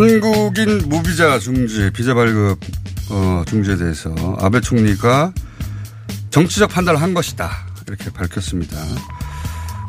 한국인 0.00 0.88
무비자 0.88 1.38
중지, 1.38 1.90
비자 1.92 2.14
발급 2.14 2.58
어, 3.10 3.42
중지에 3.46 3.76
대해서 3.76 4.14
아베 4.40 4.58
총리가 4.62 5.34
정치적 6.30 6.70
판단을 6.70 7.02
한 7.02 7.12
것이다. 7.12 7.50
이렇게 7.86 8.08
밝혔습니다. 8.10 8.78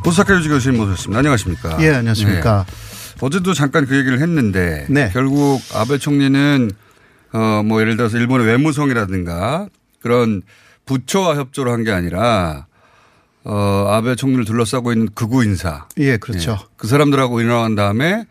호사카 0.05 0.35
유지 0.35 0.49
교수님 0.49 0.81
모셨습니다. 0.81 1.19
안녕하십니까. 1.19 1.81
예, 1.81 1.91
안녕하십니까. 1.93 2.65
네. 2.67 3.15
어제도 3.21 3.53
잠깐 3.53 3.85
그 3.85 3.95
얘기를 3.95 4.19
했는데 4.19 4.85
네. 4.89 5.09
결국 5.13 5.61
아베 5.73 5.97
총리는 5.97 6.71
어, 7.31 7.61
뭐 7.63 7.79
예를 7.79 7.95
들어서 7.95 8.17
일본의 8.17 8.47
외무성이라든가 8.47 9.67
그런 10.01 10.41
부처와 10.85 11.37
협조를 11.37 11.71
한 11.71 11.85
게 11.85 11.91
아니라 11.91 12.65
어, 13.45 13.87
아베 13.89 14.15
총리를 14.15 14.43
둘러싸고 14.43 14.91
있는 14.91 15.07
극우 15.15 15.45
인사. 15.45 15.87
예, 15.99 16.17
그렇죠. 16.17 16.57
예. 16.61 16.65
그 16.75 16.87
사람들하고 16.87 17.39
인허한 17.39 17.75
다음에 17.75 18.25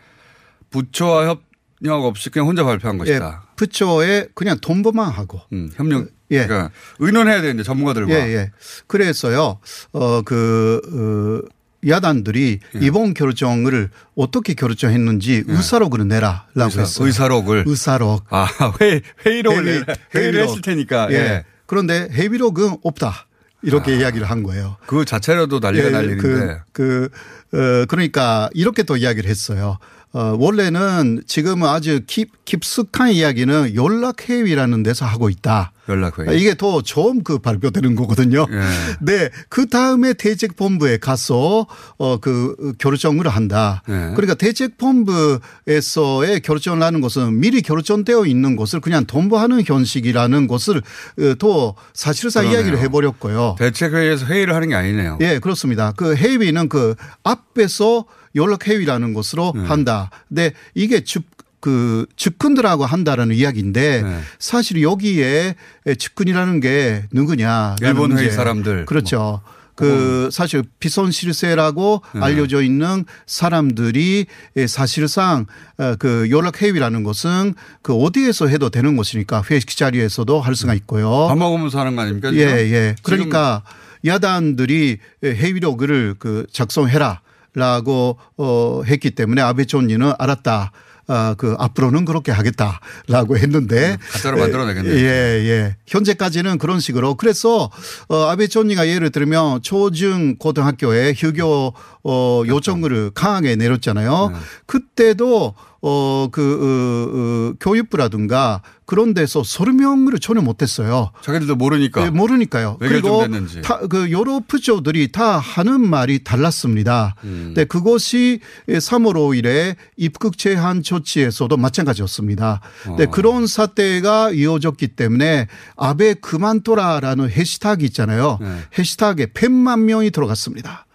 부처와 0.71 1.27
협 1.27 1.49
력 1.83 2.05
없이 2.05 2.29
그냥 2.31 2.47
혼자 2.49 2.63
발표한 2.65 2.97
예, 2.97 2.99
것이다. 2.99 3.43
부처에 3.57 4.29
그냥 4.35 4.59
돈보만 4.61 5.11
하고. 5.11 5.41
음, 5.53 5.71
협력. 5.75 6.09
예. 6.31 6.47
그러니까 6.47 6.71
의논해야 6.99 7.41
되는데 7.41 7.63
전문가들과. 7.63 8.13
예, 8.13 8.35
예. 8.35 8.51
그래서요, 8.87 9.59
어, 9.93 10.23
그, 10.23 11.43
어, 11.43 11.49
야단들이 11.89 12.61
예. 12.77 12.79
이번 12.87 13.15
결정을 13.15 13.89
어떻게 14.15 14.53
결정했는지 14.55 15.45
의사록을 15.47 16.07
내라라고 16.07 16.65
의사, 16.67 16.81
했어요. 16.83 17.07
의사록을. 17.07 17.65
의사록. 17.67 18.27
아, 18.29 18.47
회, 18.83 19.01
회의록을 19.25 19.65
회의- 19.65 19.85
내- 19.87 19.95
회의를 20.15 20.33
회의록. 20.41 20.49
했을 20.51 20.61
테니까. 20.63 21.11
예. 21.13 21.15
예. 21.15 21.45
그런데 21.67 22.09
회의록은 22.13 22.77
없다. 22.83 23.27
이렇게 23.63 23.97
이야기를 23.97 24.29
한 24.29 24.43
거예요. 24.43 24.77
그 24.87 25.05
자체로도 25.05 25.59
난리가 25.61 25.87
예, 25.87 25.91
날리는데. 25.91 26.61
그, 26.73 27.09
그, 27.51 27.59
어, 27.83 27.85
그러니까 27.87 28.49
이렇게 28.55 28.83
또 28.83 28.97
이야기를 28.97 29.29
했어요. 29.29 29.79
어, 30.13 30.35
원래는 30.39 31.23
지금은 31.27 31.69
아주 31.69 32.01
깊, 32.07 32.45
깊숙한 32.45 33.13
이야기는 33.13 33.75
연락회의라는 33.77 34.83
데서 34.83 35.07
하고 35.07 35.31
있다. 35.31 35.71
연락회의. 35.89 36.41
이게 36.41 36.57
더 36.57 36.83
처음 36.83 37.23
그 37.23 37.39
발표되는 37.39 37.95
거거든요. 37.95 38.45
예. 38.51 38.61
네. 39.01 39.31
그 39.49 39.69
다음에 39.69 40.13
대책본부에 40.15 40.99
가서 40.99 41.67
어, 41.99 42.17
그 42.19 42.75
결정을 42.79 43.29
한다. 43.29 43.83
예. 43.89 44.13
그러니까 44.17 44.35
대책본부에서의 44.35 46.41
결정을 46.41 46.83
하는 46.83 47.01
것은 47.01 47.39
미리 47.39 47.63
결정되어 47.63 48.27
있는 48.27 48.57
것을 48.57 48.81
그냥 48.81 49.05
통보하는 49.05 49.63
형식이라는 49.65 50.49
것을 50.49 50.79
어, 50.79 51.35
또 51.39 51.77
사실상 51.95 52.43
그러네요. 52.43 52.59
이야기를 52.59 52.81
해버렸고요. 52.81 53.55
대책회의에서 53.59 54.27
회의를 54.27 54.57
하는 54.57 54.69
게 54.69 54.75
아니네요. 54.75 55.19
예, 55.21 55.39
그렇습니다. 55.39 55.93
그 55.93 56.17
회의는 56.17 56.69
그 56.69 56.97
앞에서 57.23 58.07
연락 58.35 58.67
회의라는 58.67 59.15
것으로 59.15 59.53
네. 59.55 59.63
한다. 59.63 60.11
근데 60.29 60.53
이게 60.75 61.03
즉, 61.05 61.25
그 61.61 62.07
측근들하고 62.17 62.87
한다라는 62.87 63.37
이야기인데 63.37 64.03
네. 64.03 64.21
사실 64.39 64.83
여기에 64.83 65.57
측근이라는 65.99 66.61
게 66.61 67.05
누구냐? 67.13 67.77
일본 67.83 68.17
회의 68.17 68.31
사람들. 68.31 68.77
뭐. 68.77 68.85
그렇죠. 68.87 69.43
그 69.75 70.29
사실 70.31 70.63
비선 70.79 71.11
실세라고 71.11 72.03
네. 72.15 72.21
알려져 72.21 72.63
있는 72.63 73.07
사람들이 73.27 74.27
사실상 74.69 75.47
어, 75.79 75.97
그 75.99 76.29
연락 76.31 76.61
회의라는 76.61 77.03
것은 77.03 77.55
그 77.81 77.95
어디에서 77.95 78.49
해도 78.49 78.69
되는 78.69 78.97
것이니까 78.97 79.43
회식 79.51 79.77
자리에서도 79.77 80.41
할 80.41 80.55
수가 80.55 80.75
있고요. 80.75 81.29
밥 81.29 81.39
먹으면서 81.39 81.81
하는 81.81 81.97
거 81.97 82.03
아닙니까? 82.03 82.33
예? 82.35 82.41
예. 82.41 82.95
그러니까 83.03 83.63
야단들이 84.05 84.99
회의록을 85.25 86.17
그 86.19 86.47
작성해라 86.53 87.21
라고 87.55 88.19
어 88.37 88.83
했기 88.87 89.11
때문에 89.11 89.43
아베 89.43 89.65
총리는 89.65 90.13
알았다. 90.19 90.73
아, 91.13 91.35
그 91.37 91.57
앞으로는 91.59 92.05
그렇게 92.05 92.31
하겠다라고 92.31 93.37
했는데 93.37 93.97
가짜로 94.13 94.39
만들어내겠네요. 94.39 94.95
예, 94.95 95.09
예. 95.49 95.77
현재까지는 95.89 96.59
그런 96.59 96.79
식으로 96.79 97.17
그래서 97.17 97.69
어 98.09 98.29
아베 98.29 98.47
총리가 98.47 98.87
예를 98.87 99.11
들면 99.11 99.63
초중 99.63 100.37
고등학교에 100.37 101.15
휴교 101.17 101.75
어 102.05 102.43
요청을 102.47 103.11
강하게 103.15 103.57
내렸잖아요. 103.57 104.31
네. 104.33 104.39
그때도 104.67 105.55
어 105.83 106.11
그 106.31 106.43
어, 106.61 107.17
어, 107.17 107.55
교육부라든가 107.61 108.63
그런 108.85 109.15
데서 109.15 109.43
설명을 109.45 110.19
전혀 110.19 110.41
못했어요. 110.41 111.13
자기들도 111.23 111.55
모르니까. 111.57 112.05
예, 112.07 112.11
모르니까요. 112.11 112.77
왜 112.81 112.89
그리고. 112.89 113.25
타, 113.63 113.79
그 113.87 114.11
여러 114.11 114.41
부처들이 114.47 115.13
다 115.13 115.39
하는 115.39 115.89
말이 115.89 116.25
달랐습니다. 116.25 117.15
음. 117.25 117.43
근데 117.49 117.65
그것이 117.65 118.41
3월 118.69 119.15
5일에 119.15 119.77
입국 119.97 120.39
제한 120.39 120.83
조치에서도 120.83 121.57
마찬가지였습니다. 121.57 122.61
어. 122.89 122.97
그런 123.11 123.47
사태가 123.47 124.33
이어졌기 124.33 124.89
때문에 124.89 125.47
아베 125.77 126.15
그만둬라라는 126.15 127.31
해시태그 127.31 127.85
있잖아요. 127.87 128.39
네. 128.41 128.57
해시태그에 128.77 129.27
100만 129.27 129.81
명이 129.81 130.11
들어갔습니다. 130.11 130.87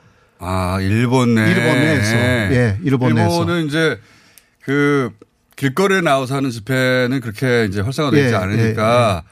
아, 0.48 0.80
일본 0.80 1.36
내. 1.36 1.50
일본 1.50 1.80
내에서. 1.80 2.16
예, 2.16 2.78
일본 2.84 3.16
내에서. 3.16 3.40
일본은 3.42 3.66
이제 3.68 4.00
그 4.64 5.12
길거리에 5.56 6.02
나와서 6.02 6.36
하는 6.36 6.52
집회는 6.52 7.20
그렇게 7.22 7.66
이제 7.66 7.82
활성화되지 7.82 8.34
예, 8.34 8.36
않으니까 8.36 9.24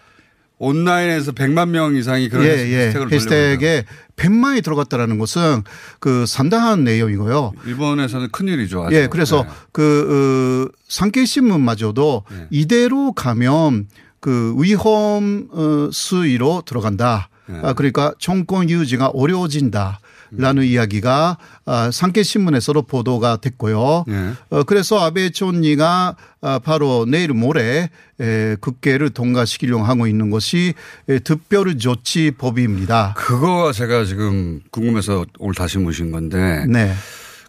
온라인에서 0.58 1.34
100만 1.34 1.70
명 1.70 1.96
이상이 1.96 2.30
그런 2.30 2.46
예, 2.46 2.50
예. 2.50 2.54
해시태그를 2.54 2.94
돌려요. 2.94 3.16
해시태그에 3.16 3.86
100만이 4.16 4.64
들어갔다라는 4.64 5.20
것은 5.20 5.64
그 6.00 6.26
상당한 6.26 6.84
내용이고요. 6.84 7.54
일본에서는 7.66 8.30
큰일이죠. 8.32 8.86
아주. 8.86 8.96
예, 8.96 9.08
그래서 9.08 9.44
네. 9.44 9.50
그 9.72 10.70
어, 10.72 10.78
상계신문마저도 10.88 12.24
네. 12.32 12.48
이대로 12.50 13.12
가면 13.12 13.88
그 14.20 14.56
위험 14.58 15.50
어, 15.52 15.90
수위로 15.92 16.64
들어간다. 16.66 17.30
네. 17.48 17.60
아, 17.62 17.74
그러니까 17.74 18.14
정권 18.20 18.70
유지가 18.70 19.08
어려워진다. 19.08 20.00
라는 20.38 20.64
이야기가 20.64 21.38
아, 21.66 21.92
상계신문에서도 21.92 22.82
보도가 22.84 23.38
됐고요. 23.38 24.06
예. 24.08 24.34
어, 24.50 24.64
그래서 24.64 25.00
아베 25.00 25.30
총리가 25.30 26.16
아, 26.42 26.60
바로 26.60 27.06
내일 27.08 27.30
모레 27.34 27.90
에, 28.20 28.56
국회를 28.60 29.10
통과시키려고 29.12 29.84
하고 29.84 30.08
있는 30.08 30.30
것이 30.30 30.74
에, 31.10 31.20
특별 31.20 31.78
조치법입니다. 31.78 33.14
그거가 33.18 33.72
제가 33.72 34.06
지금 34.06 34.62
궁금해서 34.72 35.26
오늘 35.40 35.56
다시 35.56 35.78
모신 35.78 36.12
건데 36.12 36.66
네. 36.68 36.94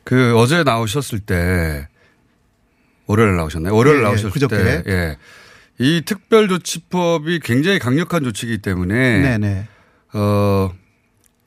그 0.05 0.37
어제 0.39 0.63
나오셨을 0.63 1.21
때 1.21 1.89
월요일 3.07 3.37
나오셨나요? 3.37 3.75
월요일 3.75 3.97
예, 3.97 4.01
예, 4.01 4.05
나오셨을 4.05 4.31
그저께. 4.31 4.57
때 4.57 4.83
예. 4.87 5.17
이 5.79 6.03
특별조치법이 6.05 7.41
굉장히 7.41 7.79
강력한 7.79 8.23
조치이기 8.23 8.59
때문에 8.59 9.21
네네. 9.39 9.69
어, 10.15 10.71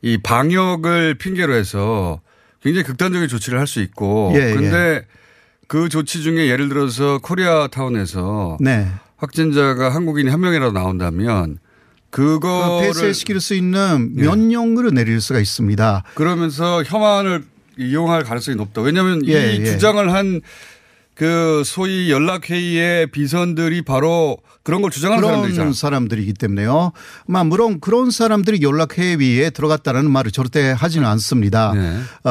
이 0.01 0.17
방역을 0.17 1.15
핑계로 1.15 1.53
해서 1.53 2.21
굉장히 2.61 2.83
극단적인 2.85 3.27
조치를 3.27 3.59
할 3.59 3.67
수 3.67 3.81
있고 3.81 4.31
예, 4.35 4.53
근데 4.53 5.05
그 5.67 5.89
조치 5.89 6.21
중에 6.21 6.47
예를 6.47 6.69
들어서 6.69 7.19
코리아 7.19 7.67
타운에서 7.67 8.57
네. 8.59 8.87
확진자가 9.17 9.93
한국인이 9.93 10.29
한 10.29 10.39
명이라도 10.39 10.71
나온다면 10.71 11.59
그 12.09 12.39
그거를 12.39 12.87
폐쇄 12.87 13.13
시킬 13.13 13.41
수 13.41 13.53
있는 13.53 14.13
예. 14.17 14.21
면역을 14.23 14.93
내릴 14.93 15.19
수가 15.19 15.39
있습니다. 15.39 16.03
그러면서 16.15 16.83
혐한을 16.83 17.43
이용할 17.77 18.23
가능성이 18.23 18.55
높다. 18.57 18.81
왜냐하면 18.81 19.25
예, 19.27 19.53
이 19.53 19.61
예. 19.61 19.65
주장을 19.65 20.13
한 20.13 20.41
그 21.17 21.63
소위 21.65 22.11
연락회의의 22.11 23.07
비선들이 23.07 23.81
바로 23.81 24.37
그런 24.67 24.81
걸 24.81 24.91
주장하는 24.91 25.21
그런 25.21 25.33
사람들이잖아. 25.35 25.71
사람들이기 25.71 26.33
때문에요. 26.33 26.91
마 27.25 27.45
물론 27.45 27.79
그런 27.79 28.11
사람들이 28.11 28.61
연락회의에 28.61 29.49
들어갔다는 29.49 30.11
말을 30.11 30.31
절대 30.31 30.75
하지는 30.77 31.07
않습니다. 31.07 31.71
네. 31.73 32.01
어, 32.25 32.29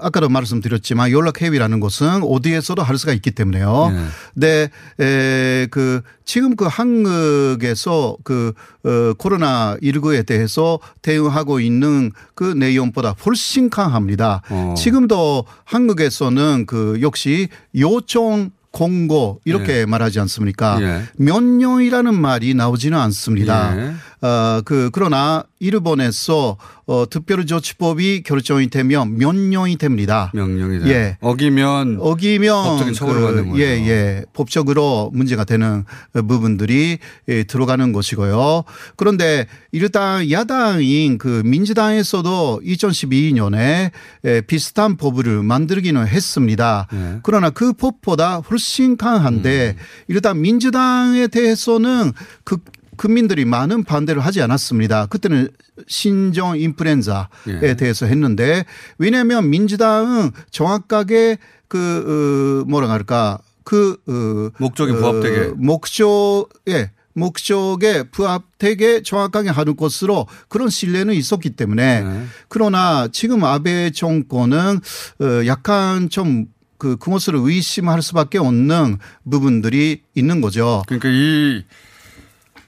아까도 0.00 0.30
말씀드렸지만 0.30 1.10
연락회의라는 1.10 1.80
것은 1.80 2.22
어디에서도 2.22 2.82
할 2.82 2.96
수가 2.96 3.12
있기 3.12 3.32
때문에요. 3.32 3.92
네. 3.92 4.04
근데 4.32 4.70
에, 4.98 5.66
그 5.70 6.00
지금 6.24 6.56
그 6.56 6.64
한국에서 6.64 8.16
그 8.24 8.54
어, 8.84 9.12
코로나 9.18 9.76
19에 9.82 10.24
대해서 10.24 10.78
대응하고 11.02 11.60
있는 11.60 12.12
그 12.34 12.44
내용보다 12.44 13.14
훨씬 13.26 13.68
강합니다. 13.68 14.40
어. 14.48 14.74
지금도 14.74 15.44
한국에서는 15.64 16.64
그 16.66 16.98
역시 17.02 17.48
요청 17.76 18.52
공고 18.70 19.40
이렇게 19.44 19.86
말하지 19.86 20.20
않습니까? 20.20 20.78
예. 20.82 21.02
면령이라는 21.16 22.14
말이 22.14 22.54
나오지는 22.54 22.98
않습니다. 22.98 23.76
예. 23.76 23.94
어, 24.20 24.60
그, 24.64 24.90
그러나 24.92 25.44
일본에서 25.60 26.56
어, 26.86 27.04
특별조치법이 27.08 28.22
결정이 28.24 28.68
되면 28.68 29.18
면령이 29.18 29.76
됩니다. 29.76 30.30
명령이 30.34 30.80
돼. 30.80 30.88
예. 30.90 31.18
어기면 31.20 31.98
어기면 32.00 32.64
법적인 32.64 32.94
처벌을 32.94 33.20
그, 33.20 33.26
받는 33.26 33.48
거죠. 33.50 33.62
예, 33.62 33.66
예. 33.88 34.24
법적으로 34.32 35.10
문제가 35.12 35.44
되는 35.44 35.84
부분들이 36.12 36.98
예, 37.28 37.44
들어가는 37.44 37.92
것이고요. 37.92 38.64
그런데 38.96 39.46
일단 39.72 40.30
야당인 40.30 41.18
그 41.18 41.42
민주당에서도 41.44 42.62
2012년에 42.64 43.90
예, 44.24 44.40
비슷한 44.40 44.96
법을 44.96 45.42
만들기는 45.42 46.06
했습니다. 46.06 46.88
예. 46.92 47.18
그러나 47.22 47.50
그 47.50 47.72
법보다 47.72 48.38
훨씬 48.38 48.67
강한데 48.96 49.76
음. 49.76 49.82
일단 50.08 50.40
민주당에 50.40 51.26
대해서는 51.26 52.12
그 52.44 52.58
국민들이 52.96 53.44
많은 53.44 53.84
반대를 53.84 54.20
하지 54.24 54.42
않았습니다. 54.42 55.06
그때는 55.06 55.48
신종 55.86 56.58
인플루엔자에 56.58 57.26
예. 57.62 57.76
대해서 57.76 58.06
했는데 58.06 58.64
왜냐하면 58.98 59.48
민주당은 59.48 60.32
정확하게 60.50 61.38
그 61.68 62.64
어, 62.64 62.68
뭐라 62.68 62.90
할까 62.90 63.38
그 63.64 63.96
어, 64.06 64.50
부합되게. 64.92 65.40
어, 65.40 65.54
목적에 65.56 66.90
목적에 67.14 68.04
부합되게 68.04 69.02
정확하게 69.02 69.50
하는 69.50 69.76
것으로 69.76 70.26
그런 70.48 70.70
신뢰는 70.70 71.14
있었기 71.14 71.50
때문에 71.50 72.02
네. 72.02 72.24
그러나 72.48 73.08
지금 73.10 73.44
아베 73.44 73.90
정권은 73.90 74.76
어, 75.20 75.46
약간 75.46 76.08
좀 76.08 76.46
그 76.78 76.96
그것을 76.96 77.34
의심할 77.36 78.02
수밖에 78.02 78.38
없는 78.38 78.98
부분들이 79.30 80.02
있는 80.14 80.40
거죠. 80.40 80.82
그러니까 80.86 81.08
이 81.08 81.64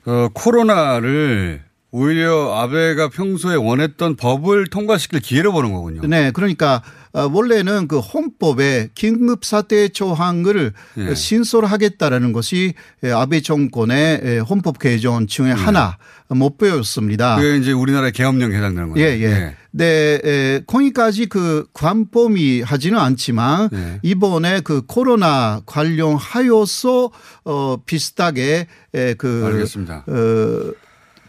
어, 0.06 0.28
코로나를 0.32 1.62
오히려 1.92 2.54
아베가 2.56 3.08
평소에 3.08 3.56
원했던 3.56 4.16
법을 4.16 4.66
통과시킬 4.68 5.20
기회로 5.20 5.52
보는 5.52 5.72
거군요. 5.72 6.02
네, 6.06 6.30
그러니까 6.30 6.82
어, 6.84 6.99
원래는 7.12 7.88
그 7.88 7.98
헌법에 7.98 8.90
긴급 8.94 9.44
사태 9.44 9.88
조항을 9.88 10.72
예. 10.98 11.14
신설하겠다라는 11.14 12.32
것이 12.32 12.74
예, 13.04 13.10
아베 13.10 13.40
정권의 13.40 14.20
예, 14.24 14.38
헌법 14.38 14.78
개정 14.78 15.26
중에 15.26 15.50
하나 15.50 15.96
목표였습니다. 16.28 17.36
그게 17.36 17.56
이제 17.56 17.72
우리나라의 17.72 18.12
계엄령 18.12 18.52
해당되는 18.52 18.90
거죠. 18.90 19.00
예, 19.00 19.20
예. 19.22 19.56
네, 19.72 20.20
에, 20.24 20.60
거기까지 20.66 21.26
그 21.26 21.66
관범이 21.72 22.62
하지는 22.62 22.98
않지만 22.98 23.68
예. 23.72 23.98
이번에 24.02 24.60
그 24.60 24.82
코로나 24.86 25.60
관련 25.66 26.16
하여서 26.16 27.10
어 27.44 27.76
비슷하게 27.84 28.66
에, 28.94 29.14
그 29.14 29.44
알겠습니다. 29.46 30.04
어 30.06 30.72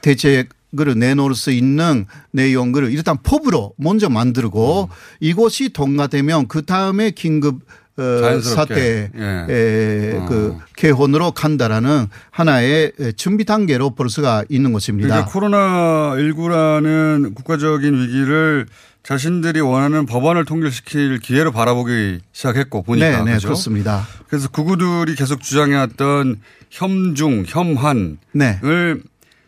대책 0.01 0.49
을 0.79 0.97
내놓을 0.97 1.35
수 1.35 1.51
있는 1.51 2.05
내용을 2.31 2.93
일단 2.93 3.17
법으로 3.21 3.73
먼저 3.75 4.07
만들고 4.09 4.83
음. 4.83 4.95
이것이 5.19 5.73
통과되면 5.73 6.47
그 6.47 6.63
다음에 6.63 7.11
긴급 7.11 7.59
어. 7.97 8.39
사태 8.41 9.11
예. 9.13 9.45
에, 9.49 10.17
어. 10.17 10.25
그 10.29 10.57
개헌으로 10.77 11.31
간다라는 11.31 12.07
하나의 12.29 12.93
준비 13.17 13.43
단계로 13.43 13.95
볼 13.95 14.09
수가 14.09 14.45
있는 14.47 14.71
것입니다. 14.71 15.09
그러니까 15.09 15.31
코로나 15.31 16.15
19라는 16.15 17.35
국가적인 17.35 17.93
위기를 17.93 18.65
자신들이 19.03 19.59
원하는 19.59 20.05
법안을 20.05 20.45
통일시킬 20.45 21.19
기회로 21.19 21.51
바라보기 21.51 22.19
시작했고 22.31 22.83
보니까 22.83 23.23
네, 23.23 23.33
네? 23.33 23.39
그렇습니다. 23.39 24.07
그래서 24.27 24.47
구구들이 24.47 25.15
계속 25.15 25.41
주장해왔던 25.41 26.39
혐중, 26.69 27.43
혐한을 27.47 28.17
네. 28.31 28.59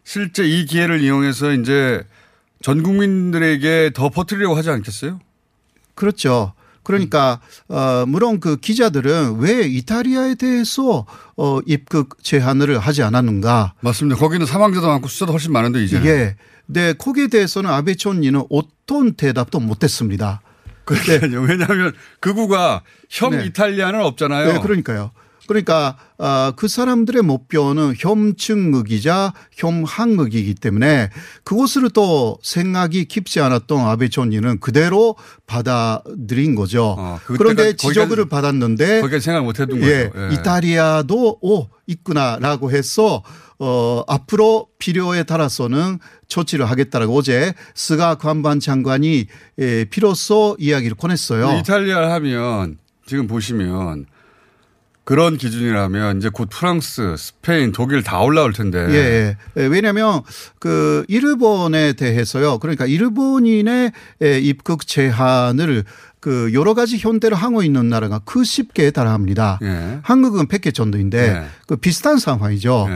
실제 0.03 0.43
이 0.45 0.65
기회를 0.65 1.01
이용해서 1.01 1.53
이제 1.53 2.03
전 2.61 2.83
국민들에게 2.83 3.91
더 3.93 4.09
퍼뜨리려고 4.09 4.55
하지 4.55 4.69
않겠어요? 4.69 5.19
그렇죠. 5.95 6.53
그러니까 6.83 7.39
어 7.69 8.05
물론 8.05 8.39
그 8.39 8.57
기자들은 8.57 9.37
왜 9.39 9.65
이탈리아에 9.65 10.35
대해서 10.35 11.05
어 11.37 11.59
입국 11.65 12.21
제한을 12.23 12.77
하지 12.79 13.03
않았는가? 13.03 13.75
맞습니다. 13.79 14.19
거기는 14.19 14.45
사망자도 14.45 14.87
많고 14.87 15.07
숫자도 15.07 15.31
훨씬 15.31 15.53
많은데 15.53 15.83
이제는. 15.83 16.05
예. 16.05 16.35
네, 16.65 16.93
거기에 16.93 17.27
대해서는 17.27 17.69
아베 17.69 17.95
총리는 17.95 18.41
어떤 18.49 19.13
대답도 19.13 19.59
못했습니다. 19.59 20.41
그러니까요. 20.85 21.41
왜냐하면 21.41 21.93
극우가 22.19 22.81
혐 23.09 23.31
네. 23.31 23.45
이탈리아는 23.45 24.01
없잖아요. 24.01 24.53
네, 24.53 24.59
그러니까요. 24.59 25.11
그러니까 25.47 25.97
아, 26.17 26.53
그 26.55 26.67
사람들의 26.67 27.21
목표는 27.23 27.95
혐층극이자 27.97 29.33
혐한극이기 29.51 30.55
때문에 30.55 31.09
그것을 31.43 31.89
또 31.89 32.37
생각이 32.41 33.05
깊지 33.05 33.41
않았던 33.41 33.79
아베 33.79 34.07
총리는 34.07 34.59
그대로 34.59 35.15
받아들인 35.45 36.55
거죠. 36.55 36.95
어, 36.97 37.19
그런데 37.25 37.75
지적을 37.75 38.29
받았는데 38.29 39.01
거기까지 39.01 39.25
생각 39.25 39.43
못 39.43 39.59
했던 39.59 39.81
예, 39.81 40.09
거죠. 40.09 40.29
예. 40.29 40.33
이탈리아도 40.33 41.39
오 41.41 41.67
있구나라고 41.87 42.71
해서 42.71 43.23
어 43.59 44.03
앞으로 44.07 44.67
필요에 44.79 45.23
따라서는 45.23 45.99
조치를 46.27 46.65
하겠다라고 46.69 47.15
어제 47.17 47.53
스가 47.75 48.15
관반 48.15 48.59
장관이 48.59 49.27
예, 49.59 49.85
비로소 49.85 50.55
이야기를 50.59 50.95
꺼냈어요. 50.97 51.59
이탈리아 51.59 52.11
하면 52.13 52.77
지금 53.05 53.27
보시면 53.27 54.05
그런 55.05 55.37
기준이라면 55.37 56.17
이제 56.17 56.29
곧 56.29 56.49
프랑스, 56.49 57.15
스페인, 57.17 57.71
독일 57.71 58.03
다 58.03 58.21
올라올 58.21 58.53
텐데. 58.53 58.85
예, 58.89 58.95
예. 58.95 59.37
예, 59.57 59.65
왜냐하면 59.65 60.21
그 60.59 61.03
일본에 61.07 61.93
대해서요. 61.93 62.59
그러니까 62.59 62.85
일본인의 62.85 63.91
예, 64.21 64.39
입국 64.39 64.87
제한을 64.87 65.83
그 66.21 66.51
여러 66.53 66.73
가지 66.73 66.97
현대를 66.97 67.35
하고 67.35 67.63
있는 67.63 67.89
나라가 67.89 68.21
그 68.23 68.43
10개에 68.43 68.93
달합니다. 68.93 69.59
예. 69.61 69.99
한국은 70.03 70.47
100개 70.47 70.73
정도인데 70.73 71.19
예. 71.19 71.45
그 71.67 71.75
비슷한 71.75 72.17
상황이죠. 72.17 72.87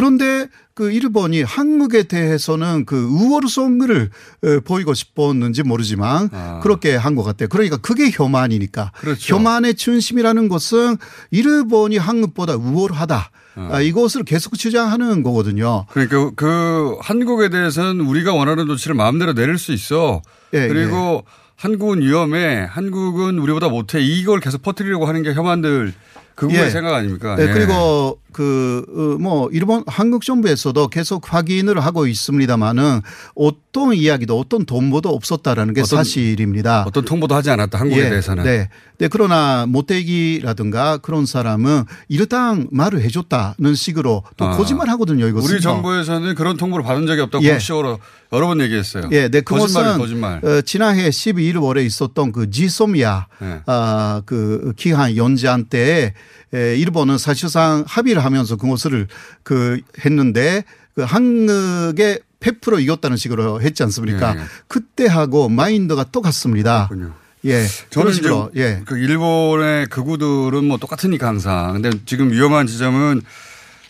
예. 0.00 0.02
그런데 0.02 0.48
그 0.74 0.90
일본이 0.90 1.42
한국에 1.42 2.04
대해서는 2.04 2.86
그 2.86 2.96
우월성을 3.04 4.10
어, 4.44 4.60
보이고 4.64 4.94
싶었는지 4.94 5.62
모르지만 5.62 6.30
아. 6.32 6.60
그렇게 6.62 6.96
한 6.96 7.14
것 7.14 7.22
같아요. 7.22 7.48
그러니까 7.48 7.76
그게 7.76 8.10
혐한이니까. 8.10 8.92
그렇죠. 8.96 9.34
혐한의 9.36 9.74
중심이라는 9.74 10.48
것은 10.48 10.96
일본이 11.30 11.98
한국보다 11.98 12.54
우월하다. 12.56 13.30
아, 13.56 13.80
이것을 13.80 14.24
계속 14.24 14.56
주장하는 14.56 15.22
거거든요. 15.22 15.84
그러니까 15.90 16.30
그 16.34 16.96
한국에 17.02 17.50
대해서는 17.50 18.00
우리가 18.00 18.32
원하는 18.32 18.66
조치를 18.66 18.94
마음대로 18.96 19.34
내릴 19.34 19.58
수 19.58 19.72
있어. 19.72 20.22
예, 20.54 20.66
그리고 20.68 21.24
한국은 21.56 22.00
위험해. 22.00 22.66
한국은 22.70 23.38
우리보다 23.38 23.68
못해. 23.68 24.00
이걸 24.00 24.40
계속 24.40 24.62
퍼뜨리려고 24.62 25.04
하는 25.06 25.22
게 25.22 25.34
혐한들 25.34 25.92
그거의 26.36 26.58
예. 26.58 26.70
생각 26.70 26.94
아닙니까? 26.94 27.36
네, 27.36 27.48
예. 27.48 27.52
그리고 27.52 28.18
그뭐 28.32 29.48
일본 29.52 29.84
한국 29.86 30.24
정부에서도 30.24 30.88
계속 30.88 31.32
확인을 31.32 31.80
하고 31.80 32.06
있습니다만은 32.06 33.00
어떤 33.34 33.94
이야기도 33.94 34.38
어떤 34.38 34.64
돈보도 34.64 35.08
없었다라는 35.10 35.74
게 35.74 35.80
어떤- 35.82 35.98
사실입니다. 35.98 36.84
어떤 36.86 37.04
통보도 37.04 37.34
하지 37.34 37.50
않았다. 37.50 37.78
한국에 37.78 38.04
예, 38.04 38.08
대해서는. 38.10 38.44
네. 38.44 38.68
네. 38.98 39.08
그러나 39.08 39.64
모태기라든가 39.66 40.98
그런 40.98 41.24
사람은 41.26 41.84
이르당 42.08 42.68
말을 42.70 43.00
해줬다는 43.02 43.74
식으로 43.74 44.24
또 44.36 44.44
아. 44.46 44.56
거짓말 44.56 44.88
하거든요. 44.90 45.26
이것은. 45.26 45.50
우리 45.54 45.60
정부에서는 45.60 46.34
그런 46.34 46.56
통보를 46.56 46.84
받은 46.84 47.06
적이 47.06 47.22
없다고 47.22 47.44
예. 47.44 47.50
공식적으로 47.50 47.98
여러 48.32 48.46
번 48.46 48.60
얘기했어요. 48.60 49.08
예, 49.12 49.28
네, 49.28 49.40
그것은 49.40 49.98
거짓말. 49.98 50.44
어, 50.44 50.60
지난해 50.62 51.08
12일 51.08 51.60
월에 51.62 51.84
있었던 51.84 52.32
그 52.32 52.50
지소미아 52.50 53.26
네. 53.40 53.60
아, 53.66 54.22
그 54.26 54.72
기한 54.76 55.16
연장 55.16 55.64
때 55.64 55.80
에, 55.80 56.14
일본은 56.52 57.18
사실상 57.18 57.84
합의를 57.86 58.24
하면서 58.24 58.56
그것을 58.56 59.06
그 59.42 59.80
했는데 60.04 60.64
그 60.94 61.02
한국에 61.02 62.18
100% 62.40 62.82
이겼다는 62.82 63.16
식으로 63.16 63.60
했지 63.60 63.82
않습니까? 63.84 64.34
예, 64.34 64.40
예. 64.40 64.44
그때하고 64.66 65.48
마인드가 65.48 66.04
똑같습니다. 66.04 66.88
그렇군요. 66.88 67.14
예. 67.44 67.66
저는 67.90 68.12
식으로 68.12 68.50
예. 68.56 68.82
그 68.86 68.98
일본의 68.98 69.86
극우들은 69.86 70.64
뭐 70.64 70.78
똑같으니까 70.78 71.26
항상. 71.26 71.74
근데 71.74 71.90
지금 72.06 72.30
위험한 72.32 72.66
지점은 72.66 73.22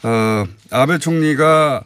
어 0.02 0.44
아베 0.70 0.98
총리가 0.98 1.84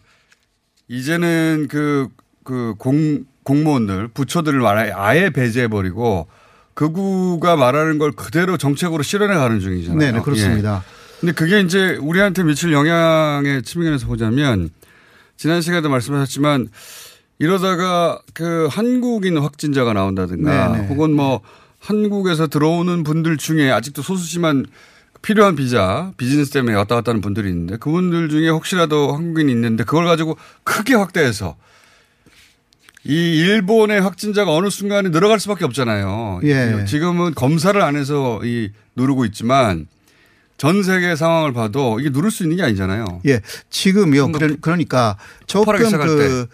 이제는 0.88 1.68
그 1.68 2.08
그 2.44 2.74
공 2.78 3.24
공무원들 3.42 4.08
부처들을 4.08 4.64
아예, 4.66 4.92
아예 4.94 5.30
배제해 5.30 5.68
버리고 5.68 6.28
극우가 6.74 7.56
말하는 7.56 7.98
걸 7.98 8.12
그대로 8.12 8.56
정책으로 8.56 9.02
실현해 9.02 9.34
가는 9.34 9.60
중이잖아요. 9.60 9.98
네, 9.98 10.12
네, 10.12 10.20
그렇습니다. 10.20 10.82
예. 10.84 10.94
근데 11.20 11.32
그게 11.32 11.60
이제 11.60 11.96
우리한테 12.00 12.42
미칠 12.42 12.72
영향의 12.72 13.62
측면에서 13.62 14.06
보자면 14.06 14.70
지난 15.36 15.62
시간에도 15.62 15.88
말씀하셨지만 15.88 16.68
이러다가 17.38 18.20
그 18.34 18.68
한국인 18.70 19.38
확진자가 19.38 19.92
나온다든가 19.92 20.68
네, 20.68 20.80
네. 20.80 20.88
혹은 20.88 21.14
뭐 21.14 21.40
한국에서 21.80 22.46
들어오는 22.46 23.02
분들 23.02 23.36
중에 23.36 23.70
아직도 23.70 24.02
소수지만 24.02 24.66
필요한 25.22 25.56
비자, 25.56 26.12
비즈니스 26.16 26.50
때문에 26.52 26.76
왔다 26.76 26.96
갔다 26.96 27.10
하는 27.10 27.20
분들이 27.20 27.48
있는데 27.48 27.76
그분들 27.78 28.28
중에 28.28 28.50
혹시라도 28.50 29.14
한국인이 29.14 29.50
있는데 29.52 29.84
그걸 29.84 30.04
가지고 30.04 30.36
크게 30.64 30.94
확대해서 30.94 31.56
이 33.06 33.38
일본의 33.38 34.00
확진자가 34.00 34.52
어느 34.52 34.70
순간에 34.70 35.10
늘어갈 35.10 35.38
수밖에 35.40 35.64
없잖아요. 35.66 36.40
예. 36.44 36.84
지금은 36.86 37.34
검사를 37.34 37.80
안 37.80 37.96
해서 37.96 38.40
이 38.44 38.70
누르고 38.96 39.24
있지만 39.26 39.86
전 40.56 40.82
세계 40.82 41.14
상황을 41.16 41.52
봐도 41.52 42.00
이게 42.00 42.08
누를 42.10 42.30
수 42.30 42.44
있는 42.44 42.56
게 42.56 42.62
아니잖아요. 42.62 43.04
예. 43.26 43.40
지금요. 43.70 44.32
그러- 44.32 44.56
폭발하기 45.64 45.84
조금 45.90 46.06
그 46.06 46.42
어, 46.42 46.46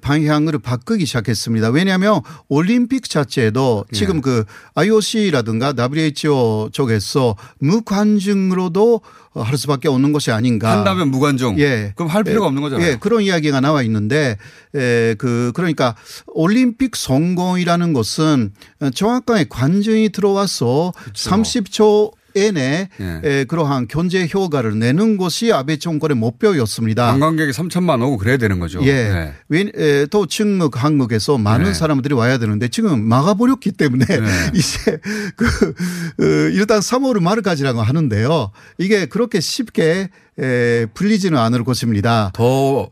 방향을 0.00 0.58
바꾸기 0.58 1.06
시작했습니다. 1.06 1.70
왜냐하면 1.70 2.20
올림픽 2.48 3.08
자체도 3.08 3.84
예. 3.92 3.96
지금 3.96 4.20
그 4.20 4.44
IOC라든가 4.74 5.74
WHO 5.76 6.70
쪽에서 6.72 7.36
무관중으로도 7.58 9.00
어, 9.34 9.42
할 9.42 9.58
수밖에 9.58 9.88
없는 9.88 10.12
것이 10.12 10.32
아닌가. 10.32 10.70
한다면 10.70 11.10
무관중. 11.10 11.58
예. 11.60 11.92
그럼 11.96 12.10
할 12.10 12.24
필요가 12.24 12.46
예, 12.46 12.48
없는 12.48 12.62
거잖아요. 12.62 12.88
예, 12.88 12.96
그런 12.96 13.22
이야기가 13.22 13.60
나와 13.60 13.82
있는데, 13.82 14.36
에, 14.74 15.14
그, 15.14 15.52
그러니까 15.54 15.94
올림픽 16.26 16.96
성공이라는 16.96 17.92
것은 17.92 18.52
정확하게 18.94 19.46
관중이 19.48 20.10
들어와서 20.10 20.92
30초 21.12 22.12
에내 22.36 22.88
예. 23.00 23.20
에, 23.24 23.44
그러한 23.44 23.88
견제 23.88 24.28
효과를 24.32 24.78
내는 24.78 25.16
것이 25.16 25.52
아베 25.52 25.78
정권의 25.78 26.16
목표였습니다. 26.16 27.06
관광객이 27.10 27.52
3천만 27.52 28.02
오고 28.02 28.18
그래야 28.18 28.36
되는 28.36 28.58
거죠. 28.60 28.80
예. 28.82 28.92
네. 28.92 29.32
왜, 29.48 29.70
에, 29.74 30.06
또 30.06 30.26
중국, 30.26 30.82
한국에서 30.82 31.38
많은 31.38 31.66
네. 31.66 31.74
사람들이 31.74 32.14
와야 32.14 32.38
되는데 32.38 32.68
지금 32.68 33.02
막아버렸기 33.02 33.72
때문에 33.72 34.04
이제 34.54 34.98
그, 35.36 35.46
어, 35.46 36.24
일단 36.52 36.80
3월 36.80 37.20
말까지라고 37.20 37.82
하는데요. 37.82 38.50
이게 38.78 39.06
그렇게 39.06 39.40
쉽게 39.40 40.10
에, 40.40 40.86
풀리지는 40.94 41.38
않을 41.38 41.64
것입니다. 41.64 42.30
더 42.34 42.90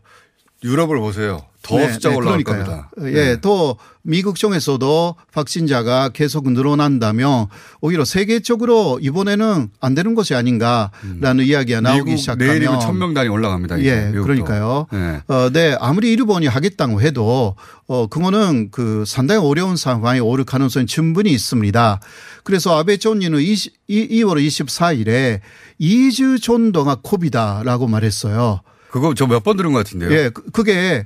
유럽을 0.66 0.98
보세요. 0.98 1.42
더 1.62 1.78
네, 1.78 1.92
숫자가 1.92 2.12
네, 2.12 2.16
올라갈 2.16 2.44
그러니까요. 2.44 2.64
겁니다. 2.64 2.90
예, 3.18 3.24
네. 3.32 3.40
또 3.40 3.76
미국 4.02 4.36
쪽에서도 4.36 5.16
확진자가 5.32 6.10
계속 6.10 6.50
늘어난다면 6.52 7.48
오히려 7.80 8.04
세계적으로 8.04 9.00
이번에는 9.02 9.70
안 9.80 9.94
되는 9.96 10.14
것이 10.14 10.36
아닌가라는 10.36 11.44
이야기가 11.44 11.80
나오기 11.80 12.12
음. 12.12 12.16
시작하면 12.16 12.48
내일이면 12.48 12.80
천명 12.80 13.14
단위 13.14 13.28
올라갑니다. 13.28 13.80
예, 13.82 14.06
미국도. 14.12 14.22
그러니까요. 14.22 14.86
네. 14.92 15.20
어, 15.26 15.50
네, 15.52 15.76
아무리 15.80 16.12
일본이 16.12 16.46
하겠다고 16.46 17.00
해도 17.00 17.56
어, 17.88 18.06
그거는 18.06 18.68
그 18.70 19.02
상당히 19.04 19.44
어려운 19.44 19.76
상황에 19.76 20.20
오를 20.20 20.44
가능성이 20.44 20.86
충분히 20.86 21.32
있습니다. 21.32 22.00
그래서 22.44 22.78
아베 22.78 22.96
총리는 22.96 23.40
20, 23.40 23.88
2월 23.88 24.46
24일에 24.46 25.40
2주 25.80 26.40
정도가 26.40 26.98
코비다라고 27.02 27.88
말했어요. 27.88 28.60
그거 28.90 29.14
저 29.14 29.26
몇 29.26 29.42
번 29.42 29.56
들은 29.56 29.72
것 29.72 29.78
같은데요. 29.84 30.10
예, 30.12 30.30
그- 30.32 30.42
그게 30.52 31.04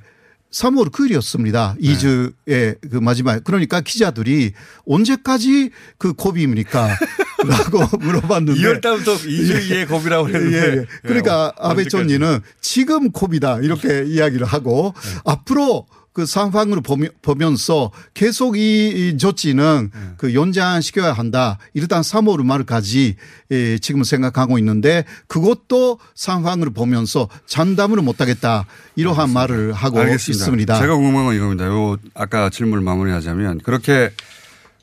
3월 0.53 0.91
9일이었습니다. 0.91 1.77
네. 1.81 1.93
2주의 1.95 2.77
그 2.91 2.97
마지막. 2.97 3.43
그러니까 3.45 3.81
기자들이 3.81 4.53
언제까지 4.87 5.71
그 5.99 6.13
고비입니까? 6.13 6.89
라고 7.47 7.97
물어봤는데. 7.99 8.61
2월 8.61 8.81
달부터 8.83 9.15
2주 9.17 9.71
이에 9.71 9.87
겁이라고 9.87 10.29
예, 10.31 10.35
했는데. 10.35 10.77
예. 10.79 10.87
그러니까 11.03 11.53
예, 11.57 11.69
아베? 11.69 11.85
총리는 11.85 12.41
지금 12.61 13.11
고비다 13.13 13.61
이렇게 13.61 14.05
이야기를 14.07 14.45
하고 14.47 14.93
네. 15.01 15.19
앞으로 15.25 15.87
그 16.21 16.27
상황을 16.27 16.83
보며- 16.83 17.09
보면서 17.23 17.91
계속 18.13 18.59
이, 18.59 18.89
이 19.15 19.17
조치는 19.17 19.91
네. 19.93 20.01
그 20.19 20.35
연장시켜야 20.35 21.15
한다. 21.15 21.57
일단 21.73 22.03
3월 22.03 22.43
말까지 22.45 23.17
예, 23.53 23.79
지금 23.79 24.05
생각하고 24.05 24.59
있는데 24.59 25.05
그것도 25.29 25.99
상황을 26.15 26.69
보면서 26.71 27.31
장담을 27.47 28.03
못하겠다. 28.03 28.67
이러한 28.97 29.31
말을 29.31 29.73
하고 29.73 29.99
알겠습니다. 30.01 30.45
있습니다. 30.45 30.79
제가 30.79 30.95
궁금한 30.95 31.25
건 31.25 31.35
이겁니다. 31.37 31.65
요 31.67 31.97
아까 32.13 32.51
질문을 32.51 32.83
마무리하자면 32.85 33.61
그렇게 33.61 34.13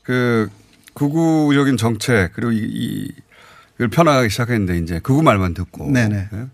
그 0.02 0.48
극우적인 0.94 1.76
정책 1.76 2.32
그리고 2.32 2.50
이, 2.50 2.58
이 2.58 3.08
이걸 3.76 3.88
편하기 3.90 4.28
시작했는데 4.28 4.78
이제 4.78 4.98
극우 4.98 5.22
말만 5.22 5.54
듣고 5.54 5.88
네네. 5.92 6.28
예? 6.32 6.46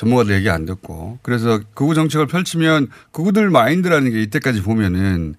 전문가들 0.00 0.34
얘기 0.34 0.48
안 0.48 0.64
듣고. 0.64 1.18
그래서 1.22 1.60
극우 1.74 1.94
정책을 1.94 2.26
펼치면 2.26 2.88
극우들 3.12 3.50
마인드라는 3.50 4.10
게 4.10 4.22
이때까지 4.22 4.62
보면은 4.62 5.34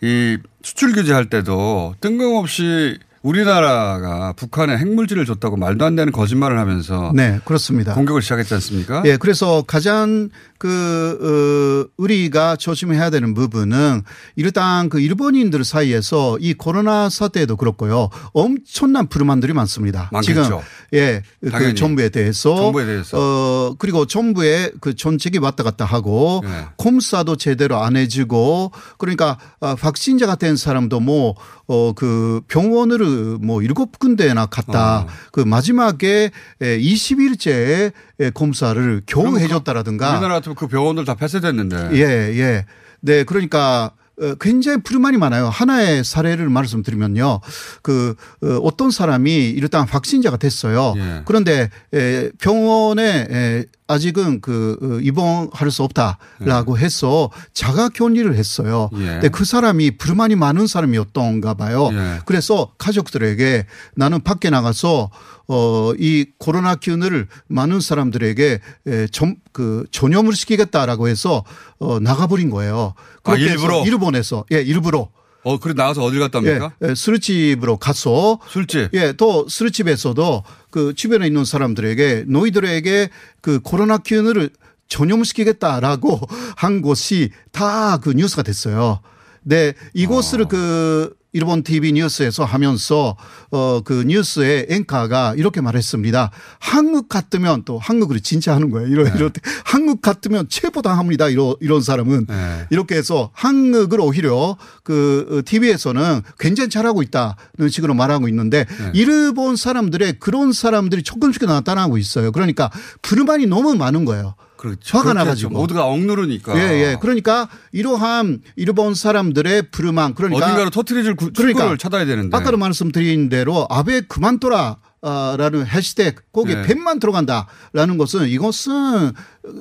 이 0.00 0.38
수출 0.62 0.92
규제할 0.92 1.28
때도 1.28 1.96
뜬금없이 2.00 2.98
우리나라가 3.28 4.32
북한에 4.32 4.78
핵물질을 4.78 5.26
줬다고 5.26 5.58
말도 5.58 5.84
안 5.84 5.96
되는 5.96 6.12
거짓말을 6.12 6.58
하면서 6.58 7.12
네, 7.14 7.38
그렇습니다. 7.44 7.92
공격을 7.92 8.22
시작했지 8.22 8.54
않습니까? 8.54 9.02
예, 9.04 9.18
그래서 9.18 9.62
가장 9.66 10.30
그, 10.56 11.86
어, 11.86 11.92
우리가 11.98 12.56
조심해야 12.56 13.10
되는 13.10 13.34
부분은 13.34 14.02
일단 14.36 14.88
그 14.88 14.98
일본인들 14.98 15.62
사이에서 15.62 16.38
이 16.40 16.54
코로나 16.54 17.08
사태에도 17.08 17.56
그렇고요. 17.56 18.08
엄청난 18.32 19.06
불만들이 19.06 19.52
많습니다. 19.52 20.08
많겠죠. 20.10 20.42
지금 20.42 20.58
예, 20.94 21.22
당연히. 21.50 21.72
그 21.72 21.74
정부에 21.74 22.08
대해서. 22.08 22.56
정부에 22.56 22.86
대해서. 22.86 23.18
어, 23.18 23.74
그리고 23.78 24.06
정부의 24.06 24.72
그 24.80 24.96
정책이 24.96 25.38
왔다 25.38 25.62
갔다 25.62 25.84
하고 25.84 26.40
네. 26.44 26.64
검사도 26.78 27.36
제대로 27.36 27.76
안 27.76 27.96
해주고 27.96 28.72
그러니까 28.96 29.38
아, 29.60 29.76
확진자가 29.78 30.34
된 30.36 30.56
사람도 30.56 31.00
뭐, 31.00 31.34
어, 31.66 31.92
그 31.92 32.40
병원 32.48 32.90
을뭐 33.18 33.62
일곱 33.62 33.98
군데나 33.98 34.46
갔다 34.46 35.00
어. 35.00 35.06
그 35.32 35.40
마지막에 35.40 36.30
20일째 36.60 37.92
검사를 38.34 39.02
겨우 39.06 39.24
그럼 39.24 39.40
해줬다라든가 39.40 40.12
우리나라 40.12 40.34
같으면 40.34 40.54
그 40.56 40.66
병원들 40.68 41.04
다 41.04 41.14
폐쇄됐는데. 41.14 41.90
예, 41.92 42.00
예. 42.38 42.64
네, 43.00 43.24
그러니까 43.24 43.92
어, 44.20 44.34
굉장히 44.40 44.82
불만이 44.82 45.16
많아요. 45.16 45.48
하나의 45.48 46.04
사례를 46.04 46.48
말씀드리면요. 46.48 47.40
그 47.82 48.14
어, 48.42 48.56
어떤 48.62 48.90
사람이 48.90 49.50
일단 49.50 49.86
확진자가 49.88 50.36
됐어요. 50.36 50.94
예. 50.96 51.22
그런데 51.24 51.70
에, 51.94 52.30
병원에 52.40 53.26
에, 53.30 53.64
아직은 53.88 54.40
그 54.40 54.78
어, 54.80 55.00
입원할 55.02 55.70
수 55.70 55.82
없다라고 55.82 56.78
해서 56.78 57.30
자가 57.52 57.88
격리를 57.88 58.32
했어요. 58.36 58.90
예. 58.94 59.04
근데 59.06 59.28
그 59.28 59.44
사람이 59.44 59.96
불만이 59.96 60.36
많은 60.36 60.66
사람이었던가 60.66 61.54
봐요. 61.54 61.88
예. 61.92 62.20
그래서 62.26 62.70
가족들에게 62.78 63.66
나는 63.96 64.22
밖에 64.22 64.50
나가서 64.50 65.10
어, 65.48 65.92
이 65.98 66.26
코로나 66.38 66.74
기운을 66.74 67.26
많은 67.48 67.80
사람들에게 67.80 68.60
에, 68.86 69.06
점, 69.08 69.36
그 69.52 69.86
전염을 69.90 70.34
시키겠다라고 70.34 71.08
해서 71.08 71.42
어, 71.78 71.98
나가버린 71.98 72.50
거예요. 72.50 72.92
그렇게 73.22 73.44
해서 73.44 73.52
일부러? 73.54 73.84
일본에서 73.84 74.44
예, 74.52 74.60
일부러 74.60 75.08
어, 75.44 75.58
그래 75.58 75.72
나가서 75.74 76.02
어딜 76.02 76.20
갔다 76.20 76.40
예? 76.44 76.58
예, 76.82 76.94
술집으로 76.94 77.76
가서 77.78 78.38
술집. 78.48 78.90
예, 78.94 79.12
또 79.12 79.48
술집에서도 79.48 80.44
그 80.70 80.94
주변에 80.94 81.26
있는 81.26 81.44
사람들에게 81.44 82.24
너희들에게 82.26 83.08
그 83.40 83.60
코로나 83.60 83.98
기운을 83.98 84.50
전염시키겠다라고 84.88 86.20
한 86.56 86.82
것이 86.82 87.30
다 87.52 87.98
그 88.02 88.10
뉴스가 88.12 88.42
됐어요. 88.42 89.00
네, 89.42 89.72
이것을 89.94 90.42
아. 90.42 90.48
그 90.48 91.14
일본 91.32 91.62
TV 91.62 91.92
뉴스에서 91.92 92.44
하면서 92.44 93.16
어 93.50 93.78
그 93.84 94.04
뉴스의 94.06 94.66
앵커가 94.70 95.34
이렇게 95.36 95.60
말했습니다. 95.60 96.30
한국 96.58 97.08
같으면 97.08 97.62
또 97.64 97.78
한국을 97.78 98.20
진짜 98.20 98.54
하는 98.54 98.70
거예요. 98.70 98.88
이런 98.88 99.14
이런 99.16 99.30
한국 99.64 100.02
같으면 100.02 100.48
체포당합니다. 100.48 101.28
이런 101.28 101.54
이런 101.60 101.80
사람은 101.80 102.26
네. 102.26 102.66
이렇게 102.70 102.96
해서 102.96 103.30
한국을 103.32 104.00
오히려 104.00 104.56
그 104.82 105.42
TV에서는 105.46 106.22
굉장히 106.38 106.70
잘하고 106.70 107.02
있다는 107.02 107.68
식으로 107.70 107.94
말하고 107.94 108.28
있는데 108.28 108.64
네. 108.64 108.90
일본 108.94 109.56
사람들의 109.56 110.18
그런 110.18 110.52
사람들이 110.52 111.02
조금씩 111.02 111.44
나타나고 111.46 111.98
있어요. 111.98 112.32
그러니까 112.32 112.70
불만이 113.02 113.46
너무 113.46 113.74
많은 113.74 114.04
거예요. 114.04 114.34
그렇죠. 114.58 114.98
화가. 114.98 115.14
나가지고. 115.14 115.52
모두가 115.54 115.86
억누르니까. 115.86 116.58
예, 116.58 116.62
예. 116.90 116.96
그러니까 117.00 117.48
이러한 117.72 118.42
일본 118.56 118.94
사람들의 118.94 119.70
불만 119.70 120.12
그러니까 120.14 120.44
어딘가로 120.44 120.68
터트려줄 120.70 121.14
구- 121.16 121.30
그러니까 121.34 121.74
찾아야 121.78 122.04
되는데. 122.04 122.36
아까도 122.36 122.58
말씀드린 122.58 123.30
대로 123.30 123.66
아베 123.70 124.02
그만둬라. 124.02 124.76
아, 125.00 125.36
라는 125.38 125.64
해시태그 125.64 126.22
거기에 126.32 126.56
네. 126.56 126.62
펜만 126.62 126.98
들어간다라는 126.98 127.98
것은 127.98 128.26
이것은 128.30 129.12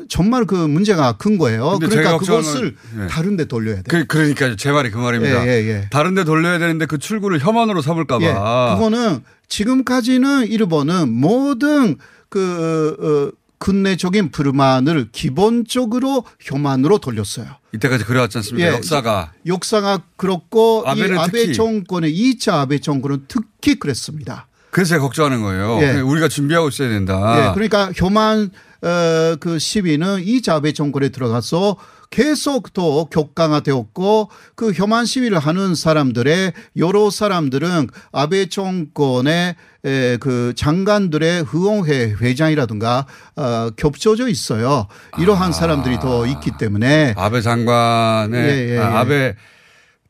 정말 0.10 0.46
그 0.46 0.56
문제가 0.56 1.12
큰 1.12 1.38
거예요. 1.38 1.78
그러니까 1.80 2.18
그것을 2.18 2.76
건- 2.76 3.04
예. 3.04 3.08
다른 3.08 3.38
데 3.38 3.46
돌려야 3.46 3.76
돼요. 3.76 3.84
그, 3.88 4.06
그러니까 4.08 4.56
제 4.58 4.72
말이 4.72 4.90
그 4.90 4.98
말입니다. 4.98 5.46
예, 5.48 5.62
예, 5.62 5.68
예. 5.68 5.88
다른 5.92 6.16
데 6.16 6.24
돌려야 6.24 6.58
되는데 6.58 6.88
그 6.88 6.98
출구를 6.98 7.40
혐한으로 7.40 7.84
삼을까봐. 7.84 8.26
예, 8.26 8.34
그거는 8.74 9.22
지금까지는 9.48 10.48
일본은 10.48 11.12
모든 11.14 11.98
그 12.30 13.32
어, 13.32 13.38
근내적인 13.60 14.32
불만을 14.32 15.10
기본적으로 15.12 16.24
혐한으로 16.40 17.00
돌렸어요. 17.00 17.48
이때까지 17.74 18.06
그래왔지 18.06 18.38
않습니까? 18.40 18.68
예. 18.70 18.74
역사가. 18.76 19.32
역사가 19.46 20.04
그렇고 20.16 20.84
이 20.86 20.90
아베는 20.90 21.18
아베 21.18 21.32
특히. 21.40 21.54
정권의 21.54 22.14
2차 22.16 22.54
아베 22.54 22.80
정권은 22.80 23.26
특히 23.28 23.76
그랬습니다. 23.76 24.48
그래서 24.70 24.90
제가 24.90 25.02
걱정하는 25.02 25.42
거예요. 25.42 25.80
예. 25.82 26.00
우리가 26.02 26.28
준비하고 26.28 26.70
있어야 26.70 26.90
된다. 26.90 27.50
예, 27.50 27.54
그러니까 27.54 27.92
혐한 27.96 28.52
어, 28.84 29.36
그 29.40 29.58
시위는 29.58 30.24
2차 30.24 30.50
아베 30.56 30.72
정권에 30.72 31.10
들어가서 31.10 31.78
계속 32.10 32.74
또 32.74 33.06
격강화되었고 33.12 34.30
그 34.56 34.72
혐한 34.74 35.06
시위를 35.06 35.40
하는 35.40 35.76
사람들의 35.76 36.54
여러 36.78 37.10
사람들은 37.10 37.88
아베 38.12 38.48
정권의 38.48 39.56
에, 39.86 40.18
그 40.18 40.54
장관들의 40.56 41.46
의원회 41.54 42.16
회장이라든가 42.20 43.06
어, 43.36 43.70
겹쳐져 43.76 44.28
있어요. 44.28 44.88
이러한 45.20 45.52
사람들이 45.54 46.00
더 46.00 46.26
있기 46.26 46.52
때문에 46.58 47.14
아베 47.18 47.42
장관의 47.42 48.42
예, 48.44 48.70
예, 48.70 48.76
예. 48.76 48.80
아, 48.80 49.00
아베 49.00 49.36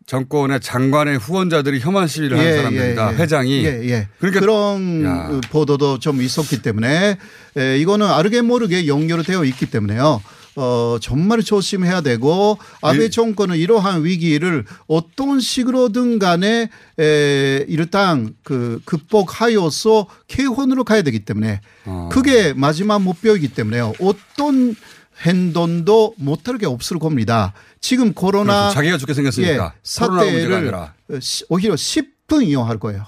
정권의 0.05 0.61
장관의 0.61 1.17
후원자들이 1.17 1.81
혐한 1.81 2.07
시위를 2.07 2.37
하는 2.39 2.55
사람들이다. 2.55 3.13
회장이. 3.15 3.65
예, 3.65 3.89
예. 3.89 4.07
그러니까 4.19 4.39
그런 4.39 5.03
야. 5.03 5.41
보도도 5.51 5.99
좀 5.99 6.21
있었기 6.21 6.61
때문에 6.61 7.17
에, 7.57 7.77
이거는 7.77 8.07
알게 8.07 8.41
모르게 8.41 8.87
연결되어 8.87 9.43
있기 9.43 9.65
때문에요. 9.65 10.21
어, 10.59 10.97
정말 10.99 11.43
조심해야 11.43 12.01
되고 12.01 12.57
아베 12.81 13.05
이- 13.05 13.11
정권은 13.11 13.57
이러한 13.57 14.03
위기를 14.03 14.65
어떤 14.87 15.39
식으로든 15.39 16.17
간에 16.17 16.69
에, 16.99 17.65
일단 17.67 18.33
그 18.43 18.81
극복하여서 18.85 20.07
개헌으로 20.27 20.83
가야 20.83 21.03
되기 21.03 21.19
때문에 21.19 21.61
어. 21.85 22.09
그게 22.11 22.53
마지막 22.53 23.03
목표이기 23.03 23.49
때문에요. 23.49 23.93
어떤 24.01 24.75
행동도 25.21 26.15
못할 26.17 26.57
게 26.57 26.65
없을 26.65 26.97
겁니다. 26.97 27.53
지금 27.79 28.13
코로나 28.13 28.53
그렇죠. 28.69 28.73
자기가 28.73 28.97
죽게 28.97 29.13
생겼으니까. 29.13 29.65
예, 29.75 29.79
사태를. 29.83 30.73
시- 31.21 31.45
오히려 31.49 31.75
10분 31.75 32.47
이용할 32.47 32.79
거예요. 32.79 33.03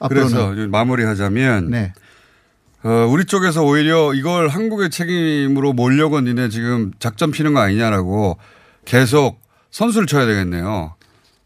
앞으로는. 0.00 0.54
그래서 0.54 0.68
마무리하자면 0.68 1.70
네. 1.70 1.92
어, 2.84 3.06
우리 3.08 3.24
쪽에서 3.24 3.62
오히려 3.64 4.12
이걸 4.14 4.48
한국의 4.48 4.90
책임으로 4.90 5.72
몰려고 5.72 6.20
니네 6.20 6.50
지금 6.50 6.92
작전 6.98 7.30
피는 7.30 7.54
거 7.54 7.60
아니냐라고 7.60 8.36
계속 8.84 9.40
선수를 9.70 10.06
쳐야 10.06 10.26
되겠네요. 10.26 10.94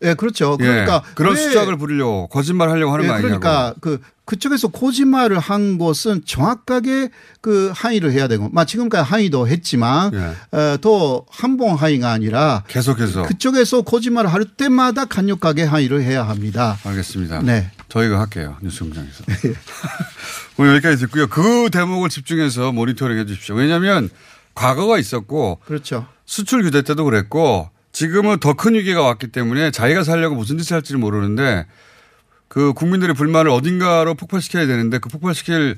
예, 0.03 0.15
그렇죠. 0.15 0.57
예. 0.61 0.65
그러니까 0.65 1.03
그런 1.15 1.35
왜- 1.35 1.41
수작을 1.41 1.77
부리려고 1.77 2.29
거짓말 2.29 2.69
하려고 2.71 2.93
하는 2.93 3.05
예, 3.05 3.09
거 3.09 3.15
아니냐고. 3.15 3.41
그러니까 3.41 3.75
그 3.81 4.01
그쪽에서 4.25 4.69
거짓말을 4.69 5.39
한 5.39 5.79
것은 5.79 6.23
정확하게 6.27 7.09
그 7.41 7.73
항의를 7.75 8.13
해야 8.13 8.29
되고, 8.29 8.49
막 8.53 8.67
지금까지 8.67 9.09
항의도 9.09 9.49
했지만 9.49 10.13
예. 10.15 10.57
어, 10.57 10.77
또 10.83 11.25
한번 11.31 11.77
항의가 11.77 12.11
아니라 12.11 12.63
계속해서 12.69 13.23
그쪽에서 13.23 13.83
거짓말을 13.83 14.33
할 14.33 14.45
때마다 14.45 15.05
강력하게 15.07 15.65
항의를 15.65 16.03
해야 16.03 16.29
합니다. 16.29 16.77
알겠습니다. 16.85 17.41
네. 17.43 17.71
저희가 17.89 18.21
할게요. 18.21 18.57
뉴스 18.63 18.81
공장에서. 18.81 19.25
오늘 20.59 20.73
여기까지 20.75 20.99
듣고요. 20.99 21.27
그 21.29 21.69
대목을 21.73 22.09
집중해서 22.09 22.73
모니터링 22.73 23.19
해 23.19 23.25
주십시오. 23.27 23.55
왜냐하면 23.55 24.11
과거가 24.55 24.99
있었고 24.99 25.61
그렇죠. 25.65 26.07
수출 26.27 26.63
규제 26.63 26.83
때도 26.83 27.05
그랬고 27.05 27.71
지금은 27.93 28.39
더 28.41 28.55
큰 28.55 28.75
위기가 28.75 29.03
왔기 29.03 29.29
때문에 29.29 29.71
자기가 29.71 30.05
살려고 30.05 30.35
무슨 30.35 30.59
짓을 30.59 30.75
할지 30.75 30.95
모르는데 30.97 31.67
그 32.49 32.73
국민들의 32.73 33.15
불만을 33.15 33.51
어딘가로 33.51 34.15
폭발시켜야 34.15 34.67
되는데 34.67 34.99
그 34.99 35.09
폭발시킬 35.09 35.77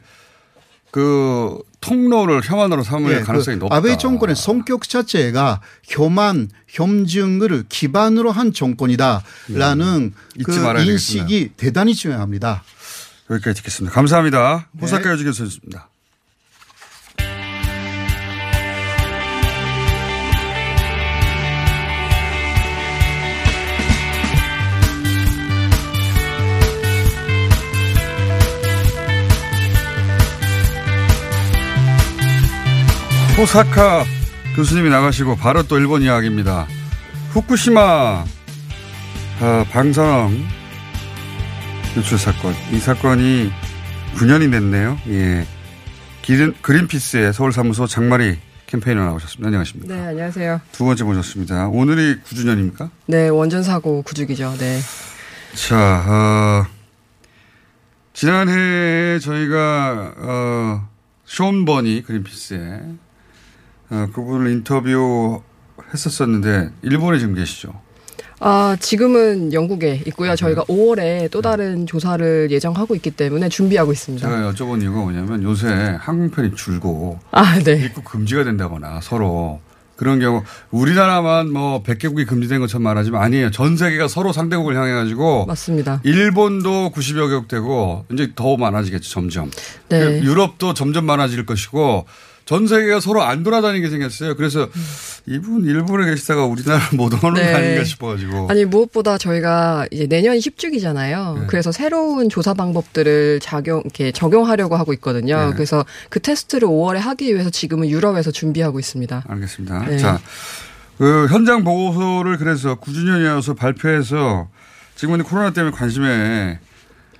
그 0.90 1.58
통로를 1.80 2.42
혐한으로 2.44 2.82
삼을 2.82 3.12
예, 3.12 3.20
가능성이 3.20 3.56
그 3.58 3.64
높다. 3.64 3.76
아베 3.76 3.96
정권의 3.96 4.36
성격 4.36 4.88
자체가 4.88 5.60
혐한, 5.84 6.50
혐증을 6.68 7.64
기반으로 7.68 8.30
한 8.32 8.52
정권이다라는 8.52 10.12
잊지 10.36 10.44
그 10.44 10.80
인식이 10.82 11.52
대단히 11.56 11.94
중요합니다. 11.94 12.64
여기까지 13.30 13.56
듣겠습니다. 13.58 13.94
감사합니다. 13.94 14.68
네. 14.72 14.82
호사카 14.82 15.12
유지 15.12 15.24
교수였습니다. 15.24 15.88
호사카 33.40 34.04
교수님이 34.54 34.90
나가시고 34.90 35.36
바로 35.36 35.62
또 35.62 35.78
일본 35.78 36.02
이야기입니다. 36.02 36.66
후쿠시마 37.30 38.22
어, 39.40 39.64
방사능 39.70 40.44
유출 41.96 42.18
사건. 42.18 42.52
이 42.70 42.78
사건이 42.78 43.50
9년이 44.16 44.50
됐네요. 44.50 44.98
예. 45.08 45.46
기린, 46.20 46.54
그린피스의 46.60 47.32
서울사무소 47.32 47.86
장마리 47.86 48.36
캠페인을 48.66 49.06
나오셨습니다. 49.06 49.46
안녕하십니까. 49.46 49.94
네, 49.94 50.00
안녕하세요. 50.08 50.60
두 50.72 50.84
번째 50.84 51.04
모셨습니다. 51.04 51.68
오늘이 51.68 52.20
9주년입니까? 52.20 52.90
네, 53.06 53.30
원전 53.30 53.62
사고 53.62 54.02
구축이죠. 54.02 54.56
네. 54.58 54.80
자, 55.54 56.04
어, 56.06 56.66
지난해 58.12 59.18
저희가, 59.18 60.12
어, 60.18 60.88
쇼온 61.24 61.64
버니 61.64 62.02
그린피스에, 62.02 62.58
어, 62.58 63.09
그분을 64.12 64.50
인터뷰 64.50 65.42
했었었는데, 65.92 66.70
일본에 66.82 67.18
지금 67.18 67.34
계시죠? 67.34 67.72
아, 68.42 68.76
지금은 68.80 69.52
영국에 69.52 69.92
아, 69.92 70.02
있고요. 70.06 70.34
저희가 70.34 70.64
5월에 70.64 71.30
또 71.30 71.42
다른 71.42 71.86
조사를 71.86 72.50
예정하고 72.50 72.94
있기 72.94 73.10
때문에 73.10 73.50
준비하고 73.50 73.92
있습니다. 73.92 74.26
제가 74.26 74.52
여쭤본 74.52 74.80
이유가 74.82 75.00
뭐냐면 75.00 75.42
요새 75.42 75.68
항공편이 76.00 76.54
줄고, 76.54 77.18
아, 77.32 77.58
네. 77.58 77.84
입국 77.84 78.04
금지가 78.04 78.44
된다거나 78.44 79.00
서로 79.02 79.60
그런 79.96 80.18
경우 80.18 80.42
우리나라만 80.70 81.52
뭐 81.52 81.82
100개국이 81.82 82.26
금지된 82.26 82.60
것처럼 82.60 82.84
말하지만 82.84 83.22
아니에요. 83.22 83.50
전 83.50 83.76
세계가 83.76 84.08
서로 84.08 84.32
상대국을 84.32 84.74
향해 84.74 84.92
가지고 84.92 85.44
맞습니다. 85.44 86.00
일본도 86.04 86.92
90여 86.92 87.28
개국 87.28 87.48
되고 87.48 88.06
이제 88.10 88.32
더 88.34 88.56
많아지겠죠, 88.56 89.10
점점. 89.10 89.50
네. 89.90 90.22
유럽도 90.22 90.72
점점 90.72 91.04
많아질 91.04 91.44
것이고 91.44 92.06
전 92.50 92.66
세계가 92.66 92.98
서로 92.98 93.22
안 93.22 93.44
돌아다니게 93.44 93.88
생겼어요. 93.90 94.34
그래서 94.34 94.68
이분 95.24 95.64
일본에 95.64 96.10
계시다가 96.10 96.46
우리나라를 96.46 96.84
못 96.98 97.12
오는 97.22 97.40
네. 97.40 97.52
거 97.52 97.58
아닌가 97.58 97.84
싶어가지고. 97.84 98.48
아니 98.50 98.64
무엇보다 98.64 99.18
저희가 99.18 99.86
이제 99.92 100.08
내년 100.08 100.36
10주기잖아요. 100.36 101.38
네. 101.38 101.46
그래서 101.46 101.70
새로운 101.70 102.28
조사 102.28 102.52
방법들을 102.52 103.38
작용 103.38 103.82
이렇게 103.84 104.10
적용하려고 104.10 104.74
하고 104.74 104.92
있거든요. 104.94 105.50
네. 105.50 105.52
그래서 105.52 105.84
그 106.08 106.18
테스트를 106.18 106.66
5월에 106.66 106.96
하기 106.96 107.32
위해서 107.32 107.50
지금은 107.50 107.88
유럽에서 107.88 108.32
준비하고 108.32 108.80
있습니다. 108.80 109.26
알겠습니다. 109.28 109.84
네. 109.84 109.98
자, 109.98 110.18
그 110.98 111.28
현장 111.30 111.62
보고서를 111.62 112.36
그래서 112.36 112.80
9주년이어서 112.80 113.56
발표해서 113.56 114.48
지금은 114.96 115.22
코로나 115.22 115.52
때문에 115.52 115.70
관심에 115.70 116.58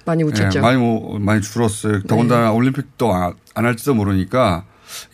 많이 0.04 0.24
묻혔죠. 0.24 0.58
예, 0.58 0.60
많이 0.60 0.76
뭐 0.76 1.20
많이 1.20 1.40
줄었어요. 1.40 2.02
더군다나 2.02 2.50
올림픽도 2.50 3.14
안 3.14 3.64
할지도 3.64 3.94
모르니까 3.94 4.64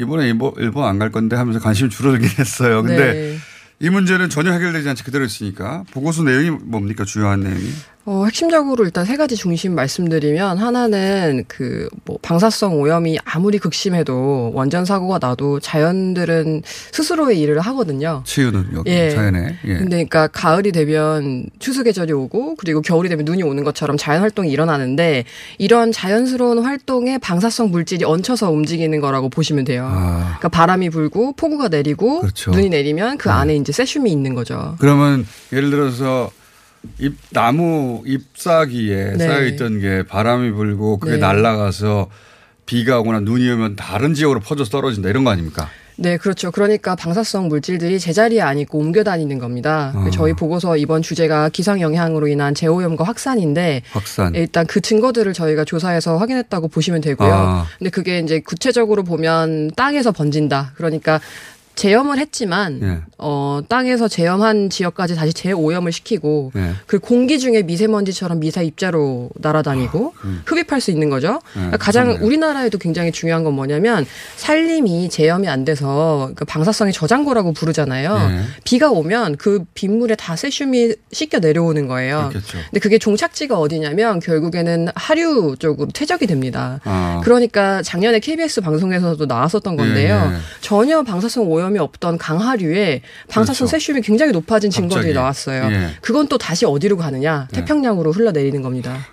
이번에 0.00 0.26
일본, 0.26 0.52
일본 0.58 0.84
안 0.84 0.98
갈 0.98 1.10
건데 1.10 1.36
하면서 1.36 1.60
관심이 1.60 1.90
줄어들긴 1.90 2.28
했어요. 2.38 2.82
근데 2.82 3.12
네. 3.12 3.38
이 3.80 3.90
문제는 3.90 4.30
전혀 4.30 4.52
해결되지 4.52 4.88
않지 4.88 5.04
그대로 5.04 5.24
있으니까 5.24 5.84
보고서 5.92 6.22
내용이 6.22 6.50
뭡니까 6.50 7.04
주요한 7.04 7.40
내용이? 7.40 7.70
어, 8.06 8.24
핵심적으로 8.24 8.84
일단 8.84 9.04
세 9.04 9.16
가지 9.16 9.34
중심 9.36 9.74
말씀드리면 9.74 10.58
하나는 10.58 11.44
그 11.48 11.88
뭐 12.06 12.18
방사성 12.22 12.80
오염이 12.80 13.18
아무리 13.24 13.58
극심해도 13.58 14.52
원전 14.54 14.84
사고가 14.84 15.18
나도 15.20 15.60
자연들은 15.60 16.62
스스로의 16.92 17.40
일을 17.40 17.60
하거든요. 17.60 18.22
치유는 18.24 18.68
여기 18.74 18.90
예. 18.90 19.10
자연에. 19.10 19.58
예. 19.64 19.74
근데 19.74 19.96
그러니까 19.96 20.28
가을이 20.28 20.72
되면 20.72 21.46
추수 21.58 21.82
계절이 21.82 22.12
오고 22.12 22.54
그리고 22.56 22.80
겨울이 22.80 23.08
되면 23.08 23.24
눈이 23.24 23.42
오는 23.42 23.64
것처럼 23.64 23.96
자연 23.96 24.22
활동이 24.22 24.50
일어나는데 24.50 25.24
이런 25.58 25.92
자연스러운 25.92 26.60
활동에 26.60 27.18
방사성 27.18 27.70
물질이 27.70 28.04
얹혀서 28.04 28.50
움직이는 28.50 29.00
거라고 29.00 29.28
보시면 29.28 29.64
돼요. 29.64 29.88
아, 29.90 30.36
그러니까 30.38 30.48
바람이 30.48 30.90
불고 30.90 31.32
폭우가 31.32 31.68
내리고 31.68 32.20
그렇죠. 32.20 32.52
눈이 32.52 32.68
내리면 32.68 33.18
그 33.18 33.28
네. 33.28 33.34
안에 33.34 33.56
이제 33.56 33.72
세슘이 33.72 34.10
있는 34.10 34.34
거죠. 34.34 34.76
그러면 34.78 35.26
예를 35.52 35.70
들어서 35.70 36.30
잎 36.98 37.14
나무 37.30 38.02
잎사귀에 38.06 39.14
네. 39.16 39.26
쌓여 39.26 39.44
있던 39.46 39.80
게 39.80 40.02
바람이 40.02 40.50
불고 40.52 40.98
그게 40.98 41.14
네. 41.14 41.18
날아가서 41.18 42.08
비가 42.66 42.98
오거나 43.00 43.20
눈이 43.20 43.48
오면 43.50 43.76
다른 43.76 44.14
지역으로 44.14 44.40
퍼져서 44.40 44.70
떨어진다 44.70 45.08
이런 45.08 45.24
거 45.24 45.30
아닙니까? 45.30 45.68
네, 45.98 46.18
그렇죠. 46.18 46.50
그러니까 46.50 46.94
방사성 46.94 47.48
물질들이 47.48 47.98
제자리에 47.98 48.42
안 48.42 48.58
있고 48.58 48.78
옮겨 48.78 49.02
다니는 49.02 49.38
겁니다. 49.38 49.92
어. 49.94 50.10
저희 50.12 50.34
보고서 50.34 50.76
이번 50.76 51.00
주제가 51.00 51.48
기상 51.48 51.80
영향으로 51.80 52.28
인한 52.28 52.54
재오염과 52.54 53.04
확산인데 53.04 53.82
확산. 53.92 54.34
일단 54.34 54.66
그 54.66 54.82
증거들을 54.82 55.32
저희가 55.32 55.64
조사해서 55.64 56.18
확인했다고 56.18 56.68
보시면 56.68 57.00
되고요. 57.00 57.32
아. 57.32 57.66
근데 57.78 57.88
그게 57.88 58.18
이제 58.18 58.40
구체적으로 58.40 59.04
보면 59.04 59.70
땅에서 59.74 60.12
번진다. 60.12 60.72
그러니까 60.76 61.18
재염을 61.76 62.18
했지만 62.18 62.80
예. 62.82 62.98
어 63.18 63.60
땅에서 63.68 64.08
재염한 64.08 64.70
지역까지 64.70 65.14
다시 65.14 65.34
재오염을 65.34 65.92
시키고 65.92 66.52
예. 66.56 66.72
그 66.86 66.98
공기 66.98 67.38
중에 67.38 67.62
미세먼지처럼 67.62 68.40
미사 68.40 68.62
입자로 68.62 69.30
날아다니고 69.36 70.14
흡입할 70.46 70.80
수 70.80 70.90
있는 70.90 71.10
거죠. 71.10 71.40
그러니까 71.52 71.76
가장 71.76 72.06
무섭네요. 72.06 72.26
우리나라에도 72.26 72.78
굉장히 72.78 73.12
중요한 73.12 73.44
건 73.44 73.52
뭐냐면 73.52 74.06
산림이 74.36 75.10
재염이 75.10 75.48
안 75.48 75.66
돼서 75.66 76.30
그 76.34 76.46
방사성의 76.46 76.94
저장고라고 76.94 77.52
부르잖아요. 77.52 78.28
예. 78.30 78.40
비가 78.64 78.90
오면 78.90 79.36
그 79.36 79.64
빗물에 79.74 80.14
다 80.14 80.34
세슘이 80.34 80.94
씻겨 81.12 81.40
내려오는 81.40 81.86
거예요. 81.86 82.30
그렇겠죠. 82.30 82.58
근데 82.70 82.80
그게 82.80 82.98
종착지가 82.98 83.58
어디냐면 83.58 84.18
결국에는 84.20 84.88
하류 84.94 85.56
쪽으로 85.58 85.90
퇴적이 85.92 86.26
됩니다. 86.26 86.80
아. 86.84 87.20
그러니까 87.22 87.82
작년에 87.82 88.18
KBS 88.20 88.62
방송에서도 88.62 89.26
나왔었던 89.26 89.76
건데요. 89.76 90.30
예, 90.30 90.34
예. 90.34 90.40
전혀 90.62 91.02
방사성 91.02 91.50
오염 91.50 91.65
이 91.74 91.78
없던 91.78 92.18
강하류에 92.18 93.02
방사성 93.28 93.66
그렇죠. 93.66 93.70
세슘이 93.78 94.02
굉장히 94.02 94.30
높아진 94.32 94.70
증거들이 94.70 95.14
갑자기. 95.14 95.14
나왔어요. 95.14 95.72
예. 95.72 95.90
그건 96.02 96.28
또 96.28 96.38
다시 96.38 96.64
어디로 96.66 96.96
가느냐? 96.96 97.48
네. 97.50 97.60
태평양으로 97.60 98.12
흘러내리는 98.12 98.62
겁니다. 98.62 99.06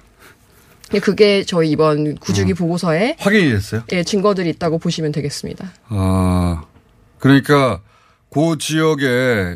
그게 1.01 1.43
저희 1.43 1.71
이번 1.71 2.15
구주기 2.17 2.53
음. 2.53 2.55
보고서에 2.55 3.15
확인이 3.19 3.49
됐어요. 3.49 3.83
예, 3.93 4.03
증거들이 4.03 4.49
있다고 4.51 4.77
보시면 4.77 5.11
되겠습니다. 5.11 5.71
아, 5.87 6.63
그러니까 7.17 7.81
그 8.29 8.57
지역에 8.59 9.55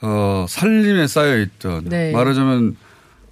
어, 0.00 0.46
산림에 0.48 1.06
쌓여 1.08 1.38
있던 1.40 1.84
네. 1.90 2.10
말하자면 2.12 2.76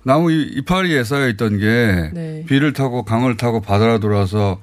나무 0.02 0.30
이- 0.32 0.42
이파리에 0.56 1.02
쌓여 1.04 1.28
있던 1.28 1.58
게 1.58 2.10
네. 2.12 2.44
비를 2.46 2.74
타고 2.74 3.04
강을 3.04 3.38
타고 3.38 3.62
바다로 3.62 4.00
돌아서 4.00 4.60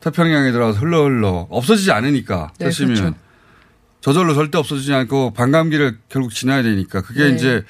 태평양에 0.00 0.52
들어가서 0.52 0.78
흘러 0.80 1.04
흘러 1.04 1.46
없어지지 1.48 1.90
않으니까 1.90 2.52
네, 2.58 2.66
그렇죠. 2.66 3.14
저절로 4.04 4.34
절대 4.34 4.58
없어지지 4.58 4.92
않고 4.92 5.30
반감기를 5.30 5.96
결국 6.10 6.34
지나야 6.34 6.62
되니까 6.62 7.00
그게 7.00 7.24
네. 7.24 7.30
이제 7.30 7.62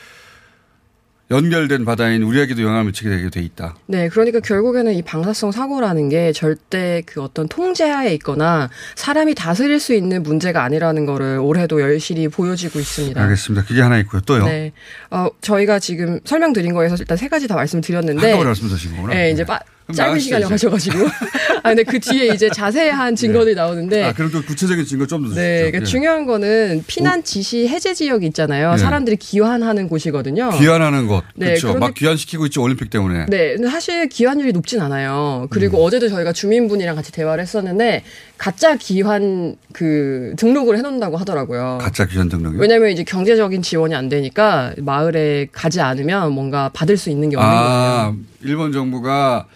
연결된 1.30 1.84
바다인 1.84 2.24
우리에게도 2.24 2.60
영향을 2.60 2.86
미치게 2.86 3.08
되게 3.08 3.30
돼 3.30 3.40
있다. 3.40 3.76
네, 3.86 4.08
그러니까 4.08 4.40
결국에는 4.40 4.92
이 4.94 5.02
방사성 5.02 5.52
사고라는 5.52 6.08
게 6.08 6.32
절대 6.32 7.04
그 7.06 7.22
어떤 7.22 7.46
통제하에 7.46 8.12
있거나 8.14 8.68
사람이 8.96 9.36
다스릴 9.36 9.78
수 9.78 9.94
있는 9.94 10.24
문제가 10.24 10.64
아니라는 10.64 11.06
거를 11.06 11.38
올해도 11.38 11.80
열실히 11.80 12.26
보여지고 12.26 12.80
있습니다. 12.80 13.22
알겠습니다. 13.22 13.64
그게 13.64 13.80
하나 13.80 13.98
있고요. 14.00 14.20
또요. 14.22 14.44
네. 14.44 14.72
어, 15.12 15.28
저희가 15.40 15.78
지금 15.78 16.18
설명드린 16.24 16.74
거에서 16.74 16.96
일단 16.98 17.16
세 17.16 17.28
가지 17.28 17.46
다 17.46 17.54
말씀드렸는데. 17.54 18.20
한꺼번에 18.20 18.48
말씀하신 18.48 18.96
거구나. 18.96 19.14
네, 19.14 19.30
이제 19.30 19.44
빠, 19.44 19.60
그럼 19.60 19.73
짧은 19.92 20.16
이제. 20.18 20.40
가셔가지고. 20.40 21.06
아, 21.62 21.68
근데 21.68 21.82
그 21.82 21.98
뒤에 22.00 22.28
이제 22.28 22.48
자세한 22.48 23.16
증거들이 23.16 23.54
나오는데. 23.54 24.04
아, 24.04 24.12
그럼 24.12 24.30
또 24.30 24.42
구체적인 24.42 24.84
증거 24.86 25.06
좀더 25.06 25.28
주시죠. 25.28 25.40
네, 25.40 25.56
그러니까 25.58 25.80
예. 25.80 25.84
중요한 25.84 26.24
거는 26.26 26.84
피난 26.86 27.22
지시 27.22 27.68
해제 27.68 27.92
지역이 27.92 28.26
있잖아요. 28.28 28.72
네. 28.72 28.78
사람들이 28.78 29.16
귀환하는 29.16 29.88
곳이거든요. 29.88 30.50
귀환하는 30.58 31.06
것. 31.06 31.22
네, 31.34 31.46
그렇죠. 31.48 31.74
막 31.74 31.94
귀환시키고 31.94 32.46
있죠. 32.46 32.62
올림픽 32.62 32.88
때문에. 32.88 33.26
네, 33.28 33.54
근데 33.54 33.68
사실 33.68 34.08
귀환율이 34.08 34.52
높진 34.52 34.80
않아요. 34.80 35.46
그리고 35.50 35.78
음. 35.78 35.86
어제도 35.86 36.08
저희가 36.08 36.32
주민분이랑 36.32 36.96
같이 36.96 37.12
대화를 37.12 37.42
했었는데 37.42 38.04
가짜 38.38 38.76
귀환 38.76 39.56
그 39.72 40.34
등록을 40.38 40.78
해놓는다고 40.78 41.16
하더라고요. 41.18 41.78
가짜 41.80 42.06
귀환 42.06 42.28
등록이. 42.28 42.56
왜냐하면 42.58 42.90
이제 42.90 43.04
경제적인 43.04 43.62
지원이 43.62 43.94
안 43.94 44.08
되니까 44.08 44.72
마을에 44.78 45.48
가지 45.52 45.80
않으면 45.80 46.32
뭔가 46.32 46.70
받을 46.72 46.96
수 46.96 47.10
있는 47.10 47.28
게 47.30 47.36
없는 47.36 47.50
아, 47.50 48.12
거예요. 48.12 48.16
일본 48.42 48.72
정부가 48.72 49.46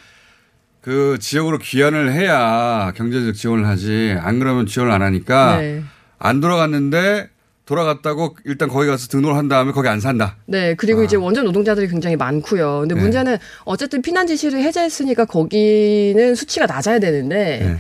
그 0.89 1.19
지역으로 1.21 1.59
귀환을 1.59 2.15
해야 2.15 2.95
경제적 2.97 3.35
지원을 3.35 3.67
하지. 3.67 4.17
안 4.19 4.39
그러면 4.39 4.65
지원을 4.65 4.91
안 4.91 5.03
하니까 5.03 5.59
네. 5.59 5.83
안 6.19 6.41
돌아갔는데 6.41 7.29
돌아갔다고 7.67 8.39
일단 8.47 8.71
거기 8.71 8.87
가서 8.89 9.07
등록을 9.09 9.37
한 9.37 9.49
다음에 9.49 9.73
거기 9.73 9.87
안 9.87 10.01
산다. 10.01 10.37
네, 10.47 10.75
그리고 10.77 11.05
이제 11.05 11.17
원전 11.17 11.45
노동자들이 11.45 11.89
굉장히 11.89 12.17
많고요. 12.17 12.79
근데 12.81 12.95
아. 12.95 12.97
네. 12.97 13.03
문제는 13.03 13.37
어쨌든 13.67 14.01
피난 14.01 14.27
지시를 14.27 14.63
해제했으니까 14.63 15.27
거기는 15.27 16.35
수치가 16.35 16.65
낮아야 16.65 16.99
되는데 17.01 17.59
네. 17.63 17.77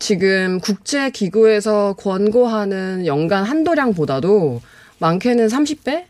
지금 0.00 0.58
국제 0.58 1.10
기구에서 1.10 1.94
권고하는 2.00 3.06
연간 3.06 3.44
한도량보다도 3.44 4.60
많게는 4.98 5.46
30배 5.46 6.09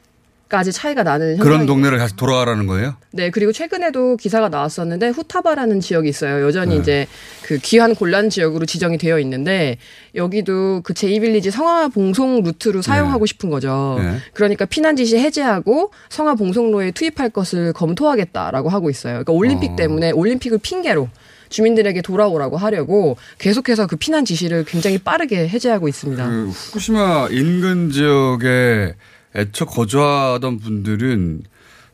까지 0.51 0.73
차이가 0.73 1.05
나는 1.05 1.39
그런 1.39 1.61
현상이 1.61 1.67
동네를 1.69 1.99
다시 1.99 2.17
돌아가라는 2.17 2.67
거예요? 2.67 2.97
네, 3.13 3.31
그리고 3.31 3.53
최근에도 3.53 4.17
기사가 4.17 4.49
나왔었는데 4.49 5.11
후타바라는 5.11 5.81
지역이 5.81 6.09
있어요. 6.09 6.45
여전히 6.45 6.75
네. 6.75 6.81
이제 6.81 7.07
그 7.45 7.57
귀한 7.59 7.95
곤란 7.95 8.29
지역으로 8.31 8.67
지정이 8.67 8.99
되어 8.99 9.21
있는데 9.21 9.79
여기도 10.17 10.81
그 10.83 10.93
제2빌리지 10.93 11.53
성화 11.53 11.89
봉송 11.89 12.43
루트로 12.43 12.83
사용하고 12.83 13.27
싶은 13.27 13.49
거죠. 13.49 13.99
네. 14.01 14.17
그러니까 14.35 14.65
피난 14.65 14.97
지시 14.97 15.19
해제하고 15.19 15.93
성화 16.09 16.35
봉송로에 16.35 16.91
투입할 16.91 17.31
것을 17.31 17.73
검토하겠다라고 17.73 18.71
하고 18.71 18.91
있어요. 18.91 19.23
그러니까 19.25 19.33
올림픽 19.33 19.71
어. 19.71 19.77
때문에 19.77 20.11
올림픽을 20.11 20.59
핑계로 20.59 21.09
주민들에게 21.49 22.03
돌아오라고 22.03 22.57
하려고 22.57 23.17
계속해서 23.39 23.87
그 23.87 23.95
피난 23.95 24.25
지시를 24.25 24.65
굉장히 24.65 24.99
빠르게 24.99 25.47
해제하고 25.47 25.87
있습니다. 25.87 26.29
그 26.29 26.49
후쿠시마 26.49 27.29
인근 27.31 27.91
지역에 27.91 28.97
애초 29.37 29.67
거주하던 29.67 30.59
분들은 30.59 31.43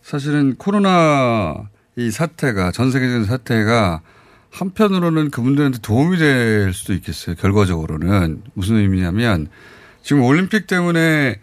사실은 0.03 0.55
코로나 0.57 1.69
이 1.97 2.11
사태가 2.11 2.73
전 2.73 2.91
세계적인 2.91 3.25
사태가 3.25 4.03
한편으로는 4.51 5.31
그분들한테 5.31 5.79
도움이 5.83 6.19
될 6.19 6.73
수도 6.73 6.95
있겠어요. 6.95 7.37
결과적으로는 7.37 8.43
무슨 8.55 8.77
의미냐면 8.77 9.49
지금 10.03 10.23
올림픽 10.23 10.67
때문에 10.67 11.41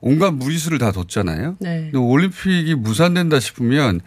온갖 0.00 0.32
무리수를 0.32 0.78
다 0.78 0.92
뒀잖아요. 0.92 1.56
네. 1.60 1.90
올림픽이 1.94 2.74
무산된다 2.74 3.40
싶으면 3.40 4.00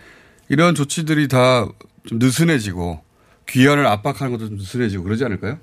이런 0.50 0.76
조치들이 0.76 1.28
다 1.28 1.68
좀 2.06 2.20
느슨해지고 2.20 3.02
귀환을 3.48 3.86
압박하는 3.86 4.32
것도 4.32 4.50
좀 4.50 4.58
느슨해지고 4.58 5.04
그러지 5.04 5.26
않을까요? 5.26 5.58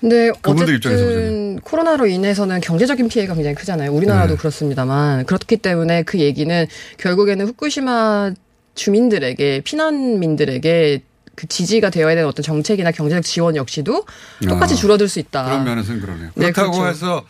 근데 0.00 0.30
그분들 0.42 0.74
입장에서 0.74 1.04
어쨌든 1.04 1.60
코로나로 1.60 2.06
인해서는 2.06 2.60
경제적인 2.60 3.08
피해가 3.08 3.34
굉장히 3.34 3.54
크잖아요. 3.54 3.92
우리나라도 3.92 4.34
네. 4.34 4.38
그렇습니다만 4.38 5.26
그렇기 5.26 5.58
때문에 5.58 6.02
그 6.02 6.18
얘기는 6.18 6.66
결국에는 6.98 7.46
후쿠시마 7.46 8.32
주민들에게 8.74 9.62
피난민들에게 9.64 11.02
그 11.36 11.46
지지가 11.46 11.90
되어야 11.90 12.14
되는 12.14 12.28
어떤 12.28 12.42
정책이나 12.42 12.90
경제적 12.90 13.24
지원 13.24 13.56
역시도 13.56 14.04
똑같이 14.46 14.74
아, 14.74 14.76
줄어들 14.76 15.08
수 15.08 15.20
있다. 15.20 15.44
그런 15.44 15.64
면에서는 15.64 16.00
그러네요. 16.00 16.30
네, 16.34 16.52
그렇다고 16.52 16.78
그렇죠. 16.78 16.90
해서 16.90 17.24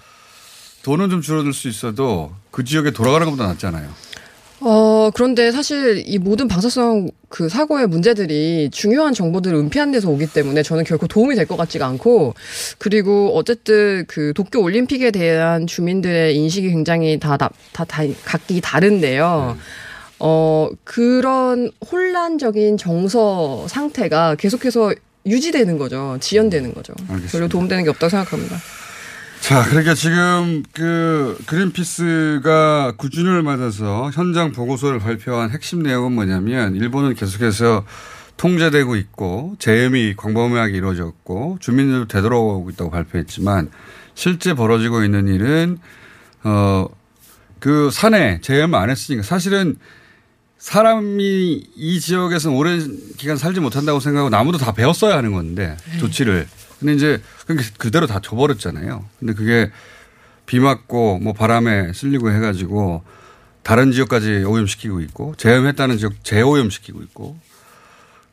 돈은 0.82 1.10
좀 1.10 1.20
줄어들 1.20 1.52
수 1.52 1.68
있어도 1.68 2.32
그 2.50 2.64
지역에 2.64 2.90
돌아가는 2.90 3.24
것보다 3.26 3.46
낫잖아요. 3.48 3.88
어, 5.10 5.12
그런데 5.12 5.50
사실 5.50 6.02
이 6.06 6.18
모든 6.18 6.46
방사성 6.46 7.08
그 7.28 7.48
사고의 7.48 7.88
문제들이 7.88 8.70
중요한 8.72 9.12
정보들을 9.12 9.56
은폐한 9.58 9.90
데서 9.90 10.08
오기 10.10 10.28
때문에 10.32 10.62
저는 10.62 10.84
결코 10.84 11.06
도움이 11.08 11.34
될 11.34 11.46
것 11.50 11.56
같지가 11.56 11.84
않고 11.86 12.34
그리고 12.78 13.32
어쨌든 13.34 14.04
그 14.06 14.32
도쿄 14.34 14.60
올림픽에 14.60 15.10
대한 15.10 15.66
주민들의 15.66 16.36
인식이 16.36 16.68
굉장히 16.70 17.18
다, 17.18 17.36
다, 17.36 17.50
다, 17.72 17.84
다 17.84 18.02
각기 18.24 18.60
다른데요. 18.60 19.56
어, 20.20 20.68
그런 20.84 21.70
혼란적인 21.90 22.76
정서 22.76 23.66
상태가 23.68 24.36
계속해서 24.36 24.94
유지되는 25.26 25.76
거죠. 25.78 26.18
지연되는 26.20 26.72
거죠. 26.74 26.92
알겠습니다. 27.08 27.32
별로 27.32 27.48
도움되는 27.48 27.84
게 27.84 27.90
없다고 27.90 28.10
생각합니다. 28.10 28.56
자, 29.40 29.64
그러니까 29.64 29.94
지금 29.94 30.62
그 30.72 31.36
그린피스가 31.46 32.94
9주년을 32.96 33.42
맞아서 33.42 34.10
현장 34.12 34.52
보고서를 34.52 34.98
발표한 35.00 35.50
핵심 35.50 35.82
내용은 35.82 36.12
뭐냐면 36.12 36.76
일본은 36.76 37.14
계속해서 37.14 37.84
통제되고 38.36 38.96
있고 38.96 39.56
재해이 39.58 40.14
광범위하게 40.16 40.76
이루어졌고 40.76 41.58
주민들도 41.60 42.08
되돌아오고 42.08 42.70
있다고 42.70 42.90
발표했지만 42.90 43.70
실제 44.14 44.54
벌어지고 44.54 45.04
있는 45.04 45.28
일은 45.28 45.78
어 46.44 46.88
그 47.60 47.90
산에 47.92 48.40
재해만 48.40 48.82
안 48.82 48.90
했으니까 48.90 49.22
사실은 49.22 49.76
사람이 50.58 51.62
이 51.76 52.00
지역에서 52.00 52.50
오랜 52.50 52.98
기간 53.16 53.36
살지 53.36 53.60
못한다고 53.60 54.00
생각하고 54.00 54.30
나무도 54.30 54.58
다 54.58 54.72
베었어야 54.72 55.16
하는 55.16 55.32
건데 55.32 55.76
조치를 56.00 56.48
근데 56.80 56.94
이제 56.94 57.22
그대로 57.78 58.06
다 58.06 58.20
줘버렸잖아요. 58.20 59.04
근데 59.18 59.34
그게 59.34 59.70
비 60.46 60.58
맞고 60.58 61.20
뭐 61.20 61.32
바람에 61.32 61.92
쓸리고 61.92 62.32
해가지고 62.32 63.04
다른 63.62 63.92
지역까지 63.92 64.44
오염시키고 64.44 65.00
있고 65.02 65.34
재염했다는 65.36 65.98
지역 65.98 66.24
재오염시키고 66.24 67.02
있고 67.02 67.36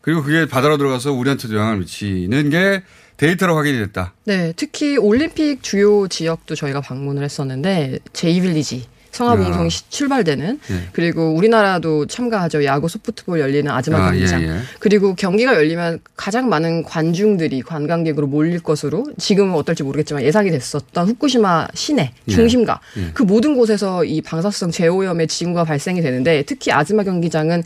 그리고 0.02 0.24
그게 0.24 0.48
바다로 0.48 0.78
들어가서 0.78 1.12
우리한테도 1.12 1.56
영향을 1.56 1.80
미치는 1.80 2.50
게 2.50 2.82
데이터로 3.18 3.58
확인이 3.58 3.78
됐다. 3.80 4.14
네, 4.24 4.54
특히 4.56 4.96
올림픽 4.96 5.62
주요 5.62 6.08
지역도 6.08 6.56
저희가 6.56 6.82
방문을 6.82 7.24
했었는데 7.24 8.00
제2빌리지 8.14 8.84
성화봉송이 9.18 9.68
아. 9.68 9.90
출발되는 9.90 10.60
예. 10.70 10.76
그리고 10.94 11.34
우리나라도 11.34 12.06
참가하죠. 12.06 12.64
야구 12.66 12.88
소프트볼 12.88 13.40
열리는 13.40 13.70
아즈마 13.72 13.98
아, 13.98 14.12
경기장. 14.12 14.44
예, 14.44 14.48
예. 14.48 14.58
그리고 14.80 15.16
경기가 15.16 15.56
열리면 15.56 16.00
가장 16.16 16.50
많은 16.50 16.84
관중들이 16.84 17.64
관광객으로 17.64 18.28
몰릴 18.28 18.60
것으로 18.60 19.08
지금은 19.18 19.56
어떨지 19.56 19.84
모르겠지만 19.84 20.24
예상이 20.24 20.52
됐었던 20.52 21.08
후쿠시마 21.08 21.70
시내 21.74 22.12
예. 22.28 22.32
중심가 22.32 22.80
예. 22.98 23.12
그 23.14 23.24
모든 23.24 23.56
곳에서 23.56 24.06
이 24.06 24.22
방사성 24.22 24.70
제오염의 24.72 25.28
징후가 25.28 25.64
발생이 25.64 26.02
되는데 26.02 26.44
특히 26.44 26.72
아즈마 26.72 27.04
경기장은 27.04 27.64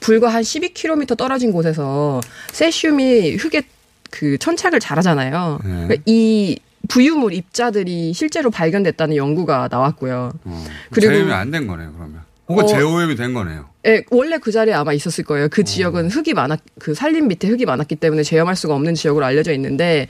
불과 0.00 0.28
한 0.28 0.42
12km 0.42 1.16
떨어진 1.16 1.50
곳에서 1.52 2.20
세슘이 2.52 3.36
흙에 3.36 3.62
그 4.10 4.36
천착을 4.38 4.80
잘하잖아요. 4.80 5.60
예. 5.64 5.68
그러니까 5.68 6.02
이 6.04 6.58
부유물 6.90 7.32
입자들이 7.32 8.12
실제로 8.12 8.50
발견됐다는 8.50 9.16
연구가 9.16 9.68
나왔고요. 9.70 10.32
어. 10.44 10.64
그리고- 10.90 11.12
재염이 11.12 11.32
안 11.32 11.50
된 11.50 11.66
거네요, 11.66 11.92
그러면. 11.96 12.20
혹은 12.48 12.64
어. 12.64 12.66
재오염이 12.66 13.14
된 13.14 13.32
거네요. 13.32 13.66
예, 13.86 14.02
원래 14.10 14.38
그 14.38 14.50
자리에 14.50 14.74
아마 14.74 14.92
있었을 14.92 15.22
거예요. 15.24 15.48
그 15.50 15.62
지역은 15.62 16.10
흙이 16.10 16.34
많았, 16.34 16.58
그 16.80 16.94
산림 16.94 17.28
밑에 17.28 17.46
흙이 17.48 17.64
많았기 17.64 17.94
때문에 17.96 18.24
제염할 18.24 18.56
수가 18.56 18.74
없는 18.74 18.94
지역으로 18.94 19.24
알려져 19.24 19.52
있는데, 19.52 20.08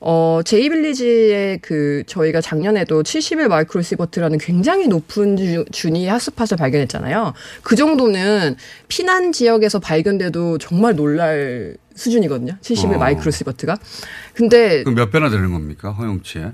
어, 0.00 0.40
제이빌리지의 0.44 1.58
그, 1.60 2.02
저희가 2.06 2.40
작년에도 2.40 3.02
70일 3.02 3.48
마이크로 3.48 3.82
시버트라는 3.82 4.38
굉장히 4.38 4.88
높은 4.88 5.36
주, 5.36 5.64
준위 5.70 6.06
핫스팟을 6.06 6.56
발견했잖아요. 6.58 7.34
그 7.62 7.76
정도는 7.76 8.56
피난 8.88 9.32
지역에서 9.32 9.78
발견돼도 9.78 10.56
정말 10.58 10.96
놀랄 10.96 11.76
수준이거든요. 11.94 12.54
70일 12.62 12.94
어. 12.94 12.98
마이크로 12.98 13.30
시버트가. 13.30 13.76
근데, 14.32 14.82
그럼 14.82 14.94
몇 14.94 15.10
배나 15.10 15.28
되는 15.28 15.52
겁니까, 15.52 15.90
허용치에? 15.92 16.52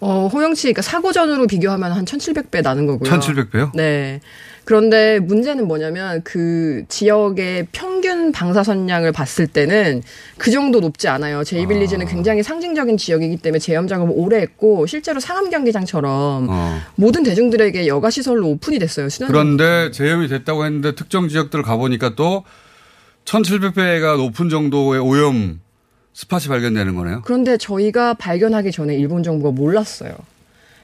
어, 0.00 0.28
호영치, 0.32 0.62
그러니까 0.62 0.82
사고 0.82 1.12
전으로 1.12 1.46
비교하면 1.46 1.92
한 1.92 2.04
1700배 2.04 2.62
나는 2.62 2.86
거고요. 2.86 3.10
1700배요? 3.10 3.70
네. 3.74 4.20
그런데 4.68 5.18
문제는 5.18 5.66
뭐냐면 5.66 6.20
그 6.24 6.84
지역의 6.88 7.68
평균 7.72 8.32
방사선량을 8.32 9.12
봤을 9.12 9.46
때는 9.46 10.02
그 10.36 10.50
정도 10.50 10.80
높지 10.80 11.08
않아요. 11.08 11.42
제이빌리지는 11.42 12.06
아. 12.06 12.10
굉장히 12.10 12.42
상징적인 12.42 12.98
지역이기 12.98 13.38
때문에 13.38 13.60
제염 13.60 13.88
작업을 13.88 14.12
오래 14.14 14.42
했고 14.42 14.84
실제로 14.84 15.20
상암 15.20 15.48
경기장처럼 15.48 16.48
어. 16.50 16.80
모든 16.96 17.22
대중들에게 17.22 17.86
여가 17.86 18.10
시설로 18.10 18.46
오픈이 18.46 18.78
됐어요. 18.78 19.08
그런데 19.26 19.90
재염이 19.90 20.28
됐다고 20.28 20.66
했는데 20.66 20.94
특정 20.94 21.30
지역들 21.30 21.62
가보니까 21.62 22.14
또 22.14 22.44
1700배가 23.24 24.18
높은 24.18 24.50
정도의 24.50 25.00
오염 25.00 25.60
스팟이 26.12 26.48
발견되는 26.48 26.94
거네요. 26.94 27.22
그런데 27.24 27.56
저희가 27.56 28.12
발견하기 28.12 28.70
전에 28.72 28.94
일본 28.96 29.22
정부가 29.22 29.50
몰랐어요. 29.50 30.14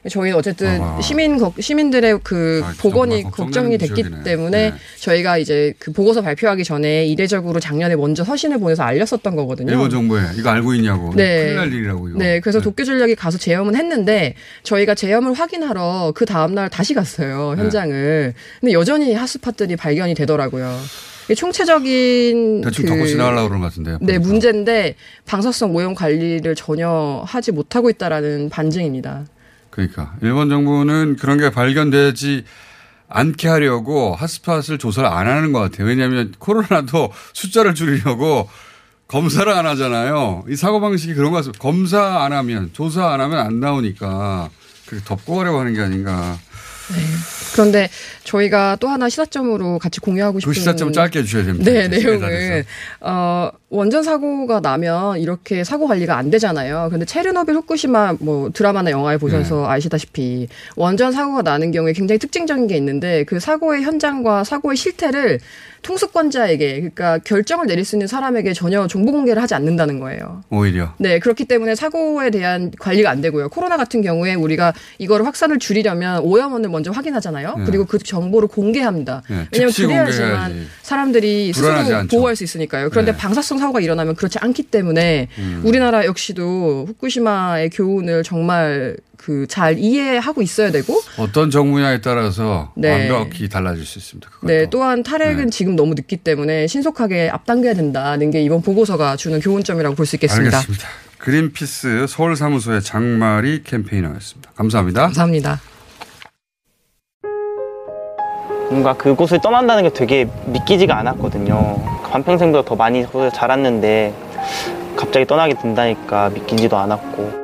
저희는 0.08 0.38
어쨌든 0.38 0.80
아하. 0.82 1.00
시민 1.00 1.38
걱- 1.38 1.54
시민들의 1.58 2.20
그 2.22 2.60
아, 2.62 2.74
보건이 2.78 3.22
걱정이 3.22 3.78
됐기 3.78 3.94
지역이네. 4.02 4.22
때문에 4.22 4.70
네. 4.70 4.76
저희가 5.00 5.38
이제 5.38 5.72
그 5.78 5.92
보고서 5.92 6.20
발표하기 6.20 6.62
전에 6.62 7.06
이례적으로 7.06 7.58
작년에 7.58 7.96
먼저 7.96 8.22
서신을 8.22 8.58
보내서 8.58 8.82
알렸었던 8.82 9.34
거거든요. 9.34 9.72
일본 9.72 9.88
정부에 9.88 10.20
이거 10.36 10.50
알고 10.50 10.74
있냐고. 10.74 11.12
네. 11.16 11.44
큰일 11.44 11.56
날 11.56 11.72
일이라고 11.72 12.08
이거. 12.10 12.18
네, 12.18 12.40
그래서 12.40 12.60
도쿄 12.60 12.84
전력이 12.84 13.14
가서 13.14 13.38
제염은 13.38 13.76
했는데 13.76 14.34
저희가 14.62 14.94
제염을 14.94 15.32
확인하러 15.32 16.12
그 16.14 16.26
다음 16.26 16.54
날 16.54 16.68
다시 16.68 16.92
갔어요 16.92 17.54
네. 17.56 17.62
현장을. 17.62 18.34
근데 18.60 18.72
여전히 18.74 19.14
핫스팟들이 19.14 19.76
발견이 19.76 20.14
되더라고요. 20.14 20.78
총체적인 21.34 22.60
대충 22.62 22.84
그- 22.84 22.90
덮고 22.90 23.06
지나가려고 23.06 23.48
그런 23.48 23.62
것 23.62 23.68
같은데요. 23.68 23.98
네, 24.02 24.14
보니까. 24.18 24.28
문제인데 24.28 24.94
방사성 25.24 25.74
오염 25.74 25.94
관리를 25.94 26.54
전혀 26.54 27.22
하지 27.26 27.52
못하고 27.52 27.88
있다라는 27.88 28.50
반증입니다. 28.50 29.24
그러니까 29.74 30.14
일본 30.22 30.48
정부는 30.48 31.16
그런 31.16 31.36
게 31.36 31.50
발견되지 31.50 32.44
않게 33.08 33.48
하려고 33.48 34.14
핫스팟을 34.14 34.78
조사를 34.78 35.08
안 35.08 35.26
하는 35.26 35.52
것 35.52 35.58
같아요. 35.58 35.88
왜냐하면 35.88 36.32
코로나도 36.38 37.12
숫자를 37.34 37.74
줄이려고 37.74 38.48
검사를 39.08 39.50
안 39.52 39.66
하잖아요. 39.66 40.44
이 40.48 40.54
사고 40.54 40.80
방식이 40.80 41.14
그런 41.14 41.32
것 41.32 41.38
같습니다. 41.38 41.60
검사 41.60 42.22
안 42.22 42.32
하면 42.32 42.70
조사 42.72 43.12
안 43.12 43.20
하면 43.20 43.38
안 43.38 43.58
나오니까 43.58 44.48
그렇게 44.86 45.04
덮고 45.04 45.36
가려고 45.36 45.58
하는 45.58 45.74
게 45.74 45.80
아닌가. 45.80 46.38
그런데 47.52 47.88
저희가 48.24 48.76
또 48.80 48.88
하나 48.88 49.08
시사점으로 49.08 49.78
같이 49.78 50.00
공유하고 50.00 50.40
싶은 50.40 50.52
그 50.52 50.58
시사점을 50.58 50.92
짧게 50.92 51.20
해주셔야 51.20 51.44
됩니다. 51.44 51.70
네, 51.70 51.88
돼서. 51.88 52.68
어 53.00 53.50
원전 53.70 54.02
사고가 54.02 54.60
나면 54.60 55.20
이렇게 55.20 55.64
사고 55.64 55.86
관리가 55.86 56.16
안 56.16 56.30
되잖아요. 56.30 56.88
근데 56.90 57.04
체르노빌 57.04 57.54
후쿠시마 57.54 58.16
뭐 58.20 58.50
드라마나 58.52 58.90
영화에 58.90 59.16
보셔서 59.18 59.62
네. 59.62 59.66
아시다시피 59.68 60.48
원전 60.76 61.12
사고가 61.12 61.42
나는 61.42 61.70
경우에 61.70 61.92
굉장히 61.92 62.18
특징적인 62.18 62.66
게 62.66 62.76
있는데 62.76 63.24
그 63.24 63.40
사고의 63.40 63.82
현장과 63.82 64.44
사고의 64.44 64.76
실태를 64.76 65.40
통수권자에게 65.84 66.74
그러니까 66.74 67.18
결정을 67.18 67.66
내릴 67.66 67.84
수 67.84 67.94
있는 67.94 68.06
사람에게 68.08 68.52
전혀 68.52 68.86
정보 68.88 69.12
공개를 69.12 69.40
하지 69.40 69.54
않는다는 69.54 70.00
거예요. 70.00 70.42
오히려. 70.50 70.94
네, 70.98 71.18
그렇기 71.18 71.44
때문에 71.44 71.74
사고에 71.76 72.30
대한 72.30 72.72
관리가 72.80 73.10
안 73.10 73.20
되고요. 73.20 73.50
코로나 73.50 73.76
같은 73.76 74.02
경우에 74.02 74.34
우리가 74.34 74.72
이거를 74.98 75.26
확산을 75.26 75.58
줄이려면 75.58 76.20
오염원을 76.20 76.70
먼저 76.70 76.90
확인하잖아요. 76.90 77.54
네. 77.58 77.64
그리고 77.64 77.84
그 77.84 77.98
정보를 77.98 78.48
공개합니다. 78.48 79.22
네, 79.28 79.46
왜냐하면 79.52 79.72
그래야지만 79.74 80.28
공개해야지. 80.30 80.68
사람들이 80.82 81.52
스스로. 81.52 81.74
보호할 82.10 82.34
수 82.34 82.44
있으니까요. 82.44 82.90
그런데 82.90 83.12
네. 83.12 83.18
방사성 83.18 83.58
사고가 83.58 83.80
일어나면 83.80 84.14
그렇지 84.16 84.38
않기 84.38 84.64
때문에 84.64 85.28
음. 85.38 85.62
우리나라 85.64 86.04
역시도 86.06 86.86
후쿠시마의 86.88 87.70
교훈을 87.70 88.22
정말 88.22 88.96
그 89.16 89.46
잘 89.48 89.78
이해하고 89.78 90.42
있어야 90.42 90.70
되고 90.70 91.00
어떤 91.18 91.50
정부냐에 91.50 92.00
따라서 92.00 92.72
네. 92.74 93.08
완벽히 93.10 93.48
달라질 93.48 93.84
수 93.86 93.98
있습니다. 93.98 94.28
그것도. 94.28 94.46
네, 94.46 94.66
또한 94.70 95.02
탈핵은 95.02 95.44
네. 95.44 95.50
지금 95.50 95.76
너무 95.76 95.94
늦기 95.94 96.16
때문에 96.18 96.66
신속하게 96.66 97.30
앞당겨야 97.30 97.74
된다는 97.74 98.30
게 98.30 98.42
이번 98.42 98.62
보고서가 98.62 99.16
주는 99.16 99.40
교훈점이라고 99.40 99.94
볼 99.96 100.06
수 100.06 100.16
있겠습니다. 100.16 100.58
알겠습니다. 100.58 100.88
그린피스 101.18 102.06
서울 102.08 102.36
사무소의 102.36 102.82
장마리 102.82 103.62
캠페이너였습니다. 103.64 104.50
감사합니다. 104.56 105.02
감사합니다. 105.02 105.60
뭔가 108.70 108.94
그곳을 108.94 109.40
떠난다는 109.40 109.84
게 109.84 109.92
되게 109.92 110.28
믿기지가 110.46 110.98
않았거든요. 110.98 112.02
반평생보다 112.10 112.66
더 112.68 112.74
많이 112.76 113.06
자랐는데 113.34 114.12
갑자기 114.96 115.26
떠나게 115.26 115.54
된다니까 115.60 116.30
믿기지도 116.30 116.76
않았고. 116.76 117.43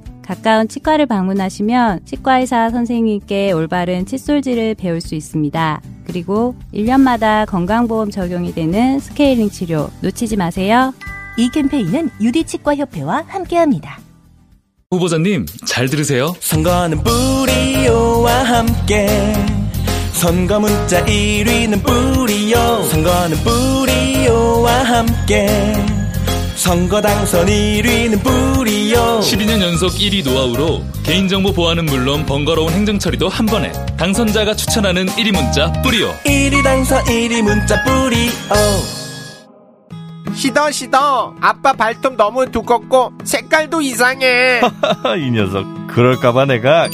가까운 0.31 0.69
치과를 0.69 1.07
방문하시면 1.07 2.05
치과의사 2.05 2.69
선생님께 2.69 3.51
올바른 3.51 4.05
칫솔질을 4.05 4.75
배울 4.75 5.01
수 5.01 5.13
있습니다. 5.13 5.81
그리고 6.05 6.55
1년마다 6.73 7.45
건강보험 7.45 8.11
적용이 8.11 8.53
되는 8.53 8.99
스케일링 9.01 9.49
치료 9.49 9.89
놓치지 10.01 10.37
마세요. 10.37 10.93
이 11.37 11.49
캠페인은 11.49 12.11
유디치과협회와 12.21 13.25
함께합니다. 13.27 13.99
후보자님 14.91 15.47
잘 15.65 15.89
들으세요. 15.89 16.33
선거는 16.39 17.03
뿌리오와 17.03 18.43
함께 18.43 19.07
선거 20.13 20.61
문자 20.61 21.03
1위는 21.03 21.83
뿌리오 21.83 22.83
선거는 22.83 23.37
뿌리오와 23.43 24.83
함께 24.83 26.00
선거 26.61 27.01
당선 27.01 27.47
1위는 27.47 28.21
뿌리오 28.23 29.19
12년 29.19 29.63
연속 29.63 29.93
1위 29.93 30.23
노하우로 30.23 30.83
개인정보 31.01 31.53
보안은 31.53 31.85
물론 31.85 32.23
번거로운 32.27 32.71
행정처리도 32.71 33.29
한 33.29 33.47
번에 33.47 33.71
당선자가 33.97 34.55
추천하는 34.55 35.07
1위 35.07 35.33
문자 35.33 35.71
뿌리오 35.81 36.11
1위 36.23 36.63
당선 36.63 37.03
1위 37.05 37.41
문자 37.41 37.83
뿌리오 37.83 38.29
시더 40.35 40.69
시더. 40.71 41.35
아빠 41.41 41.73
발톱 41.73 42.15
너무 42.15 42.49
두껍고 42.49 43.11
색깔도 43.23 43.81
이상해. 43.81 44.61
이 45.17 45.31
녀석. 45.31 45.65
그럴까봐 45.87 46.45
내가 46.45 46.87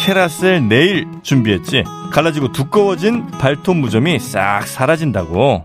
캐라셀 0.00 0.68
네일 0.68 1.06
준비했지. 1.22 1.82
갈라지고 2.12 2.52
두꺼워진 2.52 3.26
발톱 3.32 3.76
무좀이 3.78 4.18
싹 4.20 4.66
사라진다고 4.68 5.64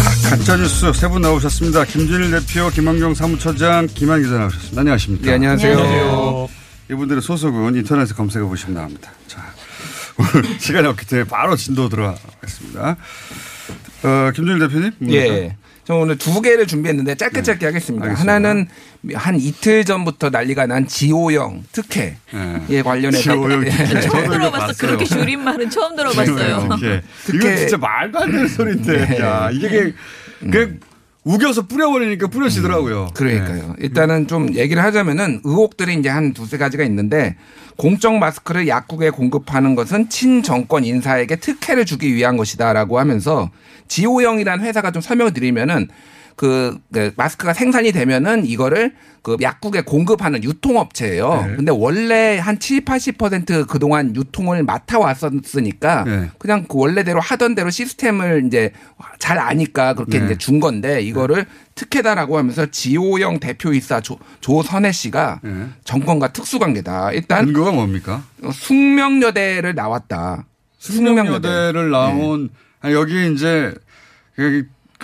자, 0.00 0.30
가짜뉴스 0.36 0.92
세 0.92 1.08
분 1.08 1.22
나오셨습니다. 1.22 1.84
김준일 1.84 2.30
대표, 2.32 2.68
김한경 2.70 3.14
사무처장, 3.14 3.86
김한 3.86 4.22
기자 4.22 4.38
나오셨습니다. 4.38 4.80
안녕하십니까. 4.80 5.26
네, 5.26 5.32
안녕하세요. 5.34 5.72
안녕하세요. 5.78 6.48
이분들의 6.90 7.22
소속은 7.22 7.76
인터넷에 7.76 8.12
검색해 8.14 8.44
보시면 8.44 8.74
나옵니다. 8.74 9.12
자, 9.28 9.40
오늘 10.18 10.44
시간이 10.58 10.86
없기 10.88 11.06
때문에 11.06 11.28
바로 11.28 11.54
진도 11.56 11.88
들어가겠습니다. 11.88 12.96
어, 14.02 14.30
김준일 14.34 14.58
대표님. 14.68 14.92
예. 15.12 15.56
저 15.86 15.96
오늘 15.96 16.16
두 16.16 16.40
개를 16.40 16.66
준비했는데 16.66 17.14
짧게 17.16 17.42
짧게 17.42 17.66
하겠습니다. 17.66 18.06
알겠습니다. 18.06 18.32
하나는 18.32 18.66
한 19.14 19.36
이틀 19.36 19.84
전부터 19.84 20.30
난리가 20.30 20.66
난 20.66 20.86
지오형 20.86 21.64
특혜에 21.72 22.82
관련해서 22.82 23.22
지오형 23.22 23.64
특혜. 23.64 23.86
저도 23.86 24.00
처음 24.08 24.30
들어봤어. 24.30 24.72
그렇게 24.78 25.04
줄임말은 25.04 25.68
처음 25.70 25.94
들어봤어요. 25.94 26.68
예. 26.84 27.02
이거 27.34 27.56
진짜 27.56 27.76
말도 27.76 28.18
안 28.18 28.30
되는 28.32 28.48
소리인데. 28.48 29.06
네. 29.06 29.20
야, 29.20 29.50
이게 29.52 29.68
그냥, 29.68 29.92
그냥 30.50 30.80
우겨서 31.24 31.62
뿌려버리니까 31.62 32.26
뿌려지더라고요. 32.26 33.10
그러니까요. 33.14 33.74
일단은 33.78 34.26
좀 34.26 34.54
얘기를 34.54 34.82
하자면은 34.82 35.40
의혹들이 35.44 35.94
이제 35.94 36.10
한 36.10 36.34
두세 36.34 36.58
가지가 36.58 36.84
있는데 36.84 37.36
공적 37.76 38.14
마스크를 38.14 38.68
약국에 38.68 39.10
공급하는 39.10 39.74
것은 39.74 40.10
친정권 40.10 40.84
인사에게 40.84 41.36
특혜를 41.36 41.86
주기 41.86 42.14
위한 42.14 42.36
것이다라고 42.36 42.98
하면서 42.98 43.50
지오형이라는 43.88 44.64
회사가 44.64 44.90
좀 44.90 45.00
설명을 45.00 45.32
드리면은 45.32 45.88
그, 46.36 46.78
그 46.92 47.12
마스크가 47.16 47.52
생산이 47.52 47.92
되면은 47.92 48.46
이거를 48.46 48.94
그 49.22 49.36
약국에 49.40 49.80
공급하는 49.82 50.44
유통업체예요. 50.44 51.46
네. 51.46 51.56
근데 51.56 51.72
원래 51.72 52.38
한 52.38 52.58
7, 52.58 52.84
80% 52.84 53.66
그동안 53.66 54.14
유통을 54.14 54.64
맡아 54.64 54.98
왔었으니까 54.98 56.04
네. 56.04 56.30
그냥 56.38 56.66
그 56.68 56.78
원래대로 56.78 57.20
하던 57.20 57.54
대로 57.54 57.70
시스템을 57.70 58.44
이제 58.46 58.72
잘 59.18 59.38
아니까 59.38 59.94
그렇게 59.94 60.18
네. 60.18 60.26
이제 60.26 60.36
준 60.36 60.60
건데 60.60 61.00
이거를 61.00 61.46
특혜다라고 61.74 62.36
하면서 62.36 62.66
지오형 62.66 63.40
대표이사 63.40 64.00
조, 64.00 64.18
조선혜 64.40 64.92
씨가 64.92 65.40
정권과 65.84 66.32
특수관계다. 66.32 67.12
일단 67.12 67.46
근거가 67.46 67.72
뭡니까? 67.72 68.22
숙명여대를 68.52 69.74
나왔다. 69.74 70.44
숙명여대를 70.78 71.90
나온 71.90 72.50
아니, 72.80 72.92
여기 72.92 73.32
이제 73.32 73.74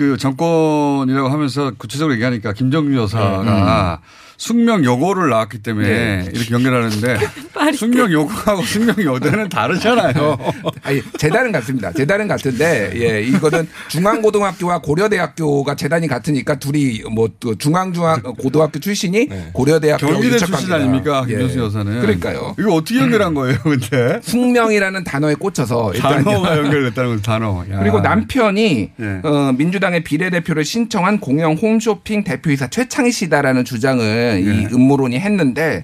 그, 0.01 0.13
그 0.13 0.17
정권이라고 0.17 1.29
하면서 1.29 1.73
구체적으로 1.77 2.15
얘기하니까 2.15 2.55
김정준 2.55 2.97
여사가 2.97 4.01
숙명 4.41 4.87
여고를 4.87 5.29
나왔기 5.29 5.59
때문에 5.59 5.87
네. 5.87 6.29
이렇게 6.33 6.55
연결하는데 6.55 7.19
숙명 7.77 8.11
여고하고 8.11 8.63
숙명 8.63 8.97
여대는 8.99 9.51
다르잖아요. 9.51 10.39
아니 10.83 11.03
재단은 11.19 11.53
같습니다. 11.53 11.93
재단은 11.93 12.27
같은데 12.27 12.91
예 12.95 13.21
이거는 13.21 13.69
중앙고등학교와 13.89 14.79
고려대학교가 14.81 15.75
재단이 15.75 16.09
같으니까 16.09 16.59
둘이 16.59 17.03
뭐또 17.15 17.57
중앙중앙 17.57 18.23
고등학교 18.39 18.79
출신이 18.81 19.29
고려대학교 19.53 20.07
경기대 20.07 20.39
출신. 20.39 20.73
아닙니까 20.73 21.27
예. 21.29 21.33
김정수 21.33 21.59
여사는? 21.59 22.01
그러니까요. 22.01 22.57
이거 22.59 22.75
어떻게 22.75 22.99
연결한 22.99 23.35
거예요, 23.35 23.59
근데? 23.63 24.21
숙명이라는 24.23 25.05
단어에 25.05 25.35
꽂혀서 25.35 25.93
일단 25.95 26.25
단어가 26.25 26.57
연결됐다는 26.65 27.11
건 27.11 27.23
단어. 27.23 27.63
야. 27.71 27.79
그리고 27.81 28.01
남편이 28.01 28.91
예. 28.99 29.21
어, 29.23 29.53
민주당의 29.53 30.03
비례대표를 30.03 30.65
신청한 30.65 31.21
공영 31.21 31.57
홈쇼핑 31.57 32.25
대표이사 32.25 32.69
최창희 32.69 33.13
씨다라는 33.13 33.67
주장을 33.67 34.30
이 34.39 34.47
예. 34.47 34.69
음모론이 34.73 35.19
했는데 35.19 35.83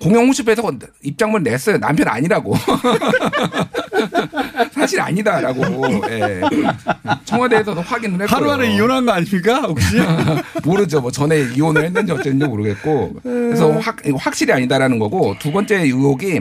공영 0.00 0.26
홈쇼핑에서 0.26 0.62
입장문 1.02 1.42
냈어요. 1.44 1.78
남편 1.78 2.08
아니라고. 2.08 2.54
사실 4.74 5.00
아니다라고. 5.00 5.62
예. 6.10 6.40
청와대에서도 7.24 7.80
확인을 7.80 8.22
했고요. 8.22 8.36
하루 8.36 8.50
안에 8.50 8.74
이혼한 8.74 9.06
거 9.06 9.12
아닙니까? 9.12 9.60
혹시? 9.60 9.96
모르죠. 10.64 11.00
뭐 11.00 11.10
전에 11.12 11.40
이혼을 11.54 11.84
했는지 11.84 12.10
어쨌는지 12.12 12.46
모르겠고. 12.46 13.14
그래서 13.22 13.72
확, 13.78 13.98
확실히 14.16 14.52
아니다라는 14.52 14.98
거고 14.98 15.36
두 15.38 15.52
번째 15.52 15.76
의혹이 15.76 16.40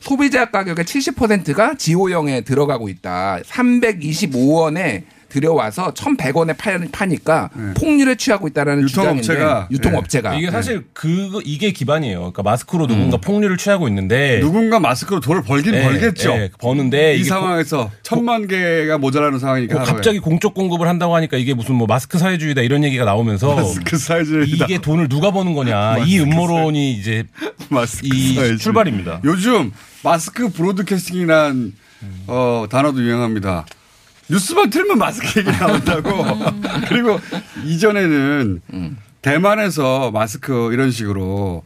소비자 0.00 0.46
가격의 0.46 0.84
70%가 0.84 1.74
지오형에 1.74 2.40
들어가고 2.42 2.88
있다. 2.88 3.38
325원에 3.46 5.02
들여와서 5.32 5.94
1,100원에 5.94 6.54
파니까 6.92 7.48
폭리를 7.78 8.14
취하고 8.16 8.48
있다라는 8.48 8.82
유통업체가. 8.84 9.68
유통업체가 9.70 10.34
이게 10.34 10.50
사실 10.50 10.84
그 10.92 11.40
이게 11.44 11.70
기반이에요. 11.72 12.18
그러니까 12.18 12.42
마스크로 12.42 12.86
누군가 12.86 13.16
폭리를 13.16 13.56
취하고 13.56 13.88
있는데 13.88 14.40
누군가 14.40 14.78
마스크로 14.78 15.20
돈을 15.20 15.42
벌긴 15.42 15.72
네, 15.72 15.82
벌겠죠. 15.84 16.34
네, 16.34 16.50
버는데 16.60 17.14
이 17.16 17.20
이게 17.20 17.28
상황에서 17.30 17.90
천만 18.02 18.46
개가 18.46 18.98
모자라는 18.98 19.38
상황이니까. 19.38 19.74
고- 19.74 19.80
하루에. 19.80 19.94
갑자기 19.94 20.18
공적 20.18 20.52
공급을 20.52 20.86
한다고 20.86 21.14
하니까 21.16 21.38
이게 21.38 21.54
무슨 21.54 21.76
뭐 21.76 21.86
마스크 21.86 22.18
사회주의다 22.18 22.60
이런 22.60 22.84
얘기가 22.84 23.06
나오면서 23.06 23.54
마스크 23.54 23.96
사회주의다. 23.96 24.66
이게 24.66 24.78
돈을 24.78 25.08
누가 25.08 25.30
버는 25.30 25.54
거냐 25.54 25.98
이 26.06 26.20
음모론이 26.20 26.92
이제 26.92 27.24
이 28.02 28.34
사회주의. 28.34 28.58
출발입니다. 28.58 29.20
요즘 29.24 29.72
마스크 30.04 30.50
브로드캐스팅이란 30.50 31.72
어, 32.26 32.66
단어도 32.68 33.00
유행합니다. 33.02 33.64
뉴스만 34.28 34.70
틀면 34.70 34.98
마스크 34.98 35.40
얘기 35.40 35.50
나온다고. 35.50 36.24
그리고 36.88 37.20
이전에는 37.64 38.60
대만에서 39.20 40.10
마스크 40.10 40.72
이런 40.72 40.90
식으로 40.90 41.62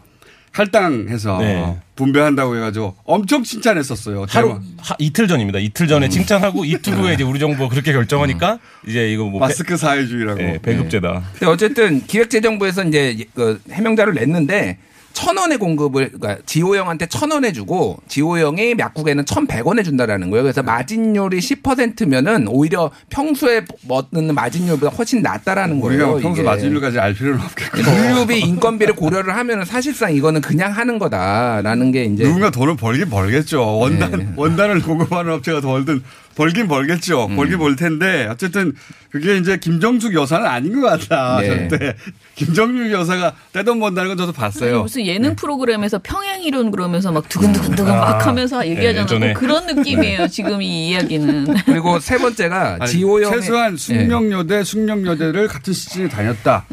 할당해서 0.53 1.39
네. 1.39 1.77
분배한다고 1.97 2.57
해가지고 2.57 2.97
엄청 3.05 3.43
칭찬했었어요. 3.45 4.25
하루. 4.29 4.59
하- 4.79 4.97
이틀 4.99 5.29
전입니다. 5.29 5.59
이틀 5.59 5.87
전에 5.87 6.09
칭찬하고 6.09 6.65
이틀 6.65 6.95
후에 6.95 7.13
이제 7.15 7.25
우리 7.25 7.39
정부가 7.39 7.69
그렇게 7.69 7.93
결정하니까 7.93 8.59
이제 8.87 9.11
이거 9.13 9.25
뭐 9.27 9.39
마스크 9.39 9.77
사회주의라고. 9.77 10.39
배, 10.39 10.59
배급제다. 10.63 11.25
근데 11.33 11.47
어쨌든 11.47 12.07
기획재정부에서 12.07 12.85
이제 12.85 13.27
그 13.35 13.61
해명자를 13.71 14.15
냈는데 14.15 14.79
천 15.17 15.39
원의 15.39 15.57
공급을 15.57 16.11
그러니까 16.13 16.43
지호영한테 16.45 17.07
천원 17.07 17.47
해주고 17.47 18.03
지호영이 18.07 18.75
약국에는 18.79 19.25
천백원 19.25 19.79
해준다라는 19.79 20.29
거예요. 20.29 20.43
그래서 20.43 20.63
마진율이 20.63 21.39
10%면은 21.39 22.47
오히려 22.49 22.91
평소에 23.09 23.63
먹는 23.89 24.35
마진율보다 24.35 24.95
훨씬 24.95 25.23
낫다라는 25.23 25.81
거예요. 25.81 26.13
우리가 26.13 26.21
평소. 26.21 26.43
마진율까지 26.43 26.99
알 26.99 27.15
필요는 27.15 27.41
없겠고. 27.41 27.91
물류비 27.91 28.41
인건비를 28.41 28.95
고려를 28.95 29.35
하면은 29.35 29.65
사실상 29.65 30.13
이거는 30.13 30.43
그냥 30.43 30.73
하는 30.73 30.99
거다라는 30.99 31.93
게 31.93 32.05
이제 32.05 32.25
누군가 32.25 32.51
돈을 32.51 32.77
벌긴 32.77 33.09
벌겠죠. 33.09 33.79
원단 33.79 34.11
네. 34.11 34.29
원단을 34.37 34.83
공급하는 34.83 35.33
업체가 35.33 35.63
더 35.63 35.69
벌든 35.69 36.03
벌긴 36.37 36.69
벌겠죠. 36.69 37.27
음. 37.31 37.37
벌긴 37.37 37.59
벌 37.59 37.75
텐데 37.77 38.29
어쨌든 38.31 38.75
그게 39.11 39.39
이제 39.39 39.57
김정숙 39.57 40.15
여사는 40.15 40.47
아닌 40.47 40.81
것 40.81 40.87
같다. 40.87 41.41
네. 41.41 41.47
절대 41.47 41.97
김정숙 42.37 42.93
여사가 42.93 43.33
떼돈 43.53 43.81
번다는 43.81 44.11
건 44.11 44.19
저도 44.19 44.33
봤어요. 44.33 44.83
무슨 44.83 45.07
예능 45.07 45.35
프로그램에서 45.35 45.99
평행 46.03 46.43
이론 46.43 46.71
그러면서 46.71 47.11
막 47.11 47.27
두근두근두근 47.29 47.91
아. 47.91 47.97
막 47.97 48.27
하면서 48.27 48.67
얘기하잖아. 48.67 49.05
예전에. 49.05 49.33
뭐 49.33 49.41
그런 49.41 49.67
느낌이에요. 49.67 50.29
지금 50.29 50.61
이 50.61 50.91
이야기는. 50.91 51.57
그리고 51.65 51.99
세 51.99 52.19
번째가 52.19 52.85
지호영 52.87 53.33
최소한 53.33 53.77
숙명여대 53.79 54.63
숙명여대를 54.63 55.49
같은 55.49 55.73
시즌에 55.73 56.09
다녔다. 56.09 56.67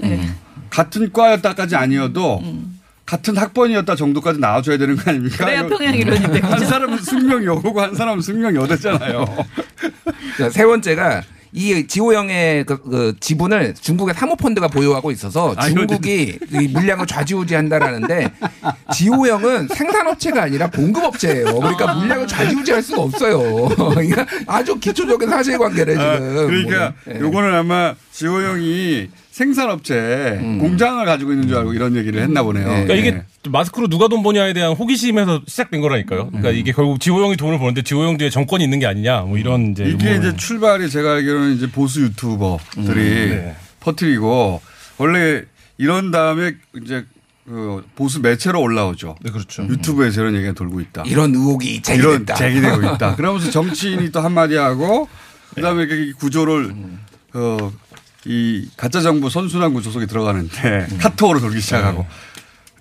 같은 0.70 1.12
과였다까지 1.14 1.78
아니어도 1.78 2.44
같은 3.06 3.36
학번이었다 3.38 3.96
정도까지 3.96 4.40
나와줘야 4.40 4.78
되는 4.78 4.96
거 4.96 5.10
아닙니까? 5.12 5.46
그래야 5.46 5.60
이거- 5.60 5.70
평행 5.78 5.94
이론인데, 5.96 6.40
한? 6.40 6.66
사람은 6.66 6.98
숙명 7.00 7.44
여고고 7.44 7.82
한 7.82 7.94
사람은 7.96 8.22
숙명 8.22 8.56
여대잖아요. 8.56 9.26
자, 10.38 10.50
세 10.50 10.66
번째가 10.66 11.22
이 11.56 11.86
지호영의 11.86 12.64
그, 12.64 12.82
그 12.82 13.14
지분을 13.20 13.76
중국의 13.80 14.16
사모펀드가 14.16 14.70
보유하고 14.70 15.12
있어서 15.12 15.54
아, 15.56 15.68
중국이 15.68 16.40
이 16.52 16.68
물량을 16.70 17.06
좌지우지한다라는데 17.06 18.32
지호영은 18.92 19.68
생산업체가 19.68 20.42
아니라 20.44 20.70
공급업체예요. 20.72 21.54
그러니까 21.54 21.94
물량을 21.94 22.26
좌지우지할 22.26 22.82
수가 22.82 23.02
없어요. 23.04 23.68
그러니까 23.70 24.26
아주 24.48 24.80
기초적인 24.80 25.30
사실관계를 25.30 25.94
지금. 25.94 26.08
아, 26.08 26.18
그러니까 26.20 26.94
뭐, 27.06 27.14
예. 27.16 27.20
요거는 27.20 27.54
아마 27.54 27.94
지호영이 28.12 29.10
생산업체 29.34 30.38
공장을 30.60 31.04
가지고 31.08 31.32
있는 31.32 31.48
줄 31.48 31.58
알고 31.58 31.74
이런 31.74 31.96
얘기를 31.96 32.22
했나 32.22 32.44
보네요. 32.44 32.68
그러니까 32.68 32.94
예. 32.94 33.00
이게 33.00 33.24
마스크로 33.50 33.88
누가 33.88 34.08
돈 34.08 34.22
버냐에 34.22 34.54
대한 34.54 34.74
호기심에서 34.74 35.42
시작된 35.48 35.82
거라니까요. 35.82 36.28
그러니까 36.28 36.52
이게 36.52 36.72
결국 36.72 37.00
지호영이 37.00 37.36
돈을 37.36 37.58
버는데 37.58 37.82
지호영 37.82 38.18
뒤에 38.18 38.30
정권이 38.30 38.64
있는 38.64 38.78
게 38.78 38.86
아니냐 38.86 39.22
뭐 39.22 39.40
이런 39.40 39.72
이제 39.72 39.86
이게. 39.86 40.18
이제 40.18 40.36
출발이 40.36 40.88
제가 40.88 41.14
알기로는 41.14 41.56
이제 41.56 41.72
보수 41.72 42.04
유튜버들이 42.04 42.78
음, 42.78 43.30
네. 43.30 43.56
퍼뜨리고 43.80 44.62
원래 45.00 45.42
이런 45.80 46.12
다음에 46.12 46.54
이제 46.84 47.04
그 47.48 47.84
보수 47.96 48.22
매체로 48.22 48.62
올라오죠. 48.62 49.16
네, 49.24 49.32
그렇죠. 49.32 49.64
유튜브에서 49.64 50.22
이런 50.22 50.36
얘기가 50.36 50.54
돌고 50.54 50.80
있다. 50.80 51.06
이런 51.08 51.34
의혹이 51.34 51.82
이런 51.90 52.22
제기됐다. 52.28 52.36
제기되고 52.36 52.84
있다. 52.84 53.16
그러면서 53.18 53.50
정치인이 53.50 54.12
또 54.12 54.20
한마디 54.20 54.58
하고 54.58 55.10
그다음에 55.56 55.88
이 55.90 56.14
구조를 56.14 56.76
어, 57.34 57.72
이 58.26 58.68
가짜 58.78 59.02
정보 59.02 59.30
선순환 59.30 59.74
구조 59.74 59.92
속에 59.92 60.06
들어가는데 60.06 60.88
카톡으로 61.00 61.40
돌기 61.40 61.60
시작하고 61.62 62.06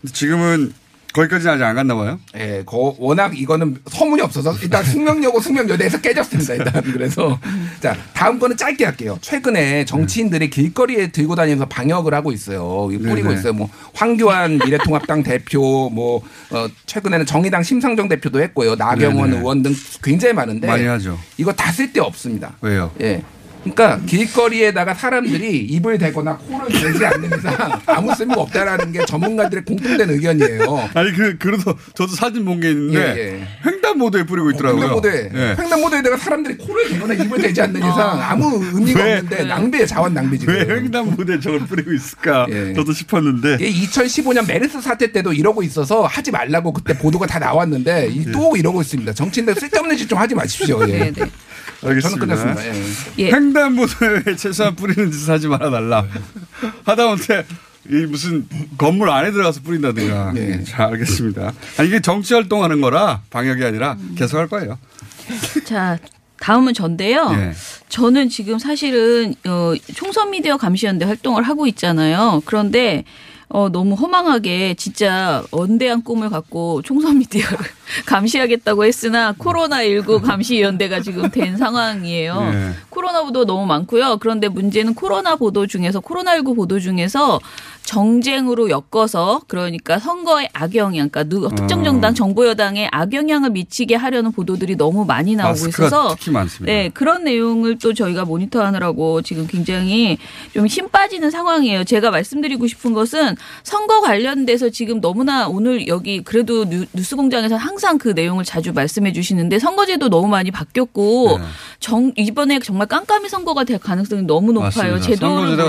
근데 0.01 0.12
지금은 0.12 0.72
거기까지는 1.12 1.55
아직 1.55 1.64
안 1.64 1.74
갔나 1.74 1.95
봐요. 1.95 2.18
예, 2.36 2.62
거, 2.64 2.97
워낙 2.99 3.38
이거는 3.38 3.76
소문이 3.86 4.22
없어서 4.22 4.57
일단 4.62 4.82
숙명여고 4.82 5.40
숙명여대에서 5.40 6.01
깨졌습니다. 6.01 6.55
일단 6.55 6.82
그래서 6.90 7.38
자 7.80 7.95
다음 8.14 8.38
거는 8.38 8.57
짧게 8.57 8.84
할게요. 8.84 9.18
최근에 9.20 9.84
정치인들이 9.84 10.49
길거리에 10.49 11.09
들고 11.09 11.34
다니면서 11.34 11.66
방역을 11.66 12.14
하고 12.14 12.32
있어요. 12.32 12.88
이거 12.90 13.11
뿌리고 13.11 13.28
네네. 13.28 13.40
있어요. 13.40 13.53
뭐 13.53 13.68
황교안 13.93 14.59
미래통합당 14.64 15.22
대표, 15.24 15.90
뭐 15.90 16.22
어, 16.51 16.66
최근에는 16.86 17.26
정의당 17.26 17.62
심상정 17.62 18.09
대표도 18.09 18.40
했고요. 18.40 18.74
나경원 18.76 19.30
네네. 19.30 19.40
의원 19.40 19.62
등 19.62 19.74
굉장히 20.03 20.32
많은데 20.32 20.66
많이 20.66 20.86
하죠. 20.86 21.18
이거 21.36 21.53
다 21.53 21.70
쓸데 21.72 22.01
없습니다. 22.01 22.55
왜요? 22.62 22.90
예. 23.03 23.22
그러니까 23.63 24.01
길거리에다가 24.07 24.95
사람들이 24.95 25.59
입을 25.59 25.97
대거나 25.99 26.37
코를 26.37 26.67
대지 26.69 27.07
않는 27.07 27.39
이상 27.39 27.81
아무 27.87 28.13
쓸모가 28.15 28.41
없다라는 28.43 28.91
게 28.93 29.05
전문가들의 29.07 29.65
공통된 29.65 30.11
의견이에요. 30.11 30.91
아니 30.95 31.13
그 31.13 31.37
그래도 31.39 31.75
저도 31.95 32.15
사진 32.15 32.45
본 32.45 32.61
게 32.63 32.71
있는데 32.71 33.01
예, 33.01 33.19
예. 33.41 33.49
횡단보도에 33.65 34.25
뿌리고 34.27 34.51
있더라고요. 34.51 34.83
횡단보도에 34.83 35.31
예. 35.35 35.57
횡단보도에다가 35.59 36.17
사람들이 36.17 36.57
코를 36.59 36.89
대거나 36.91 37.15
입을 37.15 37.41
대지 37.41 37.61
않는 37.63 37.81
이상 37.81 38.21
아무 38.21 38.63
의미가 38.73 39.03
왜? 39.05 39.15
없는데 39.19 39.45
낭비의 39.45 39.87
자원 39.87 40.15
낭비 40.15 40.39
지금. 40.39 40.55
왜 40.55 40.61
횡단보도에 40.69 41.41
저걸 41.41 41.61
뿌리고 41.61 41.93
있을까? 41.93 42.47
예. 42.51 42.73
저도 42.75 42.93
싶었는데. 42.93 43.59
이게 43.61 43.87
2015년 43.87 44.47
메르스 44.47 44.81
사태 44.81 45.11
때도 45.11 45.33
이러고 45.33 45.63
있어서 45.63 46.03
하지 46.05 46.31
말라고 46.31 46.73
그때 46.73 46.97
보도가 46.99 47.27
다 47.27 47.39
나왔는데 47.39 48.09
이- 48.13 48.31
또 48.33 48.57
이러고 48.57 48.81
있습니다. 48.83 49.13
정치인들 49.15 49.55
쓸데없는 49.55 49.97
짓 49.97 50.09
좀 50.09 50.19
하지 50.19 50.35
마십시오. 50.35 50.83
예. 50.89 50.99
네, 50.99 51.13
네. 51.13 51.25
알겠습니다. 51.85 52.37
저는 52.37 52.55
끝났습니다. 52.55 52.67
예. 53.19 53.27
예. 53.27 53.33
횡단보도에 53.33 54.37
최소한 54.37 54.75
뿌리는 54.75 55.11
짓을 55.11 55.33
하지 55.33 55.49
말아달라. 55.49 56.07
하다못해 56.85 57.45
이 57.91 58.07
무슨 58.07 58.47
건물 58.79 59.11
안에 59.11 59.33
들어가서 59.33 59.61
뿌린다든가. 59.63 60.33
예. 60.37 60.63
자, 60.65 60.87
알겠습니다. 60.87 61.53
아니, 61.79 61.89
이게 61.89 62.01
정치 62.01 62.35
활동하는 62.35 62.81
거라 62.81 63.23
방역이 63.31 63.65
아니라 63.65 63.97
계속 64.17 64.39
할 64.39 64.49
거예요. 64.49 64.79
자, 65.65 65.99
다음은 66.41 66.75
전데요. 66.75 67.31
예. 67.35 67.53
저는 67.89 68.29
지금 68.29 68.59
사실은 68.59 69.35
어, 69.47 69.75
총선 69.95 70.31
미디어 70.31 70.57
감시연대 70.57 71.05
활동을 71.05 71.43
하고 71.45 71.67
있잖아요. 71.67 72.43
그런데 72.45 73.05
어, 73.55 73.69
너무 73.69 73.95
허망하게 73.95 74.75
진짜 74.79 75.45
원대한 75.51 76.03
꿈을 76.03 76.31
갖고 76.31 76.81
총선 76.81 77.19
미디어를 77.19 77.59
감시하겠다고 78.07 78.87
했으나 78.87 79.35
코로나19 79.35 80.23
감시연대가 80.23 81.01
지금 81.01 81.31
된 81.31 81.59
상황이에요. 81.59 82.51
예. 82.51 82.71
코로나 82.89 83.23
보도 83.23 83.45
너무 83.45 83.67
많고요. 83.67 84.17
그런데 84.21 84.49
문제는 84.49 84.95
코로나 84.95 85.37
보도 85.37 85.67
중에서 85.67 86.01
코로나19 86.01 86.57
보도 86.57 86.81
중에서 86.81 87.41
정쟁으로 87.83 88.71
엮어서 88.71 89.43
그러니까 89.49 89.99
선거에 89.99 90.49
악영향, 90.55 91.11
그러니까 91.11 91.25
누, 91.25 91.49
특정 91.55 91.85
정당 91.85 92.15
정보 92.15 92.47
여당에 92.47 92.89
악영향을 92.91 93.51
미치게 93.51 93.97
하려는 93.97 94.33
보도들이 94.33 94.77
너무 94.77 95.05
많이 95.05 95.35
나오고 95.37 95.67
있어서 95.69 96.15
특히 96.17 96.31
많습니다. 96.31 96.73
네, 96.73 96.89
그런 96.95 97.25
내용을 97.25 97.79
또 97.79 97.93
저희가 97.93 98.25
모니터하느라고 98.25 99.21
지금 99.23 99.47
굉장히 99.47 100.17
좀 100.55 100.67
힘 100.69 100.89
빠지는 100.89 101.31
상황이에요. 101.31 101.85
제가 101.85 102.11
말씀드리고 102.11 102.67
싶은 102.67 102.95
것은 102.95 103.37
선거 103.62 104.01
관련돼서 104.01 104.70
지금 104.70 105.01
너무나 105.01 105.49
오늘 105.49 105.86
여기 105.86 106.22
그래도 106.22 106.64
뉴스 106.64 107.16
공장에서 107.16 107.57
항상 107.57 107.99
그 107.99 108.09
내용을 108.09 108.45
자주 108.45 108.72
말씀해 108.72 109.12
주시는데 109.12 109.59
선거제도 109.59 110.09
너무 110.09 110.28
많이 110.28 110.51
바뀌었고 110.51 111.38
네. 111.38 111.45
정 111.80 112.12
이번에 112.16 112.59
정말 112.61 112.86
깜깜이 112.86 113.28
선거가 113.28 113.64
될 113.64 113.78
가능성이 113.78 114.22
너무 114.22 114.53
높아요. 114.53 114.99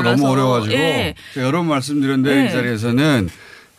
몰라서. 0.01 0.21
너무 0.21 0.31
어려워가지고 0.31 0.73
예. 0.73 1.15
제가 1.33 1.47
여러 1.47 1.59
번 1.59 1.67
말씀드렸는데 1.67 2.35
네. 2.35 2.47
이 2.47 2.51
자리에서는 2.51 3.29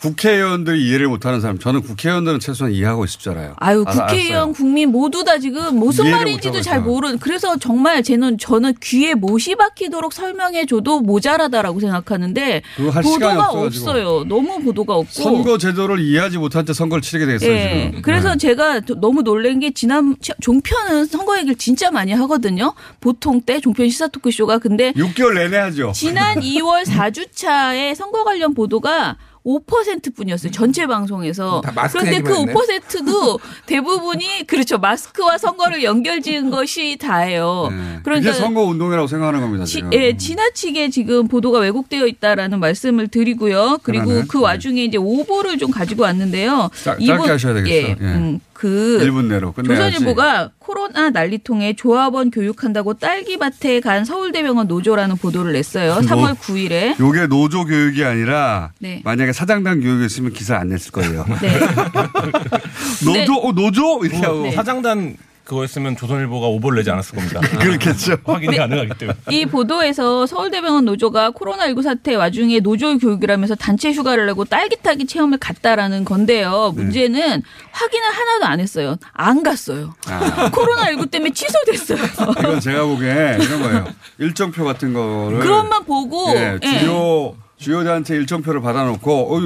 국회의원들이 0.01 0.87
이해를 0.87 1.07
못하는 1.07 1.41
사람 1.41 1.57
저는 1.57 1.81
국회의원들은 1.81 2.39
최소한 2.39 2.73
이해하고 2.73 3.05
있을잖아요. 3.05 3.55
아유 3.57 3.83
국회의원 3.85 4.35
알았어요. 4.35 4.53
국민 4.53 4.91
모두 4.91 5.23
다 5.23 5.39
지금 5.39 5.77
무슨 5.79 6.11
말인지도 6.11 6.61
잘. 6.61 6.81
모르는 6.81 7.17
그래서 7.19 7.57
정말 7.57 8.03
저는 8.03 8.37
저는 8.37 8.75
귀에 8.83 9.13
못이 9.15 9.55
박히도록 9.55 10.13
설명해줘도 10.13 10.99
모자라다라고 11.01 11.79
생각하는데 11.79 12.61
보도가. 12.77 13.49
없어요. 13.49 14.23
너무 14.25 14.59
보도가 14.61 14.93
없고. 14.95 15.11
선거 15.23 15.57
제도를 15.57 15.99
이해하지 15.99 16.37
못한 16.37 16.65
채 16.65 16.73
선거를 16.73 17.01
치르게 17.01 17.25
되겠어요 17.25 17.51
예. 17.51 17.85
지금. 17.87 18.01
그래서 18.01 18.31
네. 18.33 18.37
제가 18.37 18.81
또 18.81 18.99
너무 18.99 19.23
놀란 19.23 19.59
게 19.59 19.71
지난 19.71 20.15
종편은 20.41 21.05
선거 21.05 21.37
얘기를 21.37 21.55
진짜 21.55 21.89
많이 21.89 22.11
하거든요. 22.13 22.73
보통 22.99 23.41
때 23.41 23.59
종편 23.59 23.89
시사 23.89 24.07
토크 24.07 24.29
쇼가 24.29 24.59
근데 24.59 24.91
6개월 24.93 25.33
내내 25.35 25.57
하죠. 25.57 25.91
지난 25.95 26.39
2월 26.41 26.85
4주차에 26.85 27.95
선거 27.95 28.23
관련 28.23 28.53
보도가 28.53 29.17
5% 29.45 30.15
뿐이었어요. 30.15 30.51
전체 30.51 30.87
방송에서. 30.87 31.61
다 31.63 31.71
마스크 31.75 31.99
그런데 32.03 32.21
그 32.21 32.33
얘기만 32.39 32.55
했네. 32.59 32.79
5%도 32.79 33.39
대부분이 33.67 34.47
그렇죠. 34.47 34.77
마스크와 34.79 35.37
선거를 35.37 35.83
연결 35.83 36.21
지은 36.21 36.49
것이 36.49 36.97
다예요. 36.99 37.67
네. 37.71 37.99
그러니까 38.03 38.31
그게 38.31 38.43
선거 38.43 38.63
운동이라고 38.63 39.07
생각하는 39.07 39.41
겁니다. 39.41 39.65
지. 39.65 39.83
예, 39.93 40.17
지나치게 40.17 40.89
지금 40.89 41.27
보도가 41.27 41.59
왜곡되어 41.59 42.07
있다라는 42.07 42.59
말씀을 42.59 43.07
드리고요. 43.07 43.79
그리고 43.83 44.05
그러네. 44.05 44.25
그 44.27 44.39
와중에 44.41 44.83
이제 44.83 44.97
오보를 44.97 45.57
좀 45.59 45.69
가지고 45.71 46.03
왔는데요. 46.03 46.69
짜- 46.83 46.97
짧게 46.97 47.29
하셔야 47.31 47.53
되겠어. 47.53 47.73
예, 47.75 47.89
예. 47.89 47.95
음, 47.99 48.39
그 48.55 48.99
1분 49.01 49.25
내로 49.25 49.51
끝내야지. 49.51 49.91
조선일보가 49.97 50.51
코로나 50.59 51.09
난리통에 51.09 51.75
조합원 51.75 52.31
교육한다고 52.31 52.93
딸기밭에 52.95 53.81
간 53.81 54.05
서울대병원 54.05 54.67
노조라는 54.67 55.17
보도를 55.17 55.51
냈어요. 55.51 55.95
3월 55.95 56.35
9일에. 56.35 56.97
요게 56.97 57.27
노조 57.27 57.65
교육이 57.65 58.03
아니라 58.05 58.71
네. 58.79 59.01
만약에 59.03 59.33
사장단 59.33 59.81
교육이었으면 59.81 60.31
기사 60.31 60.57
안 60.57 60.69
냈을 60.69 60.91
거예요. 60.93 61.25
네. 61.41 61.59
노조 63.03 63.33
어, 63.35 63.51
노조 63.51 63.99
이렇게 64.05 64.19
네. 64.19 64.25
하고 64.25 64.51
사장단 64.53 65.17
그거였으면 65.45 65.95
조선일보가 65.95 66.47
오보를 66.47 66.79
내지 66.79 66.89
않았을 66.91 67.15
겁니다. 67.15 67.39
그렇겠죠. 67.59 68.17
확인이 68.25 68.57
가능하기 68.57 68.89
때문에. 68.97 69.17
이 69.29 69.45
보도에서 69.45 70.25
서울대병원 70.25 70.85
노조가 70.85 71.31
코로나19 71.31 71.83
사태 71.83 72.15
와중에 72.15 72.59
노조 72.59 72.97
교육이라면서 72.97 73.55
단체 73.55 73.91
휴가를 73.91 74.25
내고 74.25 74.43
딸기 74.43 74.75
타기 74.81 75.05
체험을 75.05 75.37
갔다라는 75.37 76.03
건데요. 76.03 76.73
네. 76.75 76.83
문제는 76.83 77.43
확인을 77.71 78.09
하나도 78.09 78.45
안 78.45 78.59
했어요. 78.59 78.97
안 79.13 79.43
갔어요. 79.43 79.93
아. 80.07 80.49
코로나19 80.51 81.11
때문에 81.11 81.31
취소됐어요. 81.31 81.99
이건 82.39 82.59
제가 82.59 82.83
보기에 82.85 83.37
이런 83.39 83.61
거예요. 83.61 83.87
일정표 84.17 84.65
같은 84.65 84.93
거를 84.93 85.39
그것만 85.39 85.85
보고 85.85 86.33
예, 86.35 86.57
예. 86.63 86.79
주요 86.79 87.35
주요 87.57 87.83
단체 87.83 88.15
일정표를 88.15 88.61
받아놓고 88.61 89.35
어, 89.35 89.39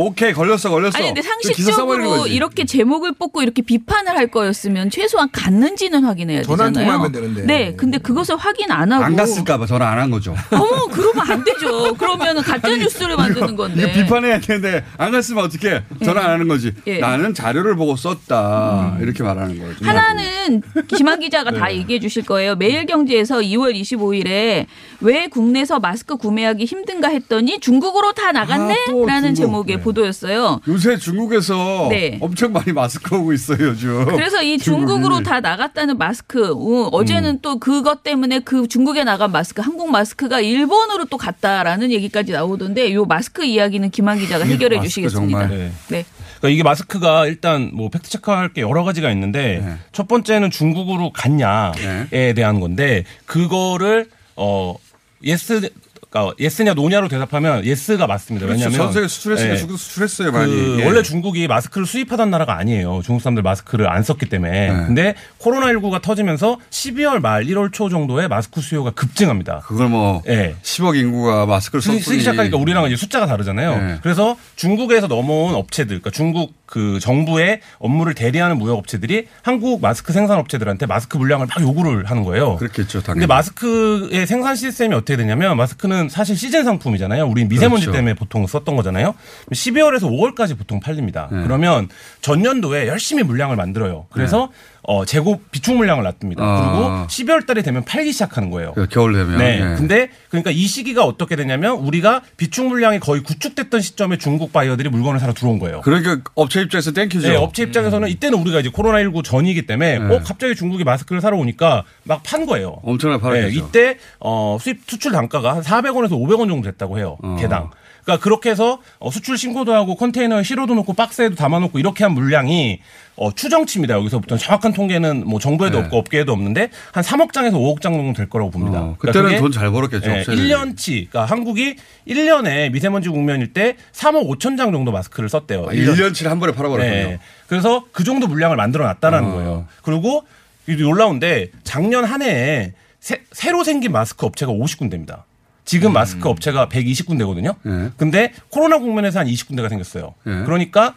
오케이 0.00 0.32
걸렸어 0.32 0.70
걸렸어. 0.70 0.96
아니 0.96 1.06
근데 1.08 1.20
그 1.22 1.26
상식적으로. 1.26 2.26
이렇게 2.28 2.64
제목을 2.64 3.12
뽑고 3.14 3.42
이렇게 3.42 3.62
비판을 3.62 4.16
할 4.16 4.28
거였으면 4.28 4.90
최소한 4.90 5.28
갔는지는 5.32 6.04
확인해야 6.04 6.42
전화 6.42 6.66
되잖아요. 6.68 6.86
통만 6.86 7.00
하면 7.00 7.12
되는데. 7.12 7.42
네, 7.44 7.74
근데 7.76 7.98
그것을 7.98 8.36
확인 8.36 8.70
안 8.70 8.92
하고 8.92 9.02
안 9.04 9.16
갔을까봐 9.16 9.66
전화 9.66 9.88
안 9.90 9.98
한 9.98 10.10
거죠. 10.12 10.36
어머 10.52 10.86
그러면 10.86 11.28
안 11.28 11.42
되죠. 11.42 11.94
그러면 11.98 12.40
가짜 12.42 12.68
뉴스를 12.76 13.16
만드는 13.16 13.56
건데. 13.56 13.82
이거 13.82 13.92
비판해야 13.92 14.38
되는데 14.38 14.84
안 14.96 15.10
갔으면 15.10 15.42
어떻게 15.44 15.82
전화 16.04 16.22
안 16.26 16.30
하는 16.30 16.46
거지. 16.46 16.72
예. 16.86 16.98
나는 17.00 17.34
자료를 17.34 17.74
보고 17.74 17.96
썼다 17.96 18.98
이렇게 19.00 19.24
말하는 19.24 19.58
거죠. 19.58 19.84
하나는 19.84 20.62
김한 20.86 21.18
기자가 21.18 21.50
다 21.58 21.66
네. 21.66 21.78
얘기해 21.78 21.98
주실 21.98 22.22
거예요. 22.24 22.54
매일경제에서 22.54 23.38
2월 23.40 23.74
25일에 23.80 24.66
왜 25.00 25.26
국내에서 25.26 25.80
마스크 25.80 26.16
구매하기 26.16 26.64
힘든가 26.64 27.08
했더니 27.08 27.58
중국으로 27.58 28.12
다 28.12 28.30
나갔네? 28.30 28.74
아, 28.74 28.90
또 28.92 29.04
라는 29.04 29.34
중국. 29.34 29.48
제목의 29.48 29.80
보도였어요. 29.88 30.60
요새 30.68 30.96
중국에서 30.96 31.88
네. 31.90 32.18
엄청 32.20 32.52
많이 32.52 32.72
마스크 32.72 33.16
오고 33.16 33.32
있어요 33.32 33.68
요즘. 33.68 34.04
그래서 34.06 34.42
이 34.42 34.58
중국이. 34.58 34.86
중국으로 34.86 35.22
다 35.22 35.40
나갔다는 35.40 35.98
마스크, 35.98 36.52
어, 36.52 36.88
어제는 36.92 37.30
음. 37.36 37.38
또 37.42 37.58
그것 37.58 38.02
때문에 38.02 38.40
그 38.40 38.68
중국에 38.68 39.04
나간 39.04 39.32
마스크, 39.32 39.62
한국 39.62 39.90
마스크가 39.90 40.40
일본으로 40.40 41.06
또 41.06 41.16
갔다라는 41.16 41.90
얘기까지 41.92 42.32
나오던데 42.32 42.92
요 42.94 43.04
마스크 43.04 43.44
이야기는 43.44 43.90
김한 43.90 44.18
기자가 44.18 44.44
해결해 44.44 44.76
마스크 44.76 44.88
주시겠습니다. 44.88 45.40
정말. 45.40 45.58
네. 45.58 45.72
네. 45.88 46.04
그러니까 46.38 46.48
이게 46.54 46.62
마스크가 46.62 47.26
일단 47.26 47.70
뭐 47.72 47.88
팩트 47.88 48.08
체크할 48.10 48.52
게 48.52 48.60
여러 48.60 48.84
가지가 48.84 49.10
있는데 49.12 49.62
네. 49.64 49.76
첫 49.92 50.06
번째는 50.06 50.50
중국으로 50.50 51.10
갔냐에 51.12 52.32
대한 52.34 52.60
건데 52.60 53.04
그거를 53.26 54.08
어 54.36 54.76
예스 55.24 55.68
그러니까 56.10 56.34
예스냐 56.40 56.74
노냐로 56.74 57.08
대답하면 57.08 57.64
예스가 57.64 58.06
맞습니다. 58.06 58.46
그렇죠. 58.46 58.64
왜냐하면 58.64 58.86
전 58.86 58.92
세계 58.92 59.08
수출했으니까 59.08 59.54
예. 59.54 59.58
중국 59.58 59.78
수출했어요 59.78 60.32
많이. 60.32 60.52
그 60.52 60.80
예. 60.80 60.86
원래 60.86 61.02
중국이 61.02 61.46
마스크를 61.48 61.86
수입하던 61.86 62.30
나라가 62.30 62.56
아니에요. 62.56 63.02
중국 63.04 63.20
사람들 63.20 63.42
마스크를 63.42 63.90
안 63.90 64.02
썼기 64.02 64.26
때문에. 64.26 64.72
네. 64.72 64.86
근데 64.86 65.14
코로나 65.36 65.66
19가 65.66 66.00
터지면서 66.00 66.58
12월 66.70 67.20
말 67.20 67.44
1월 67.44 67.72
초 67.72 67.90
정도에 67.90 68.26
마스크 68.26 68.60
수요가 68.60 68.90
급증합니다. 68.90 69.60
그걸 69.66 69.88
뭐 69.88 70.22
예. 70.28 70.54
10억 70.62 70.96
인구가 70.96 71.44
마스크를 71.44 71.82
쓰기 71.82 72.20
시작하니까 72.20 72.56
우리랑 72.56 72.86
이제 72.86 72.96
숫자가 72.96 73.26
다르잖아요. 73.26 73.76
네. 73.76 73.98
그래서 74.02 74.36
중국에서 74.56 75.08
넘어온 75.08 75.54
업체들, 75.54 76.00
그러니까 76.00 76.10
중국 76.10 76.54
그 76.68 76.98
정부의 77.00 77.60
업무를 77.78 78.14
대리하는 78.14 78.58
무역 78.58 78.76
업체들이 78.76 79.26
한국 79.42 79.80
마스크 79.80 80.12
생산 80.12 80.38
업체들한테 80.38 80.84
마스크 80.84 81.16
물량을 81.16 81.46
막 81.46 81.62
요구를 81.62 82.04
하는 82.04 82.24
거예요. 82.24 82.56
그렇겠죠, 82.56 82.98
근데 82.98 83.06
당연히. 83.06 83.26
마스크의 83.26 84.26
생산 84.26 84.54
시스템이 84.54 84.94
어떻게 84.94 85.16
되냐면 85.16 85.56
마스크는 85.56 86.10
사실 86.10 86.36
시즌 86.36 86.64
상품이잖아요. 86.64 87.26
우리 87.26 87.46
미세먼지 87.46 87.86
그렇죠. 87.86 87.96
때문에 87.96 88.14
보통 88.14 88.46
썼던 88.46 88.76
거잖아요. 88.76 89.14
12월에서 89.50 90.02
5월까지 90.02 90.58
보통 90.58 90.78
팔립니다. 90.80 91.28
네. 91.32 91.42
그러면 91.42 91.88
전년도에 92.20 92.86
열심히 92.86 93.22
물량을 93.22 93.56
만들어요. 93.56 94.06
그래서 94.10 94.50
어, 94.82 95.04
재고 95.04 95.40
비축 95.50 95.76
물량을 95.76 96.02
놔둡니다. 96.02 96.42
네. 96.42 96.48
아. 96.48 97.06
그리고 97.06 97.32
12월 97.32 97.46
달이 97.46 97.62
되면 97.62 97.84
팔기 97.84 98.12
시작하는 98.12 98.50
거예요. 98.50 98.72
그 98.72 98.86
겨울 98.88 99.12
되면. 99.12 99.36
네. 99.38 99.56
예. 99.56 99.76
근데 99.76 100.10
그러니까 100.30 100.50
이 100.50 100.66
시기가 100.66 101.04
어떻게 101.04 101.36
되냐면 101.36 101.76
우리가 101.76 102.22
비축 102.36 102.66
물량이 102.66 103.00
거의 103.00 103.22
구축됐던 103.22 103.80
시점에 103.80 104.16
중국 104.16 104.52
바이어들이 104.52 104.88
물건을 104.88 105.20
사러 105.20 105.34
들어온 105.34 105.58
거예요. 105.58 105.82
그러니까 105.82 106.18
업체 106.34 106.57
입장에서 106.62 106.92
thank 106.92 107.07
you죠. 107.07 107.28
네, 107.28 107.36
업체 107.36 107.62
입장에서는 107.62 108.08
이때는 108.08 108.38
우리가 108.40 108.60
이제 108.60 108.68
코로나 108.68 109.00
19 109.00 109.22
전이기 109.22 109.66
때문에 109.66 109.98
네. 109.98 110.14
어 110.14 110.20
갑자기 110.24 110.54
중국이 110.54 110.84
마스크를 110.84 111.20
사러 111.20 111.36
오니까 111.36 111.84
막 112.04 112.22
판 112.22 112.46
거예요. 112.46 112.78
엄청나게 112.82 113.20
팔았겠죠. 113.22 113.48
네, 113.48 113.54
이때 113.68 113.96
어 114.20 114.58
수입 114.60 114.80
수출 114.86 115.12
단가가 115.12 115.54
한 115.56 115.62
400원에서 115.62 116.10
500원 116.10 116.48
정도 116.48 116.62
됐다고 116.70 116.98
해요. 116.98 117.16
어. 117.22 117.36
개당. 117.40 117.70
그러니까 118.08 118.22
그렇게 118.22 118.48
해서 118.48 118.78
어, 118.98 119.10
수출 119.10 119.36
신고도 119.36 119.74
하고 119.74 119.94
컨테이너에 119.94 120.42
실어도 120.42 120.74
놓고 120.74 120.94
박스에도 120.94 121.34
담아놓고 121.34 121.78
이렇게 121.78 122.04
한 122.04 122.14
물량이 122.14 122.80
어, 123.16 123.34
추정치입니다. 123.34 123.94
여기서부터 123.96 124.38
정확한 124.38 124.72
통계는 124.72 125.24
뭐 125.26 125.38
정부에도 125.38 125.78
네. 125.78 125.84
없고 125.84 125.98
업계에도 125.98 126.32
없는데 126.32 126.70
한 126.92 127.04
3억 127.04 127.32
장에서 127.32 127.58
5억 127.58 127.82
장 127.82 127.92
정도 127.92 128.16
될 128.16 128.30
거라고 128.30 128.50
봅니다. 128.50 128.80
어, 128.80 128.96
그때는 128.98 129.28
그게 129.28 129.40
돈잘 129.40 129.70
벌었겠죠, 129.70 130.08
네, 130.08 130.20
업체들이. 130.20 130.48
1년치. 130.48 131.10
그러니까 131.10 131.26
한국이 131.26 131.76
1년에 132.06 132.72
미세먼지 132.72 133.10
국면일 133.10 133.52
때 133.52 133.76
3억 133.92 134.26
5천 134.26 134.56
장 134.56 134.72
정도 134.72 134.90
마스크를 134.90 135.28
썼대요. 135.28 135.66
아, 135.68 135.72
1년 135.72 136.14
치를 136.14 136.30
한 136.30 136.40
번에 136.40 136.54
팔아버렸군요. 136.54 137.08
네. 137.10 137.18
그래서 137.46 137.84
그 137.92 138.04
정도 138.04 138.26
물량을 138.26 138.56
만들어 138.56 138.86
놨다라는 138.86 139.28
어. 139.28 139.32
거예요. 139.32 139.66
그리고 139.82 140.22
이 140.66 140.76
놀라운데 140.76 141.50
작년 141.62 142.04
한 142.04 142.22
해에 142.22 142.72
새, 143.00 143.50
로 143.50 143.64
생긴 143.64 143.92
마스크 143.92 144.24
업체가 144.24 144.50
50군데입니다. 144.52 145.24
지금 145.68 145.92
마스크 145.92 146.26
업체가 146.26 146.70
120군데거든요. 146.70 147.54
네. 147.62 147.90
근데 147.98 148.32
코로나 148.48 148.78
국면에서 148.78 149.18
한 149.20 149.26
20군데가 149.26 149.68
생겼어요. 149.68 150.14
네. 150.24 150.42
그러니까 150.44 150.94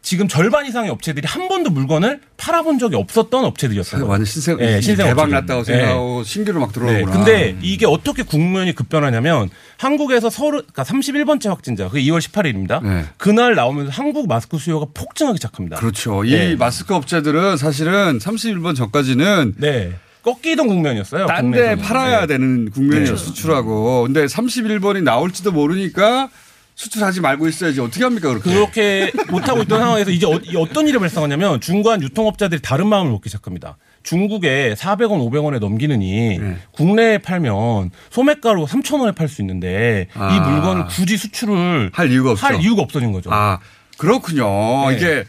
지금 0.00 0.26
절반 0.26 0.64
이상의 0.64 0.90
업체들이 0.90 1.26
한 1.26 1.48
번도 1.48 1.68
물건을 1.68 2.20
팔아본 2.38 2.78
적이 2.78 2.96
없었던 2.96 3.44
업체들이었어요. 3.44 4.06
완전 4.06 4.24
신생, 4.24 4.56
네, 4.56 4.80
신생 4.80 5.06
대박 5.06 5.24
업체들. 5.24 5.32
났다고 5.32 5.64
네. 5.64 5.72
생각하고 5.72 6.24
신규로 6.24 6.60
막 6.60 6.72
들어오구나. 6.72 6.98
네, 6.98 7.04
근데 7.04 7.56
이게 7.60 7.84
어떻게 7.84 8.22
국면이 8.22 8.74
급변하냐면 8.74 9.50
한국에서 9.76 10.30
서른 10.30 10.62
그러니까 10.72 10.82
31번째 10.82 11.48
확진자 11.50 11.88
그게 11.88 12.02
2월 12.04 12.20
18일입니다. 12.20 13.06
그날 13.18 13.54
나오면서 13.54 13.92
한국 13.92 14.28
마스크 14.28 14.56
수요가 14.56 14.86
폭증하기 14.94 15.36
시작합니다. 15.36 15.76
그렇죠. 15.76 16.24
이 16.24 16.30
네. 16.30 16.56
마스크 16.56 16.94
업체들은 16.94 17.58
사실은 17.58 18.18
31번 18.18 18.74
전까지는 18.76 19.56
네. 19.58 19.92
꺾이던 20.24 20.66
국면이었어요. 20.66 21.26
딴 21.26 21.50
데. 21.50 21.76
팔아야 21.76 22.22
네. 22.22 22.26
되는 22.26 22.70
국면이에요. 22.70 23.10
네. 23.10 23.16
수출하고. 23.16 24.02
근데 24.04 24.24
31번이 24.26 25.02
나올지도 25.02 25.52
모르니까 25.52 26.30
수출하지 26.76 27.20
말고 27.20 27.46
있어야지. 27.46 27.80
어떻게 27.80 28.02
합니까 28.02 28.28
그렇게. 28.30 28.50
그렇게 28.52 29.12
못하고 29.30 29.62
있던 29.62 29.80
상황에서 29.80 30.10
이제 30.10 30.26
어, 30.26 30.40
이 30.42 30.56
어떤 30.56 30.88
일이 30.88 30.98
발생하냐면 30.98 31.60
중간 31.60 32.02
유통업자들이 32.02 32.62
다른 32.62 32.88
마음을 32.88 33.12
먹기 33.12 33.28
시작합니다. 33.28 33.76
중국에 34.02 34.74
400원, 34.76 35.30
500원에 35.30 35.60
넘기느니 35.60 36.38
네. 36.38 36.56
국내에 36.72 37.18
팔면 37.18 37.90
소매가로 38.10 38.66
3,000원에 38.66 39.14
팔 39.14 39.28
수 39.28 39.40
있는데 39.42 40.08
아. 40.14 40.34
이 40.34 40.40
물건을 40.40 40.86
굳이 40.86 41.16
수출을 41.16 41.90
할 41.92 42.10
이유가 42.10 42.32
없죠. 42.32 42.44
할 42.44 42.60
이유가 42.60 42.82
없어진 42.82 43.12
거죠. 43.12 43.30
아, 43.32 43.60
그렇군요. 43.96 44.90
네. 44.90 44.96
이게 44.96 45.24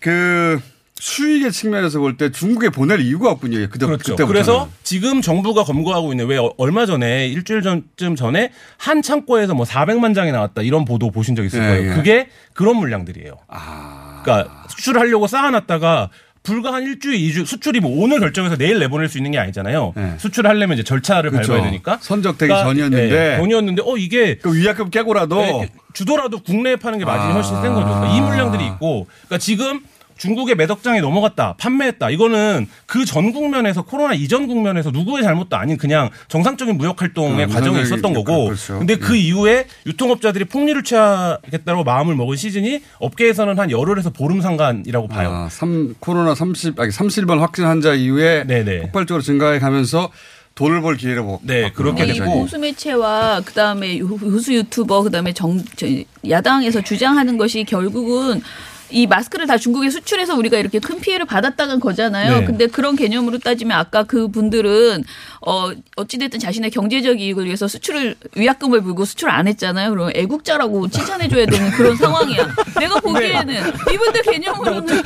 그 0.00 0.60
수익의 1.00 1.50
측면에서 1.50 1.98
볼 1.98 2.16
때 2.16 2.30
중국에 2.30 2.68
보낼 2.68 3.00
이유가 3.00 3.30
없군요. 3.30 3.56
그때, 3.70 3.86
그렇죠. 3.86 4.12
그때부터는. 4.14 4.26
그래서 4.28 4.68
지금 4.82 5.22
정부가 5.22 5.64
검거하고 5.64 6.12
있는 6.12 6.26
왜 6.26 6.36
어- 6.36 6.52
얼마 6.58 6.84
전에 6.86 7.26
일주일 7.28 7.62
전쯤 7.62 8.16
전에 8.16 8.52
한 8.76 9.00
창고에서 9.00 9.54
뭐 9.54 9.64
400만 9.64 10.14
장이 10.14 10.30
나왔다 10.32 10.62
이런 10.62 10.84
보도 10.84 11.10
보신 11.10 11.34
적 11.34 11.44
있을 11.44 11.62
예, 11.62 11.66
거예요. 11.66 11.90
예. 11.92 11.94
그게 11.94 12.28
그런 12.52 12.76
물량들이에요. 12.76 13.32
아. 13.48 14.20
그러니까 14.22 14.64
수출을 14.68 15.00
하려고 15.00 15.26
쌓아놨다가 15.26 16.10
불과 16.42 16.72
한 16.72 16.84
일주일, 16.84 17.16
이주 17.16 17.44
수출이 17.44 17.80
뭐 17.80 18.02
오늘 18.02 18.18
결정해서 18.18 18.56
내일 18.56 18.78
내보낼 18.78 19.08
수 19.10 19.18
있는 19.18 19.30
게 19.30 19.38
아니잖아요. 19.38 19.92
수출을 20.18 20.48
하려면 20.48 20.78
이제 20.78 20.82
절차를 20.82 21.30
그렇죠. 21.30 21.52
밟아야 21.52 21.64
되니까. 21.70 21.98
선적되기 22.00 22.48
그러니까, 22.48 22.66
전이었는데. 22.68 23.10
예, 23.34 23.36
전이었는데 23.36 23.82
어 23.84 23.96
이게 23.98 24.36
그 24.38 24.54
위약금 24.54 24.88
깨고라도 24.88 25.36
네, 25.36 25.68
주더라도 25.92 26.38
국내에 26.42 26.76
파는 26.76 26.98
게 26.98 27.04
마진이 27.04 27.32
아. 27.32 27.34
훨씬 27.34 27.60
센 27.60 27.74
거죠. 27.74 27.86
그러니까 27.88 28.16
이 28.16 28.20
물량들이 28.22 28.66
있고, 28.68 29.06
그러니까 29.26 29.36
지금 29.36 29.80
중국의 30.20 30.54
매덕장이 30.54 31.00
넘어갔다, 31.00 31.54
판매했다. 31.58 32.10
이거는 32.10 32.68
그 32.86 33.04
전 33.10 33.32
국면에서 33.32 33.82
코로나 33.82 34.14
이전 34.14 34.46
국면에서 34.46 34.90
누구의 34.90 35.22
잘못도 35.24 35.56
아닌 35.56 35.76
그냥 35.78 36.10
정상적인 36.28 36.76
무역 36.76 37.00
활동의 37.00 37.44
아, 37.44 37.46
과정이 37.48 37.78
무상적인 37.78 37.82
있었던 37.86 38.14
거고. 38.14 38.44
그렇죠. 38.44 38.78
근데 38.78 38.96
그 38.96 39.16
이후에 39.16 39.66
유통업자들이 39.86 40.44
폭리를 40.44 40.84
취하겠다고 40.84 41.82
마음을 41.82 42.14
먹은 42.14 42.36
시즌이 42.36 42.82
업계에서는 42.98 43.58
한 43.58 43.70
열흘에서 43.70 44.10
보름 44.10 44.40
상간이라고 44.42 45.08
봐요. 45.08 45.30
아, 45.32 45.48
삼, 45.50 45.94
코로나 45.98 46.34
30, 46.34 46.78
아니 46.78 46.90
31번 46.90 47.38
확진 47.38 47.64
환자 47.64 47.94
이후에 47.94 48.44
폭발적으로 48.82 49.22
증가해 49.22 49.58
가면서 49.58 50.10
돈을 50.54 50.82
벌 50.82 50.96
기회를 50.96 51.22
못. 51.22 51.40
네, 51.42 51.70
그렇게 51.72 52.04
이 52.04 52.20
보수 52.20 52.58
매체와 52.58 53.40
그 53.44 53.54
다음에 53.54 53.98
보수 54.00 54.52
유튜버 54.54 55.02
그 55.04 55.10
다음에 55.10 55.32
정 55.32 55.62
저, 55.76 55.86
야당에서 56.28 56.82
주장하는 56.82 57.38
것이 57.38 57.64
결국은 57.64 58.42
이 58.90 59.06
마스크를 59.06 59.46
다 59.46 59.56
중국에 59.56 59.90
수출해서 59.90 60.34
우리가 60.36 60.58
이렇게 60.58 60.78
큰 60.78 61.00
피해를 61.00 61.26
받았다는 61.26 61.80
거잖아요. 61.80 62.40
네. 62.40 62.44
근데 62.44 62.66
그런 62.66 62.96
개념으로 62.96 63.38
따지면 63.38 63.78
아까 63.78 64.02
그 64.04 64.28
분들은 64.28 65.04
어 65.46 65.70
어찌됐든 65.96 66.38
자신의 66.40 66.70
경제적 66.70 67.20
이익을 67.20 67.46
위해서 67.46 67.68
수출을 67.68 68.16
위약금을 68.36 68.80
물고 68.82 69.04
수출 69.04 69.30
안 69.30 69.46
했잖아요. 69.48 69.90
그럼 69.90 70.10
애국자라고 70.14 70.88
칭찬해줘야 70.88 71.46
되는 71.46 71.70
그런 71.70 71.96
상황이야. 71.96 72.48
내가 72.78 73.00
보기에는 73.00 73.54
이분들 73.92 74.22
개념으로는 74.22 75.02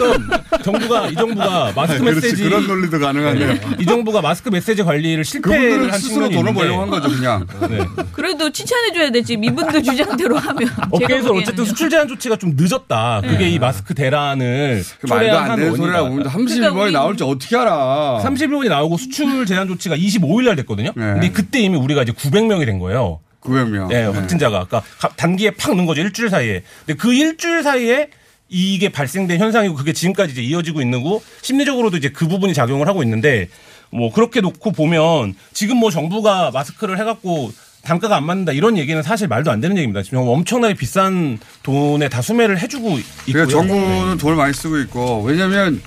정부가 0.62 1.08
이 1.08 1.14
정부가 1.14 1.72
마스크 1.76 2.00
그렇지, 2.00 2.20
메시지 2.20 2.42
그런 2.44 2.66
논리도 2.66 2.98
가능하네요. 2.98 3.46
네. 3.54 3.60
이 3.80 3.84
정부가 3.86 4.20
마스크 4.22 4.48
메시지 4.48 4.82
관리를 4.82 5.24
실패를 5.24 5.92
한 5.92 5.98
스스로 5.98 6.28
돈을 6.30 6.54
벌려고 6.54 6.82
한 6.82 6.90
거죠, 6.90 7.08
그냥. 7.08 7.46
네. 7.68 7.78
그래도 8.12 8.50
칭찬해줘야 8.50 9.10
되지. 9.10 9.34
이분들 9.34 9.82
주장대로 9.82 10.38
하면 10.38 10.68
업계에서 10.90 11.28
제가 11.28 11.34
어쨌든. 11.38 11.64
수출 11.64 11.90
제한 11.90 12.08
조치가 12.08 12.36
좀 12.36 12.54
늦었다. 12.56 13.20
그게 13.22 13.38
네. 13.38 13.50
이 13.50 13.58
마스크 13.58 13.73
대란을 13.82 14.84
그 15.00 15.06
말도 15.06 15.36
안한 15.38 15.58
되는. 15.58 15.76
소리라고 15.76 16.08
보는데 16.10 16.28
31번이 16.30 16.72
그러니까 16.74 16.90
나올지 17.00 17.24
어떻게 17.24 17.56
알아. 17.56 18.20
31번이 18.24 18.68
나오고 18.68 18.96
수출 18.98 19.44
제한 19.46 19.66
조치가 19.66 19.96
25일 19.96 20.44
날 20.44 20.56
됐거든요. 20.56 20.92
네. 20.94 21.02
근데 21.14 21.30
그때 21.30 21.60
이미 21.60 21.76
우리가 21.76 22.02
이제 22.02 22.12
900명이 22.12 22.66
된 22.66 22.78
거예요. 22.78 23.20
900명. 23.40 23.92
예, 23.92 24.04
확진자가. 24.04 24.64
그러니까 24.66 24.82
가- 24.98 25.08
단기에 25.16 25.50
팍 25.52 25.74
는 25.74 25.84
거죠. 25.86 26.00
일주일 26.00 26.30
사이에. 26.30 26.62
근데 26.86 26.96
그 26.98 27.12
일주일 27.12 27.62
사이에 27.62 28.08
이게 28.48 28.88
발생된 28.90 29.38
현상이고 29.40 29.74
그게 29.74 29.92
지금까지 29.92 30.32
이제 30.32 30.42
이어지고 30.42 30.80
있는 30.80 31.02
거 31.02 31.20
심리적으로도 31.42 31.96
이제 31.96 32.10
그 32.10 32.28
부분이 32.28 32.54
작용을 32.54 32.86
하고 32.88 33.02
있는데 33.02 33.48
뭐 33.90 34.12
그렇게 34.12 34.40
놓고 34.40 34.72
보면 34.72 35.34
지금 35.52 35.76
뭐 35.78 35.90
정부가 35.90 36.50
마스크를 36.52 36.98
해갖고 36.98 37.52
단가가 37.84 38.16
안 38.16 38.24
맞는다 38.24 38.52
이런 38.52 38.76
얘기는 38.78 39.00
사실 39.02 39.28
말도 39.28 39.50
안 39.50 39.60
되는 39.60 39.76
얘기입니다. 39.76 40.02
지금 40.02 40.18
엄청나게 40.20 40.74
비싼 40.74 41.38
돈에 41.62 42.08
다 42.08 42.22
수매를 42.22 42.58
해주고 42.58 42.90
있고요. 42.98 43.04
그러니까 43.26 43.52
정부는 43.58 44.18
돈을 44.18 44.36
많이 44.36 44.52
쓰고 44.54 44.78
있고 44.80 45.22
왜냐하면 45.22 45.80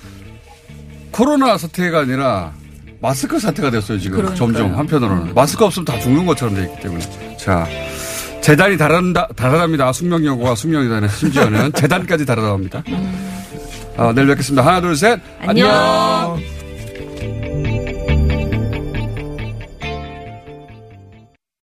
코로나 1.10 1.58
사태가 1.58 2.00
아니라 2.00 2.52
마스크 3.00 3.38
사태가 3.38 3.70
됐어요 3.70 3.98
지금 3.98 4.16
그러니까요. 4.18 4.36
점점 4.36 4.78
한편으로는 4.78 5.34
마스크 5.34 5.64
없으면 5.64 5.84
다 5.84 5.98
죽는 6.00 6.26
것처럼 6.26 6.54
돼 6.54 6.62
있기 6.64 6.80
때문에 6.82 7.36
자 7.36 7.66
재단이 8.40 8.76
다른다 8.78 9.28
다르답니다 9.36 9.92
숙명여고와 9.92 10.54
숙명여단의 10.54 11.08
심지어는 11.10 11.72
재단까지 11.74 12.24
다르답니다. 12.26 12.82
아, 13.96 14.12
내일 14.14 14.28
뵙겠습니다. 14.28 14.64
하나 14.64 14.80
둘 14.80 14.96
셋 14.96 15.20
안녕. 15.40 16.57